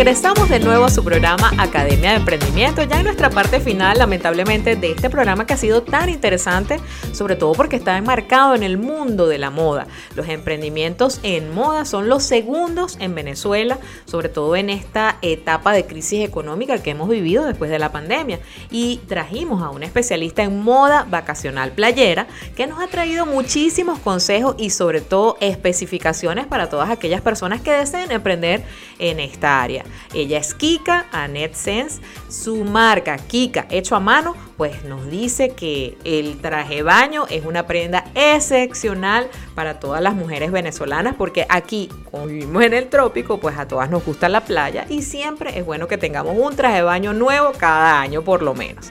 Regresamos 0.00 0.48
de 0.48 0.60
nuevo 0.60 0.86
a 0.86 0.88
su 0.88 1.04
programa 1.04 1.52
Academia 1.58 2.12
de 2.12 2.16
Emprendimiento, 2.16 2.82
ya 2.84 3.00
en 3.00 3.04
nuestra 3.04 3.28
parte 3.28 3.60
final, 3.60 3.98
lamentablemente, 3.98 4.74
de 4.74 4.92
este 4.92 5.10
programa 5.10 5.46
que 5.46 5.52
ha 5.52 5.58
sido 5.58 5.82
tan 5.82 6.08
interesante, 6.08 6.80
sobre 7.12 7.36
todo 7.36 7.52
porque 7.52 7.76
está 7.76 7.98
enmarcado 7.98 8.54
en 8.54 8.62
el 8.62 8.78
mundo 8.78 9.26
de 9.26 9.36
la 9.36 9.50
moda. 9.50 9.88
Los 10.16 10.26
emprendimientos 10.28 11.20
en 11.22 11.52
moda 11.52 11.84
son 11.84 12.08
los 12.08 12.22
segundos 12.22 12.96
en 12.98 13.14
Venezuela, 13.14 13.78
sobre 14.06 14.30
todo 14.30 14.56
en 14.56 14.70
esta 14.70 15.18
etapa 15.20 15.74
de 15.74 15.84
crisis 15.84 16.24
económica 16.24 16.78
que 16.78 16.92
hemos 16.92 17.10
vivido 17.10 17.44
después 17.44 17.70
de 17.70 17.78
la 17.78 17.92
pandemia. 17.92 18.40
Y 18.70 19.02
trajimos 19.06 19.62
a 19.62 19.68
un 19.68 19.82
especialista 19.82 20.42
en 20.42 20.62
moda 20.62 21.06
vacacional 21.10 21.72
playera 21.72 22.26
que 22.56 22.66
nos 22.66 22.80
ha 22.80 22.86
traído 22.86 23.26
muchísimos 23.26 23.98
consejos 23.98 24.54
y 24.56 24.70
sobre 24.70 25.02
todo 25.02 25.36
especificaciones 25.42 26.46
para 26.46 26.70
todas 26.70 26.88
aquellas 26.88 27.20
personas 27.20 27.60
que 27.60 27.72
deseen 27.72 28.10
emprender 28.10 28.64
en 28.98 29.20
esta 29.20 29.60
área. 29.60 29.84
Ella 30.14 30.38
es 30.38 30.54
Kika 30.54 31.06
Anet 31.12 31.54
Sense. 31.54 32.00
Su 32.28 32.64
marca 32.64 33.16
Kika 33.16 33.66
hecho 33.70 33.96
a 33.96 34.00
mano, 34.00 34.34
pues 34.56 34.84
nos 34.84 35.10
dice 35.10 35.50
que 35.50 35.96
el 36.04 36.38
traje 36.40 36.82
baño 36.82 37.26
es 37.30 37.44
una 37.44 37.66
prenda 37.66 38.04
excepcional 38.14 39.28
para 39.54 39.80
todas 39.80 40.02
las 40.02 40.14
mujeres 40.14 40.52
venezolanas 40.52 41.14
porque 41.16 41.46
aquí, 41.48 41.88
como 42.10 42.26
vivimos 42.26 42.62
en 42.62 42.74
el 42.74 42.88
trópico, 42.88 43.38
pues 43.40 43.56
a 43.58 43.66
todas 43.68 43.90
nos 43.90 44.04
gusta 44.04 44.28
la 44.28 44.44
playa 44.44 44.86
y 44.88 45.02
siempre 45.02 45.58
es 45.58 45.64
bueno 45.64 45.88
que 45.88 45.98
tengamos 45.98 46.36
un 46.36 46.56
traje 46.56 46.82
baño 46.82 47.12
nuevo 47.12 47.52
cada 47.58 48.00
año 48.00 48.22
por 48.22 48.42
lo 48.42 48.54
menos. 48.54 48.90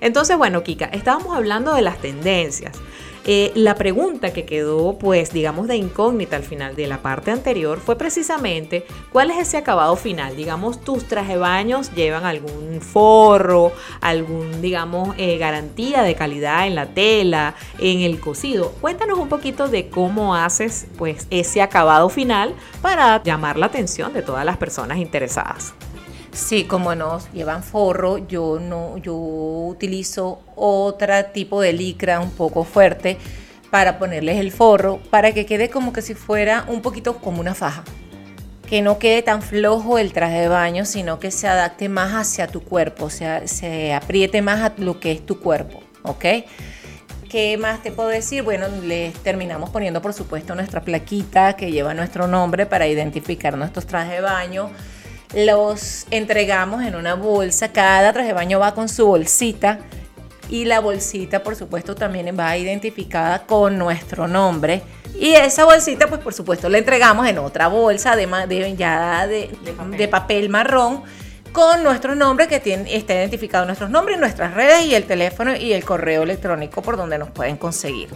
Entonces, 0.00 0.36
bueno, 0.36 0.62
Kika, 0.62 0.86
estábamos 0.86 1.36
hablando 1.36 1.74
de 1.74 1.82
las 1.82 1.98
tendencias. 1.98 2.76
Eh, 3.30 3.52
la 3.54 3.74
pregunta 3.74 4.32
que 4.32 4.46
quedó, 4.46 4.96
pues, 4.96 5.34
digamos, 5.34 5.68
de 5.68 5.76
incógnita 5.76 6.36
al 6.36 6.44
final 6.44 6.74
de 6.74 6.86
la 6.86 7.02
parte 7.02 7.30
anterior 7.30 7.78
fue 7.78 7.98
precisamente 7.98 8.86
cuál 9.12 9.30
es 9.30 9.36
ese 9.36 9.58
acabado 9.58 9.96
final. 9.96 10.34
Digamos, 10.34 10.80
tus 10.80 11.04
traje 11.04 11.36
baños 11.36 11.92
llevan 11.94 12.24
algún 12.24 12.80
forro, 12.80 13.72
algún, 14.00 14.62
digamos, 14.62 15.14
eh, 15.18 15.36
garantía 15.36 16.04
de 16.04 16.14
calidad 16.14 16.66
en 16.66 16.74
la 16.74 16.86
tela, 16.86 17.54
en 17.78 18.00
el 18.00 18.18
cosido. 18.18 18.72
Cuéntanos 18.80 19.18
un 19.18 19.28
poquito 19.28 19.68
de 19.68 19.90
cómo 19.90 20.34
haces, 20.34 20.86
pues, 20.96 21.26
ese 21.28 21.60
acabado 21.60 22.08
final 22.08 22.54
para 22.80 23.22
llamar 23.22 23.58
la 23.58 23.66
atención 23.66 24.14
de 24.14 24.22
todas 24.22 24.46
las 24.46 24.56
personas 24.56 24.96
interesadas. 24.96 25.74
Sí, 26.32 26.64
como 26.64 26.94
nos 26.94 27.30
llevan 27.32 27.62
forro, 27.62 28.18
yo 28.18 28.58
no, 28.60 28.98
yo 28.98 29.14
utilizo 29.14 30.40
otro 30.54 31.24
tipo 31.26 31.60
de 31.60 31.72
licra 31.72 32.20
un 32.20 32.30
poco 32.30 32.64
fuerte 32.64 33.18
para 33.70 33.98
ponerles 33.98 34.38
el 34.38 34.52
forro, 34.52 34.98
para 35.10 35.32
que 35.32 35.46
quede 35.46 35.68
como 35.68 35.92
que 35.92 36.02
si 36.02 36.14
fuera 36.14 36.64
un 36.68 36.80
poquito 36.82 37.18
como 37.18 37.40
una 37.40 37.54
faja. 37.54 37.84
Que 38.68 38.82
no 38.82 38.98
quede 38.98 39.22
tan 39.22 39.40
flojo 39.42 39.98
el 39.98 40.12
traje 40.12 40.40
de 40.40 40.48
baño, 40.48 40.84
sino 40.84 41.18
que 41.18 41.30
se 41.30 41.48
adapte 41.48 41.88
más 41.88 42.12
hacia 42.12 42.46
tu 42.46 42.62
cuerpo, 42.62 43.06
o 43.06 43.10
sea, 43.10 43.46
se 43.48 43.94
apriete 43.94 44.42
más 44.42 44.60
a 44.60 44.74
lo 44.78 45.00
que 45.00 45.12
es 45.12 45.24
tu 45.24 45.40
cuerpo, 45.40 45.82
¿ok? 46.02 46.24
¿Qué 47.30 47.58
más 47.58 47.82
te 47.82 47.90
puedo 47.92 48.08
decir? 48.08 48.42
Bueno, 48.42 48.68
les 48.84 49.14
terminamos 49.14 49.70
poniendo, 49.70 50.00
por 50.00 50.14
supuesto, 50.14 50.54
nuestra 50.54 50.82
plaquita 50.82 51.56
que 51.56 51.70
lleva 51.70 51.92
nuestro 51.92 52.26
nombre 52.26 52.64
para 52.64 52.86
identificar 52.86 53.56
nuestros 53.56 53.86
trajes 53.86 54.12
de 54.12 54.20
baño 54.22 54.70
los 55.34 56.06
entregamos 56.10 56.84
en 56.84 56.94
una 56.94 57.14
bolsa. 57.14 57.72
Cada 57.72 58.12
traje 58.12 58.28
de 58.28 58.34
baño 58.34 58.58
va 58.58 58.74
con 58.74 58.88
su 58.88 59.06
bolsita 59.06 59.80
y 60.50 60.64
la 60.64 60.80
bolsita, 60.80 61.42
por 61.42 61.56
supuesto, 61.56 61.94
también 61.94 62.34
va 62.38 62.56
identificada 62.56 63.46
con 63.46 63.78
nuestro 63.78 64.26
nombre. 64.26 64.82
Y 65.18 65.34
esa 65.34 65.64
bolsita, 65.64 66.06
pues 66.06 66.20
por 66.20 66.32
supuesto, 66.32 66.68
la 66.68 66.78
entregamos 66.78 67.26
en 67.26 67.38
otra 67.38 67.68
bolsa 67.68 68.16
de, 68.16 68.26
de 68.46 68.76
ya 68.76 69.26
de, 69.26 69.50
de, 69.96 70.08
papel. 70.08 70.48
marrón 70.48 71.02
con 71.52 71.82
nuestro 71.82 72.14
nombre 72.14 72.46
que 72.46 72.60
tiene, 72.60 72.94
está 72.94 73.14
identificado 73.14 73.64
nuestros 73.64 73.90
nombres, 73.90 74.18
nuestras 74.18 74.54
redes 74.54 74.84
y 74.84 74.94
el 74.94 75.04
teléfono 75.04 75.56
y 75.56 75.72
el 75.72 75.84
correo 75.84 76.22
electrónico 76.22 76.82
por 76.82 76.96
donde 76.96 77.18
nos 77.18 77.30
pueden 77.30 77.56
conseguir. 77.56 78.08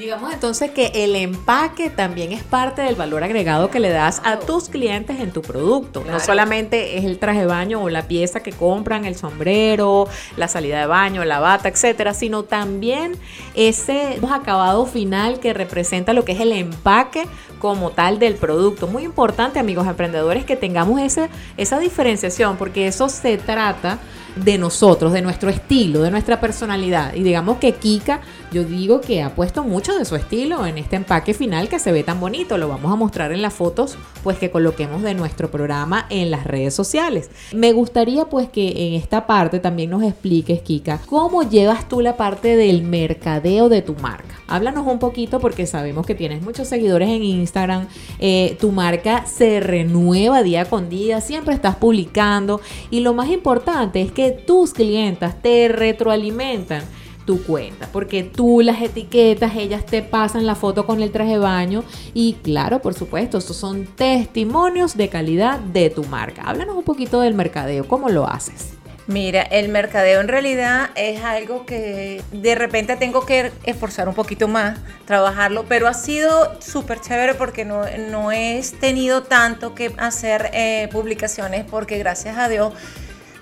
Digamos 0.00 0.32
entonces 0.32 0.70
que 0.70 0.92
el 0.94 1.14
empaque 1.14 1.90
también 1.90 2.32
es 2.32 2.42
parte 2.42 2.80
del 2.80 2.94
valor 2.94 3.22
agregado 3.22 3.70
que 3.70 3.80
le 3.80 3.90
das 3.90 4.22
a 4.24 4.38
tus 4.38 4.70
clientes 4.70 5.20
en 5.20 5.30
tu 5.30 5.42
producto. 5.42 6.02
No 6.06 6.18
solamente 6.20 6.96
es 6.96 7.04
el 7.04 7.18
traje 7.18 7.40
de 7.40 7.46
baño 7.46 7.82
o 7.82 7.90
la 7.90 8.08
pieza 8.08 8.40
que 8.40 8.50
compran, 8.50 9.04
el 9.04 9.14
sombrero, 9.14 10.08
la 10.38 10.48
salida 10.48 10.80
de 10.80 10.86
baño, 10.86 11.22
la 11.26 11.38
bata, 11.38 11.68
etcétera, 11.68 12.14
sino 12.14 12.44
también 12.44 13.12
ese 13.54 14.18
acabado 14.32 14.86
final 14.86 15.38
que 15.38 15.52
representa 15.52 16.14
lo 16.14 16.24
que 16.24 16.32
es 16.32 16.40
el 16.40 16.52
empaque 16.52 17.26
como 17.58 17.90
tal 17.90 18.18
del 18.18 18.36
producto. 18.36 18.86
Muy 18.86 19.04
importante, 19.04 19.58
amigos 19.58 19.86
emprendedores, 19.86 20.46
que 20.46 20.56
tengamos 20.56 20.98
ese, 20.98 21.28
esa 21.58 21.78
diferenciación, 21.78 22.56
porque 22.56 22.86
eso 22.86 23.10
se 23.10 23.36
trata 23.36 23.98
de 24.36 24.58
nosotros, 24.58 25.12
de 25.12 25.22
nuestro 25.22 25.50
estilo, 25.50 26.00
de 26.00 26.10
nuestra 26.10 26.40
personalidad. 26.40 27.14
Y 27.14 27.22
digamos 27.22 27.58
que 27.58 27.72
Kika, 27.72 28.20
yo 28.52 28.64
digo 28.64 29.00
que 29.00 29.22
ha 29.22 29.34
puesto 29.34 29.62
mucho 29.62 29.96
de 29.96 30.04
su 30.04 30.16
estilo 30.16 30.66
en 30.66 30.78
este 30.78 30.96
empaque 30.96 31.34
final 31.34 31.68
que 31.68 31.78
se 31.78 31.92
ve 31.92 32.02
tan 32.02 32.18
bonito. 32.18 32.58
Lo 32.58 32.68
vamos 32.68 32.92
a 32.92 32.96
mostrar 32.96 33.32
en 33.32 33.42
las 33.42 33.54
fotos, 33.54 33.96
pues 34.22 34.38
que 34.38 34.50
coloquemos 34.50 35.02
de 35.02 35.14
nuestro 35.14 35.50
programa 35.50 36.06
en 36.10 36.30
las 36.30 36.44
redes 36.44 36.74
sociales. 36.74 37.30
Me 37.52 37.72
gustaría 37.72 38.24
pues 38.24 38.48
que 38.48 38.88
en 38.88 38.94
esta 38.94 39.26
parte 39.26 39.60
también 39.60 39.90
nos 39.90 40.02
expliques, 40.02 40.62
Kika, 40.62 41.00
cómo 41.06 41.48
llevas 41.48 41.88
tú 41.88 42.00
la 42.00 42.16
parte 42.16 42.56
del 42.56 42.82
mercadeo 42.82 43.68
de 43.68 43.82
tu 43.82 43.94
marca. 43.94 44.34
Háblanos 44.48 44.86
un 44.86 44.98
poquito 44.98 45.38
porque 45.38 45.66
sabemos 45.66 46.04
que 46.04 46.16
tienes 46.16 46.42
muchos 46.42 46.66
seguidores 46.66 47.08
en 47.08 47.22
Instagram, 47.22 47.86
eh, 48.18 48.56
tu 48.60 48.72
marca 48.72 49.24
se 49.26 49.60
renueva 49.60 50.42
día 50.42 50.64
con 50.64 50.88
día, 50.88 51.20
siempre 51.20 51.54
estás 51.54 51.76
publicando 51.76 52.60
y 52.90 53.00
lo 53.00 53.14
más 53.14 53.28
importante 53.28 54.02
es 54.02 54.10
que 54.10 54.32
tus 54.32 54.72
clientas 54.72 55.40
te 55.40 55.68
retroalimentan 55.68 56.82
tu 57.24 57.42
cuenta, 57.44 57.88
porque 57.92 58.22
tú 58.22 58.60
las 58.60 58.80
etiquetas, 58.82 59.54
ellas 59.56 59.86
te 59.86 60.02
pasan 60.02 60.46
la 60.46 60.54
foto 60.54 60.86
con 60.86 61.02
el 61.02 61.10
traje 61.10 61.32
de 61.32 61.38
baño 61.38 61.84
y 62.14 62.34
claro, 62.42 62.80
por 62.80 62.94
supuesto, 62.94 63.38
estos 63.38 63.56
son 63.56 63.86
testimonios 63.86 64.96
de 64.96 65.08
calidad 65.08 65.58
de 65.58 65.90
tu 65.90 66.04
marca. 66.04 66.42
Háblanos 66.42 66.76
un 66.76 66.84
poquito 66.84 67.20
del 67.20 67.34
mercadeo, 67.34 67.86
¿cómo 67.86 68.08
lo 68.08 68.26
haces? 68.26 68.74
Mira, 69.10 69.42
el 69.42 69.70
mercadeo 69.70 70.20
en 70.20 70.28
realidad 70.28 70.90
es 70.94 71.24
algo 71.24 71.66
que 71.66 72.22
de 72.30 72.54
repente 72.54 72.94
tengo 72.94 73.26
que 73.26 73.50
esforzar 73.64 74.08
un 74.08 74.14
poquito 74.14 74.46
más, 74.46 74.78
trabajarlo, 75.04 75.64
pero 75.68 75.88
ha 75.88 75.94
sido 75.94 76.60
súper 76.60 77.00
chévere 77.00 77.34
porque 77.34 77.64
no, 77.64 77.82
no 78.08 78.30
he 78.30 78.62
tenido 78.78 79.24
tanto 79.24 79.74
que 79.74 79.92
hacer 79.98 80.50
eh, 80.52 80.88
publicaciones 80.92 81.64
porque 81.68 81.98
gracias 81.98 82.38
a 82.38 82.48
Dios 82.48 82.72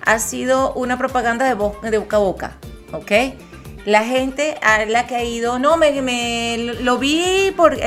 ha 0.03 0.17
sido 0.17 0.73
una 0.73 0.97
propaganda 0.97 1.45
de, 1.45 1.89
de 1.91 1.97
boca 1.99 2.17
a 2.17 2.19
boca, 2.19 2.57
¿ok? 2.91 3.11
La 3.85 4.03
gente 4.03 4.55
a 4.61 4.85
la 4.85 5.07
que 5.07 5.15
ha 5.15 5.23
ido, 5.23 5.57
no, 5.57 5.77
me, 5.77 6.01
me 6.01 6.73
lo 6.81 6.97
vi 6.97 7.51
por, 7.55 7.77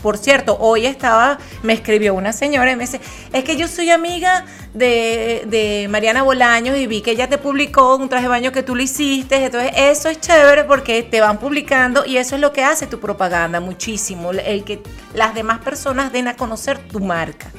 por 0.00 0.16
cierto, 0.16 0.56
hoy 0.58 0.86
estaba, 0.86 1.38
me 1.62 1.72
escribió 1.72 2.14
una 2.14 2.32
señora 2.32 2.70
y 2.70 2.76
me 2.76 2.84
dice, 2.84 3.00
es 3.32 3.44
que 3.44 3.56
yo 3.56 3.66
soy 3.66 3.90
amiga 3.90 4.44
de, 4.74 5.42
de 5.46 5.88
Mariana 5.90 6.22
Bolaños 6.22 6.76
y 6.76 6.86
vi 6.86 7.02
que 7.02 7.10
ella 7.10 7.28
te 7.28 7.36
publicó 7.36 7.96
un 7.96 8.08
traje 8.08 8.24
de 8.24 8.28
baño 8.28 8.52
que 8.52 8.62
tú 8.62 8.76
le 8.76 8.84
hiciste, 8.84 9.44
entonces 9.44 9.72
eso 9.76 10.08
es 10.08 10.20
chévere 10.20 10.64
porque 10.64 11.02
te 11.02 11.20
van 11.20 11.38
publicando 11.38 12.06
y 12.06 12.16
eso 12.16 12.36
es 12.36 12.40
lo 12.40 12.52
que 12.52 12.62
hace 12.62 12.86
tu 12.86 13.00
propaganda 13.00 13.60
muchísimo, 13.60 14.30
el 14.30 14.64
que 14.64 14.82
las 15.14 15.34
demás 15.34 15.58
personas 15.58 16.12
den 16.12 16.28
a 16.28 16.36
conocer 16.36 16.78
tu 16.78 17.00
marca, 17.00 17.50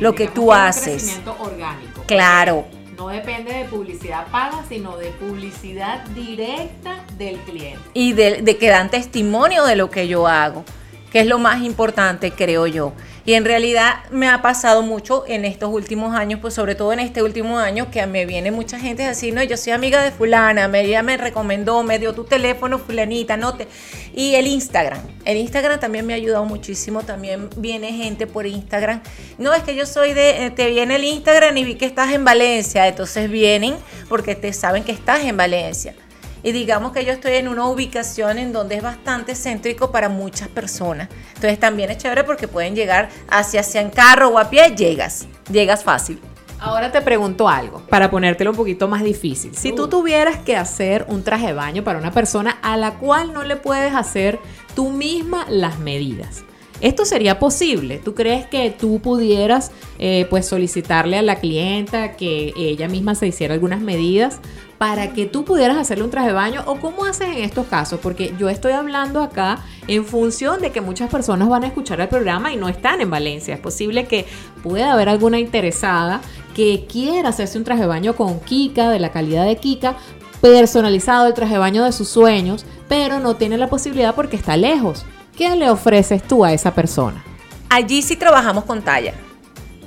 lo 0.00 0.14
que 0.14 0.28
tú 0.28 0.52
haces. 0.52 1.02
crecimiento 1.02 1.36
orgánico. 1.40 2.04
Claro 2.06 2.77
no 2.98 3.08
depende 3.08 3.54
de 3.54 3.64
publicidad 3.66 4.26
paga, 4.26 4.64
sino 4.68 4.96
de 4.96 5.10
publicidad 5.12 6.04
directa 6.08 7.04
del 7.16 7.36
cliente. 7.38 7.78
Y 7.94 8.12
de, 8.12 8.56
que 8.58 8.68
dan 8.68 8.90
testimonio 8.90 9.64
de 9.64 9.76
lo 9.76 9.88
que 9.88 10.08
yo 10.08 10.26
hago, 10.26 10.64
que 11.12 11.20
es 11.20 11.26
lo 11.26 11.38
más 11.38 11.62
importante, 11.62 12.32
creo 12.32 12.66
yo. 12.66 12.92
Y 13.28 13.34
en 13.34 13.44
realidad 13.44 14.04
me 14.10 14.26
ha 14.26 14.40
pasado 14.40 14.80
mucho 14.80 15.24
en 15.28 15.44
estos 15.44 15.70
últimos 15.70 16.16
años, 16.16 16.40
pues 16.40 16.54
sobre 16.54 16.74
todo 16.74 16.94
en 16.94 17.00
este 17.00 17.22
último 17.22 17.58
año, 17.58 17.90
que 17.90 18.06
me 18.06 18.24
viene 18.24 18.50
mucha 18.50 18.80
gente 18.80 19.04
a 19.04 19.08
decir, 19.08 19.34
no, 19.34 19.42
yo 19.42 19.58
soy 19.58 19.74
amiga 19.74 20.02
de 20.02 20.12
fulana, 20.12 20.66
me, 20.66 20.80
ella 20.80 21.02
me 21.02 21.18
recomendó, 21.18 21.82
me 21.82 21.98
dio 21.98 22.14
tu 22.14 22.24
teléfono, 22.24 22.78
fulanita, 22.78 23.36
no 23.36 23.54
te... 23.54 23.68
Y 24.14 24.36
el 24.36 24.46
Instagram, 24.46 25.02
el 25.26 25.36
Instagram 25.36 25.78
también 25.78 26.06
me 26.06 26.14
ha 26.14 26.16
ayudado 26.16 26.46
muchísimo, 26.46 27.02
también 27.02 27.50
viene 27.58 27.92
gente 27.92 28.26
por 28.26 28.46
Instagram. 28.46 29.02
No, 29.36 29.52
es 29.52 29.62
que 29.62 29.76
yo 29.76 29.84
soy 29.84 30.14
de, 30.14 30.46
eh, 30.46 30.50
te 30.50 30.70
viene 30.70 30.96
el 30.96 31.04
Instagram 31.04 31.54
y 31.58 31.64
vi 31.64 31.74
que 31.74 31.84
estás 31.84 32.10
en 32.14 32.24
Valencia, 32.24 32.88
entonces 32.88 33.30
vienen 33.30 33.76
porque 34.08 34.36
te 34.36 34.54
saben 34.54 34.84
que 34.84 34.92
estás 34.92 35.22
en 35.24 35.36
Valencia 35.36 35.94
y 36.42 36.52
digamos 36.52 36.92
que 36.92 37.04
yo 37.04 37.12
estoy 37.12 37.34
en 37.34 37.48
una 37.48 37.66
ubicación 37.66 38.38
en 38.38 38.52
donde 38.52 38.76
es 38.76 38.82
bastante 38.82 39.34
céntrico 39.34 39.90
para 39.90 40.08
muchas 40.08 40.48
personas. 40.48 41.08
Entonces 41.34 41.58
también 41.58 41.90
es 41.90 41.98
chévere 41.98 42.24
porque 42.24 42.48
pueden 42.48 42.74
llegar 42.74 43.08
hacia, 43.28 43.60
hacia 43.60 43.80
en 43.80 43.90
carro 43.90 44.28
o 44.28 44.38
a 44.38 44.50
pie, 44.50 44.74
llegas, 44.76 45.26
llegas 45.50 45.84
fácil. 45.84 46.20
Ahora 46.60 46.90
te 46.90 47.00
pregunto 47.00 47.48
algo, 47.48 47.82
para 47.88 48.10
ponértelo 48.10 48.50
un 48.50 48.56
poquito 48.56 48.88
más 48.88 49.04
difícil. 49.04 49.54
Si 49.54 49.72
tú 49.72 49.88
tuvieras 49.88 50.38
que 50.38 50.56
hacer 50.56 51.04
un 51.08 51.22
traje 51.22 51.48
de 51.48 51.52
baño 51.52 51.84
para 51.84 52.00
una 52.00 52.10
persona 52.10 52.58
a 52.62 52.76
la 52.76 52.94
cual 52.94 53.32
no 53.32 53.44
le 53.44 53.54
puedes 53.54 53.94
hacer 53.94 54.40
tú 54.74 54.90
misma 54.90 55.46
las 55.48 55.78
medidas. 55.78 56.42
¿Esto 56.80 57.04
sería 57.04 57.40
posible? 57.40 57.98
¿Tú 57.98 58.14
crees 58.14 58.46
que 58.46 58.70
tú 58.70 59.00
pudieras 59.00 59.72
eh, 59.98 60.26
pues 60.30 60.46
solicitarle 60.46 61.18
a 61.18 61.22
la 61.22 61.36
clienta 61.36 62.12
que 62.12 62.52
ella 62.56 62.88
misma 62.88 63.16
se 63.16 63.26
hiciera 63.26 63.54
algunas 63.54 63.80
medidas 63.80 64.40
para 64.78 65.12
que 65.12 65.26
tú 65.26 65.44
pudieras 65.44 65.76
hacerle 65.76 66.04
un 66.04 66.10
traje 66.10 66.28
de 66.28 66.34
baño? 66.34 66.62
¿O 66.66 66.76
cómo 66.76 67.04
haces 67.04 67.36
en 67.36 67.42
estos 67.42 67.66
casos? 67.66 67.98
Porque 68.00 68.32
yo 68.38 68.48
estoy 68.48 68.72
hablando 68.72 69.22
acá 69.22 69.58
en 69.88 70.04
función 70.04 70.60
de 70.60 70.70
que 70.70 70.80
muchas 70.80 71.10
personas 71.10 71.48
van 71.48 71.64
a 71.64 71.66
escuchar 71.66 72.00
el 72.00 72.08
programa 72.08 72.52
y 72.52 72.56
no 72.56 72.68
están 72.68 73.00
en 73.00 73.10
Valencia. 73.10 73.54
Es 73.54 73.60
posible 73.60 74.06
que 74.06 74.24
pueda 74.62 74.92
haber 74.92 75.08
alguna 75.08 75.40
interesada 75.40 76.20
que 76.54 76.86
quiera 76.88 77.30
hacerse 77.30 77.58
un 77.58 77.64
traje 77.64 77.82
de 77.82 77.88
baño 77.88 78.14
con 78.14 78.38
Kika, 78.38 78.90
de 78.90 79.00
la 79.00 79.10
calidad 79.10 79.46
de 79.46 79.56
Kika, 79.56 79.96
personalizado 80.40 81.26
el 81.26 81.34
traje 81.34 81.54
de 81.54 81.58
baño 81.58 81.84
de 81.84 81.90
sus 81.90 82.08
sueños, 82.08 82.64
pero 82.88 83.18
no 83.18 83.34
tiene 83.34 83.58
la 83.58 83.68
posibilidad 83.68 84.14
porque 84.14 84.36
está 84.36 84.56
lejos. 84.56 85.04
¿Qué 85.38 85.54
le 85.54 85.70
ofreces 85.70 86.20
tú 86.20 86.44
a 86.44 86.52
esa 86.52 86.74
persona? 86.74 87.24
Allí 87.70 88.02
sí 88.02 88.16
trabajamos 88.16 88.64
con 88.64 88.82
talla, 88.82 89.14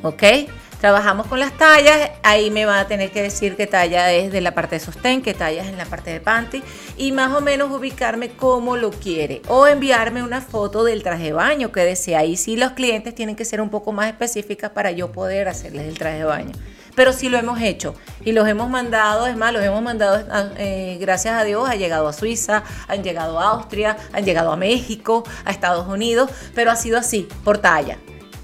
¿ok? 0.02 0.24
Trabajamos 0.80 1.28
con 1.28 1.42
las 1.42 1.58
tallas, 1.58 2.12
ahí 2.24 2.50
me 2.50 2.64
va 2.64 2.80
a 2.80 2.88
tener 2.88 3.12
que 3.12 3.22
decir 3.22 3.58
qué 3.58 3.68
talla 3.68 4.14
es 4.14 4.32
de 4.32 4.40
la 4.40 4.56
parte 4.56 4.76
de 4.76 4.80
sostén, 4.80 5.22
qué 5.22 5.34
talla 5.34 5.62
es 5.62 5.68
en 5.68 5.78
la 5.78 5.84
parte 5.84 6.10
de 6.10 6.22
panty 6.22 6.64
y 6.96 7.12
más 7.12 7.36
o 7.36 7.42
menos 7.42 7.70
ubicarme 7.70 8.30
cómo 8.30 8.78
lo 8.78 8.92
quiere 8.92 9.42
o 9.50 9.68
enviarme 9.68 10.24
una 10.24 10.40
foto 10.40 10.86
del 10.86 11.04
traje 11.04 11.26
de 11.26 11.34
baño 11.34 11.74
que 11.74 11.82
desea. 11.82 12.20
Ahí 12.20 12.38
sí 12.38 12.56
los 12.56 12.72
clientes 12.72 13.14
tienen 13.14 13.36
que 13.36 13.44
ser 13.44 13.60
un 13.60 13.70
poco 13.70 13.92
más 13.92 14.08
específicas 14.08 14.72
para 14.72 14.92
yo 14.92 15.12
poder 15.12 15.50
hacerles 15.50 15.86
el 15.86 16.00
traje 16.00 16.20
de 16.20 16.24
baño. 16.24 16.54
Pero 16.96 17.14
sí 17.14 17.30
lo 17.30 17.38
hemos 17.38 17.62
hecho 17.62 17.96
y 18.24 18.32
los 18.34 18.48
hemos 18.48 18.70
mandado, 18.70 19.28
es 19.28 19.38
más, 19.38 19.54
los 19.54 19.64
hemos 19.64 19.82
mandado, 19.82 20.24
eh, 20.58 20.98
gracias 21.00 21.36
a 21.36 21.44
Dios, 21.44 21.70
ha 21.70 21.76
llegado 21.76 22.08
a 22.08 22.14
Suiza, 22.14 22.64
han 22.88 23.04
llegado 23.04 23.40
a 23.40 23.52
Austria, 23.52 23.98
han 24.14 24.26
llegado 24.26 24.52
a 24.52 24.58
México, 24.58 25.24
a 25.46 25.52
Estados 25.52 25.88
Unidos, 25.88 26.30
pero 26.54 26.72
ha 26.72 26.76
sido 26.76 26.98
así, 26.98 27.28
por 27.44 27.60
talla. 27.60 27.98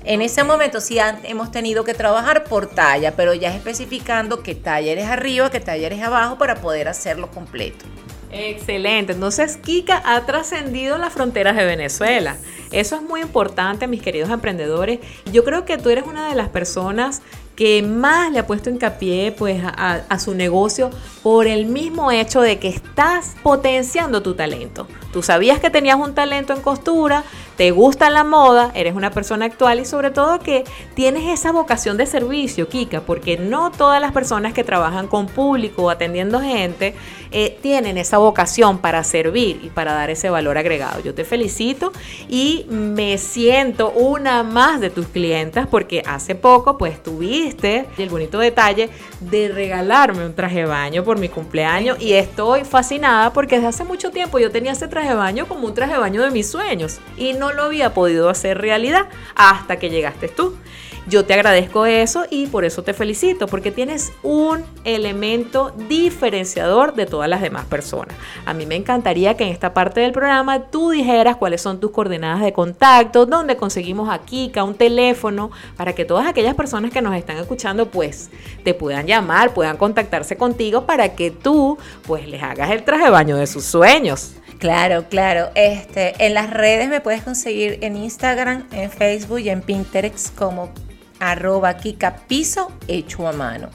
En 0.03 0.21
ese 0.21 0.45
momento 0.45 0.79
sí 0.79 0.97
hemos 1.23 1.51
tenido 1.51 1.83
que 1.83 1.93
trabajar 1.93 2.45
por 2.45 2.67
talla, 2.67 3.17
pero 3.17 3.33
ya 3.33 3.53
especificando 3.53 4.41
qué 4.41 4.55
talla 4.55 4.93
eres 4.93 5.07
arriba, 5.07 5.51
qué 5.51 5.59
talla 5.59 5.87
eres 5.87 6.01
abajo 6.01 6.37
para 6.37 6.55
poder 6.55 6.87
hacerlo 6.87 7.29
completo. 7.29 7.85
Excelente, 8.31 9.13
entonces 9.13 9.57
Kika 9.57 10.01
ha 10.05 10.25
trascendido 10.25 10.97
las 10.97 11.11
fronteras 11.13 11.55
de 11.55 11.65
Venezuela. 11.65 12.37
Eso 12.71 12.95
es 12.97 13.01
muy 13.01 13.21
importante, 13.21 13.87
mis 13.87 14.01
queridos 14.01 14.29
emprendedores. 14.29 14.99
Yo 15.31 15.43
creo 15.43 15.65
que 15.65 15.77
tú 15.77 15.89
eres 15.89 16.05
una 16.05 16.29
de 16.29 16.35
las 16.35 16.49
personas 16.49 17.21
que 17.57 17.81
más 17.81 18.31
le 18.31 18.39
ha 18.39 18.47
puesto 18.47 18.69
hincapié 18.69 19.33
pues 19.33 19.61
a, 19.63 20.03
a, 20.07 20.19
su 20.19 20.35
negocio 20.35 20.91
por 21.23 21.47
el 21.47 21.65
mismo 21.65 22.11
hecho 22.11 22.39
de 22.39 22.59
que 22.59 22.69
estás 22.69 23.35
potenciando 23.41 24.21
tu 24.21 24.35
talento. 24.35 24.87
Tú 25.11 25.23
sabías 25.23 25.59
que 25.59 25.69
tenías 25.69 25.97
un 25.97 26.13
talento 26.13 26.53
en 26.53 26.61
costura, 26.61 27.23
te 27.57 27.71
gusta 27.71 28.11
la 28.11 28.23
moda, 28.23 28.71
eres 28.75 28.95
una 28.95 29.09
persona 29.09 29.45
actual 29.45 29.79
y 29.79 29.85
sobre 29.85 30.11
todo 30.11 30.39
que 30.39 30.63
tienes 30.93 31.23
esa 31.27 31.51
vocación 31.51 31.97
de 31.97 32.05
servicio, 32.05 32.69
Kika, 32.69 33.01
porque 33.01 33.37
no 33.37 33.71
todas 33.71 33.99
las 33.99 34.11
personas 34.11 34.53
que 34.53 34.63
trabajan 34.63 35.07
con 35.07 35.25
público 35.25 35.83
o 35.83 35.89
atendiendo 35.89 36.39
gente 36.39 36.93
eh, 37.31 37.57
tienen 37.61 37.97
esa 37.97 38.19
vocación 38.19 38.77
para 38.77 39.03
servir 39.03 39.59
y 39.63 39.69
para 39.69 39.93
dar 39.93 40.11
ese 40.11 40.29
valor 40.29 40.57
agregado. 40.57 41.01
Yo 41.01 41.15
te 41.15 41.25
felicito 41.25 41.91
y 42.29 42.65
me 42.69 43.17
siento 43.17 43.89
una 43.89 44.43
más 44.43 44.79
de 44.79 44.89
tus 44.89 45.07
clientas 45.07 45.67
porque 45.67 46.03
hace 46.05 46.35
poco 46.35 46.77
pues 46.77 47.01
tuviste 47.01 47.85
el 47.97 48.09
bonito 48.09 48.37
detalle 48.37 48.89
de 49.19 49.49
regalarme 49.49 50.25
un 50.25 50.35
traje 50.35 50.59
de 50.59 50.65
baño 50.65 51.03
por 51.03 51.17
mi 51.17 51.27
cumpleaños 51.27 51.99
y 51.99 52.13
estoy 52.13 52.63
fascinada 52.65 53.33
porque 53.33 53.55
desde 53.55 53.69
hace 53.69 53.83
mucho 53.83 54.11
tiempo 54.11 54.37
yo 54.37 54.51
tenía 54.51 54.73
ese 54.73 54.87
traje 54.87 55.06
de 55.07 55.15
baño 55.15 55.47
como 55.47 55.67
un 55.67 55.73
traje 55.73 55.93
de 55.93 55.99
baño 55.99 56.21
de 56.21 56.31
mis 56.31 56.49
sueños 56.49 56.99
y 57.17 57.33
no 57.33 57.53
lo 57.53 57.63
había 57.63 57.93
podido 57.93 58.29
hacer 58.29 58.59
realidad 58.59 59.07
hasta 59.35 59.77
que 59.77 59.89
llegaste 59.89 60.27
tú. 60.27 60.55
Yo 61.09 61.23
te 61.23 61.33
agradezco 61.33 61.85
eso 61.85 62.25
y 62.29 62.47
por 62.47 62.65
eso 62.65 62.83
te 62.83 62.93
felicito, 62.93 63.47
porque 63.47 63.71
tienes 63.71 64.11
un 64.23 64.65
elemento 64.83 65.73
diferenciador 65.87 66.95
de 66.95 67.05
todas 67.05 67.29
las 67.29 67.41
demás 67.41 67.65
personas. 67.65 68.13
A 68.45 68.53
mí 68.53 68.65
me 68.65 68.75
encantaría 68.75 69.37
que 69.37 69.45
en 69.45 69.51
esta 69.51 69.73
parte 69.73 70.01
del 70.01 70.11
programa 70.11 70.63
tú 70.63 70.89
dijeras 70.89 71.37
cuáles 71.37 71.61
son 71.61 71.79
tus 71.79 71.91
coordenadas 71.91 72.41
de 72.41 72.51
contacto, 72.51 73.25
dónde 73.25 73.55
conseguimos 73.55 74.09
a 74.09 74.19
Kika, 74.19 74.65
un 74.65 74.75
teléfono, 74.75 75.49
para 75.77 75.95
que 75.95 76.03
todas 76.03 76.27
aquellas 76.27 76.55
personas 76.55 76.91
que 76.91 77.01
nos 77.01 77.15
están 77.15 77.37
escuchando 77.37 77.85
pues 77.89 78.29
te 78.65 78.73
puedan 78.73 79.07
llamar, 79.07 79.53
puedan 79.53 79.77
contactarse 79.77 80.35
contigo 80.35 80.85
para 80.85 81.15
que 81.15 81.31
tú 81.31 81.77
pues 82.05 82.27
les 82.27 82.43
hagas 82.43 82.69
el 82.71 82.83
traje 82.83 83.05
de 83.05 83.11
baño 83.11 83.37
de 83.37 83.47
sus 83.47 83.63
sueños. 83.63 84.33
Claro, 84.59 85.07
claro. 85.07 85.49
Este, 85.55 86.13
en 86.25 86.33
las 86.33 86.49
redes 86.49 86.89
me 86.89 86.99
puedes 87.01 87.21
conseguir 87.21 87.77
en 87.81 87.95
Instagram, 87.95 88.67
en 88.71 88.89
Facebook 88.89 89.39
y 89.39 89.49
en 89.49 89.61
Pinterest 89.61 90.35
como 90.35 90.71
arroba 91.19 91.77
Kika 91.77 92.15
Piso 92.27 92.71
hecho 92.87 93.27
a 93.27 93.33
mano. 93.33 93.69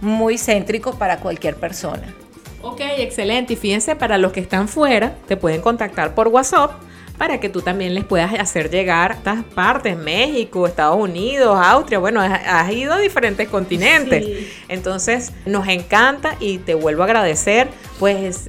Muy 0.00 0.38
céntrico 0.38 0.96
para 0.98 1.18
cualquier 1.18 1.56
persona. 1.56 2.14
Ok, 2.64 2.80
excelente. 2.80 3.52
Y 3.52 3.56
fíjense, 3.56 3.94
para 3.94 4.16
los 4.16 4.32
que 4.32 4.40
están 4.40 4.68
fuera, 4.68 5.16
te 5.28 5.36
pueden 5.36 5.60
contactar 5.60 6.14
por 6.14 6.28
WhatsApp 6.28 6.72
para 7.18 7.38
que 7.38 7.48
tú 7.48 7.62
también 7.62 7.94
les 7.94 8.04
puedas 8.04 8.32
hacer 8.34 8.70
llegar 8.70 9.12
a 9.12 9.14
estas 9.14 9.44
partes, 9.44 9.96
México, 9.96 10.66
Estados 10.66 10.98
Unidos, 10.98 11.56
Austria, 11.62 11.98
bueno, 11.98 12.20
has 12.20 12.72
ido 12.72 12.92
a 12.92 12.98
diferentes 12.98 13.48
continentes. 13.48 14.48
Entonces, 14.68 15.32
nos 15.46 15.68
encanta 15.68 16.36
y 16.40 16.58
te 16.58 16.74
vuelvo 16.74 17.02
a 17.02 17.04
agradecer 17.04 17.68
pues 18.00 18.48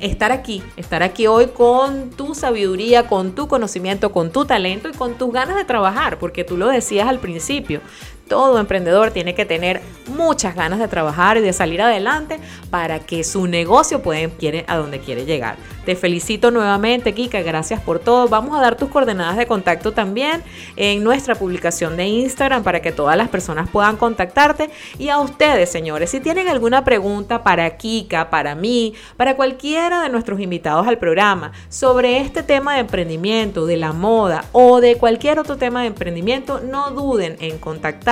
estar 0.00 0.32
aquí, 0.32 0.62
estar 0.76 1.02
aquí 1.02 1.26
hoy 1.26 1.48
con 1.48 2.08
tu 2.10 2.34
sabiduría, 2.34 3.06
con 3.06 3.34
tu 3.34 3.46
conocimiento, 3.46 4.10
con 4.10 4.30
tu 4.30 4.46
talento 4.46 4.88
y 4.88 4.92
con 4.92 5.18
tus 5.18 5.30
ganas 5.30 5.56
de 5.56 5.64
trabajar, 5.64 6.18
porque 6.18 6.44
tú 6.44 6.56
lo 6.56 6.68
decías 6.68 7.08
al 7.08 7.18
principio, 7.18 7.82
todo 8.28 8.58
emprendedor 8.58 9.10
tiene 9.10 9.34
que 9.34 9.44
tener 9.44 9.80
muchas 10.06 10.54
ganas 10.54 10.78
de 10.78 10.88
trabajar 10.88 11.36
y 11.36 11.40
de 11.40 11.52
salir 11.52 11.82
adelante 11.82 12.38
para 12.70 13.00
que 13.00 13.24
su 13.24 13.46
negocio 13.46 14.02
pueda 14.02 14.18
a 14.66 14.76
donde 14.76 15.00
quiere 15.00 15.24
llegar. 15.24 15.56
Te 15.84 15.96
felicito 15.96 16.50
nuevamente, 16.50 17.14
Kika, 17.14 17.40
gracias 17.40 17.80
por 17.80 17.98
todo. 17.98 18.28
Vamos 18.28 18.56
a 18.56 18.60
dar 18.60 18.76
tus 18.76 18.90
coordenadas 18.90 19.36
de 19.36 19.46
contacto 19.46 19.92
también 19.92 20.42
en 20.76 21.02
nuestra 21.02 21.34
publicación 21.34 21.96
de 21.96 22.06
Instagram 22.06 22.62
para 22.62 22.82
que 22.82 22.92
todas 22.92 23.16
las 23.16 23.28
personas 23.28 23.70
puedan 23.70 23.96
contactarte. 23.96 24.70
Y 24.98 25.08
a 25.08 25.18
ustedes, 25.18 25.70
señores, 25.70 26.10
si 26.10 26.20
tienen 26.20 26.48
alguna 26.48 26.84
pregunta 26.84 27.42
para 27.42 27.78
Kika, 27.78 28.28
para 28.28 28.54
mí, 28.54 28.94
para 29.16 29.34
cualquiera 29.34 30.02
de 30.02 30.10
nuestros 30.10 30.40
invitados 30.40 30.86
al 30.86 30.98
programa 30.98 31.52
sobre 31.68 32.18
este 32.18 32.42
tema 32.42 32.74
de 32.74 32.80
emprendimiento, 32.80 33.64
de 33.64 33.76
la 33.78 33.92
moda 33.92 34.44
o 34.52 34.80
de 34.80 34.96
cualquier 34.96 35.38
otro 35.38 35.56
tema 35.56 35.80
de 35.82 35.88
emprendimiento, 35.88 36.60
no 36.60 36.90
duden 36.90 37.36
en 37.40 37.58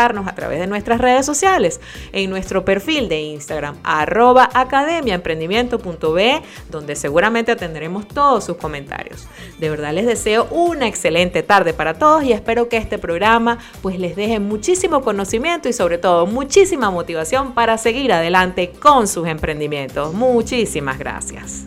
contactarnos 0.06 0.28
a 0.28 0.34
través 0.34 0.60
de 0.60 0.66
nuestras 0.66 1.00
redes 1.00 1.24
sociales, 1.26 1.80
en 2.12 2.30
nuestro 2.30 2.64
perfil 2.64 3.08
de 3.08 3.20
Instagram, 3.20 3.76
arroba 3.82 4.48
academiaemprendimiento.be, 4.54 6.42
donde 6.70 6.96
seguramente 6.96 7.56
tendremos 7.56 8.06
todos 8.06 8.44
sus 8.44 8.56
comentarios. 8.56 9.26
De 9.58 9.70
verdad 9.70 9.92
les 9.92 10.06
deseo 10.06 10.46
una 10.50 10.86
excelente 10.86 11.42
tarde 11.42 11.72
para 11.72 11.94
todos 11.94 12.22
y 12.24 12.32
espero 12.32 12.68
que 12.68 12.76
este 12.76 12.98
programa 12.98 13.58
pues 13.82 13.98
les 13.98 14.14
deje 14.16 14.38
muchísimo 14.38 15.02
conocimiento 15.02 15.68
y 15.68 15.72
sobre 15.72 15.98
todo 15.98 16.26
muchísima 16.26 16.90
motivación 16.90 17.52
para 17.52 17.78
seguir 17.78 18.12
adelante 18.12 18.70
con 18.70 19.08
sus 19.08 19.26
emprendimientos. 19.26 20.12
Muchísimas 20.14 20.98
gracias. 20.98 21.66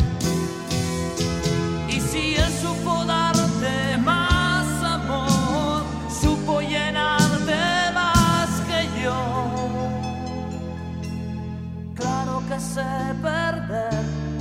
Claro 12.73 13.11
sé 13.21 13.21
perder 13.21 14.31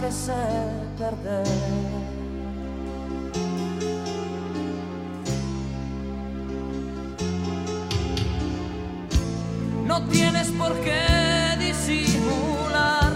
que 0.00 0.10
sé 0.10 0.32
perder. 0.98 1.46
No 9.86 10.02
tienes 10.08 10.48
por 10.52 10.74
qué 10.80 11.56
disimular, 11.60 13.12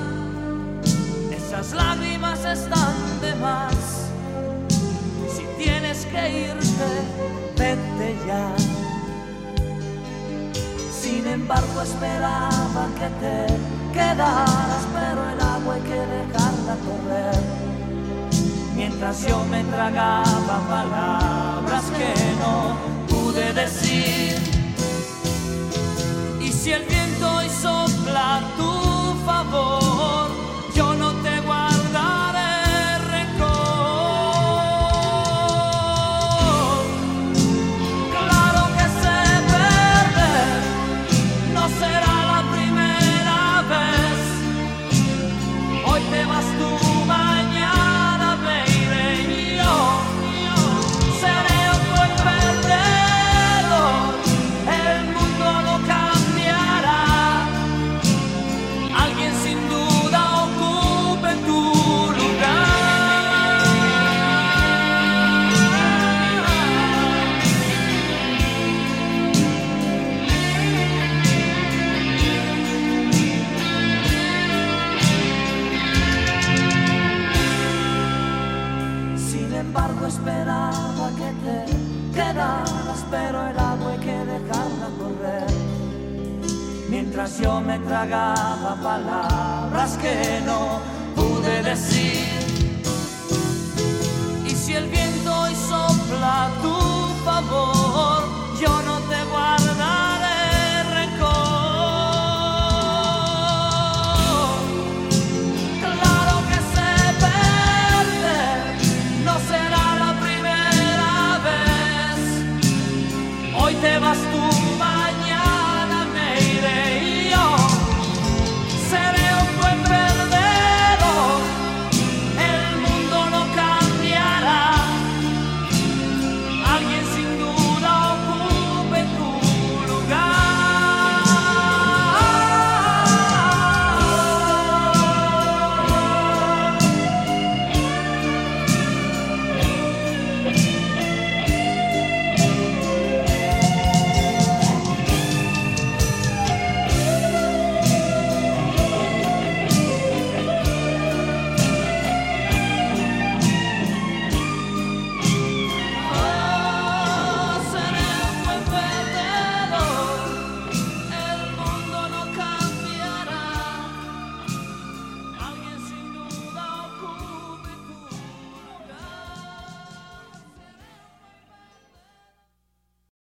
esas 1.33 1.73
lágrimas 1.73 2.45
están 2.45 3.21
de 3.21 3.35
más. 3.37 4.11
Si 5.35 5.65
tienes 5.65 6.05
que 6.07 6.51
irte, 6.51 6.89
vete 7.57 8.17
ya. 8.27 8.86
Sin 11.17 11.27
embargo, 11.29 11.81
esperaba 11.81 12.89
que 12.99 13.09
te 13.23 13.47
quedaras, 13.95 14.85
pero 14.93 15.31
el 15.31 15.41
agua 15.41 15.75
hay 15.77 15.81
que 15.81 16.01
dejarla 16.17 16.77
correr. 16.85 17.41
Mientras 18.75 19.27
yo 19.27 19.43
me 19.47 19.65
tragaba 19.65 20.59
palabras 20.69 21.85
que 21.97 22.13
no 22.39 22.77
pude 23.09 23.51
decir. 23.55 24.37
Y 26.39 26.53
si 26.53 26.73
el 26.73 26.85
viento 26.85 27.37
hoy 27.37 27.49
sopla 27.49 28.37
a 28.37 28.41
tu 28.59 29.15
favor, 29.25 29.86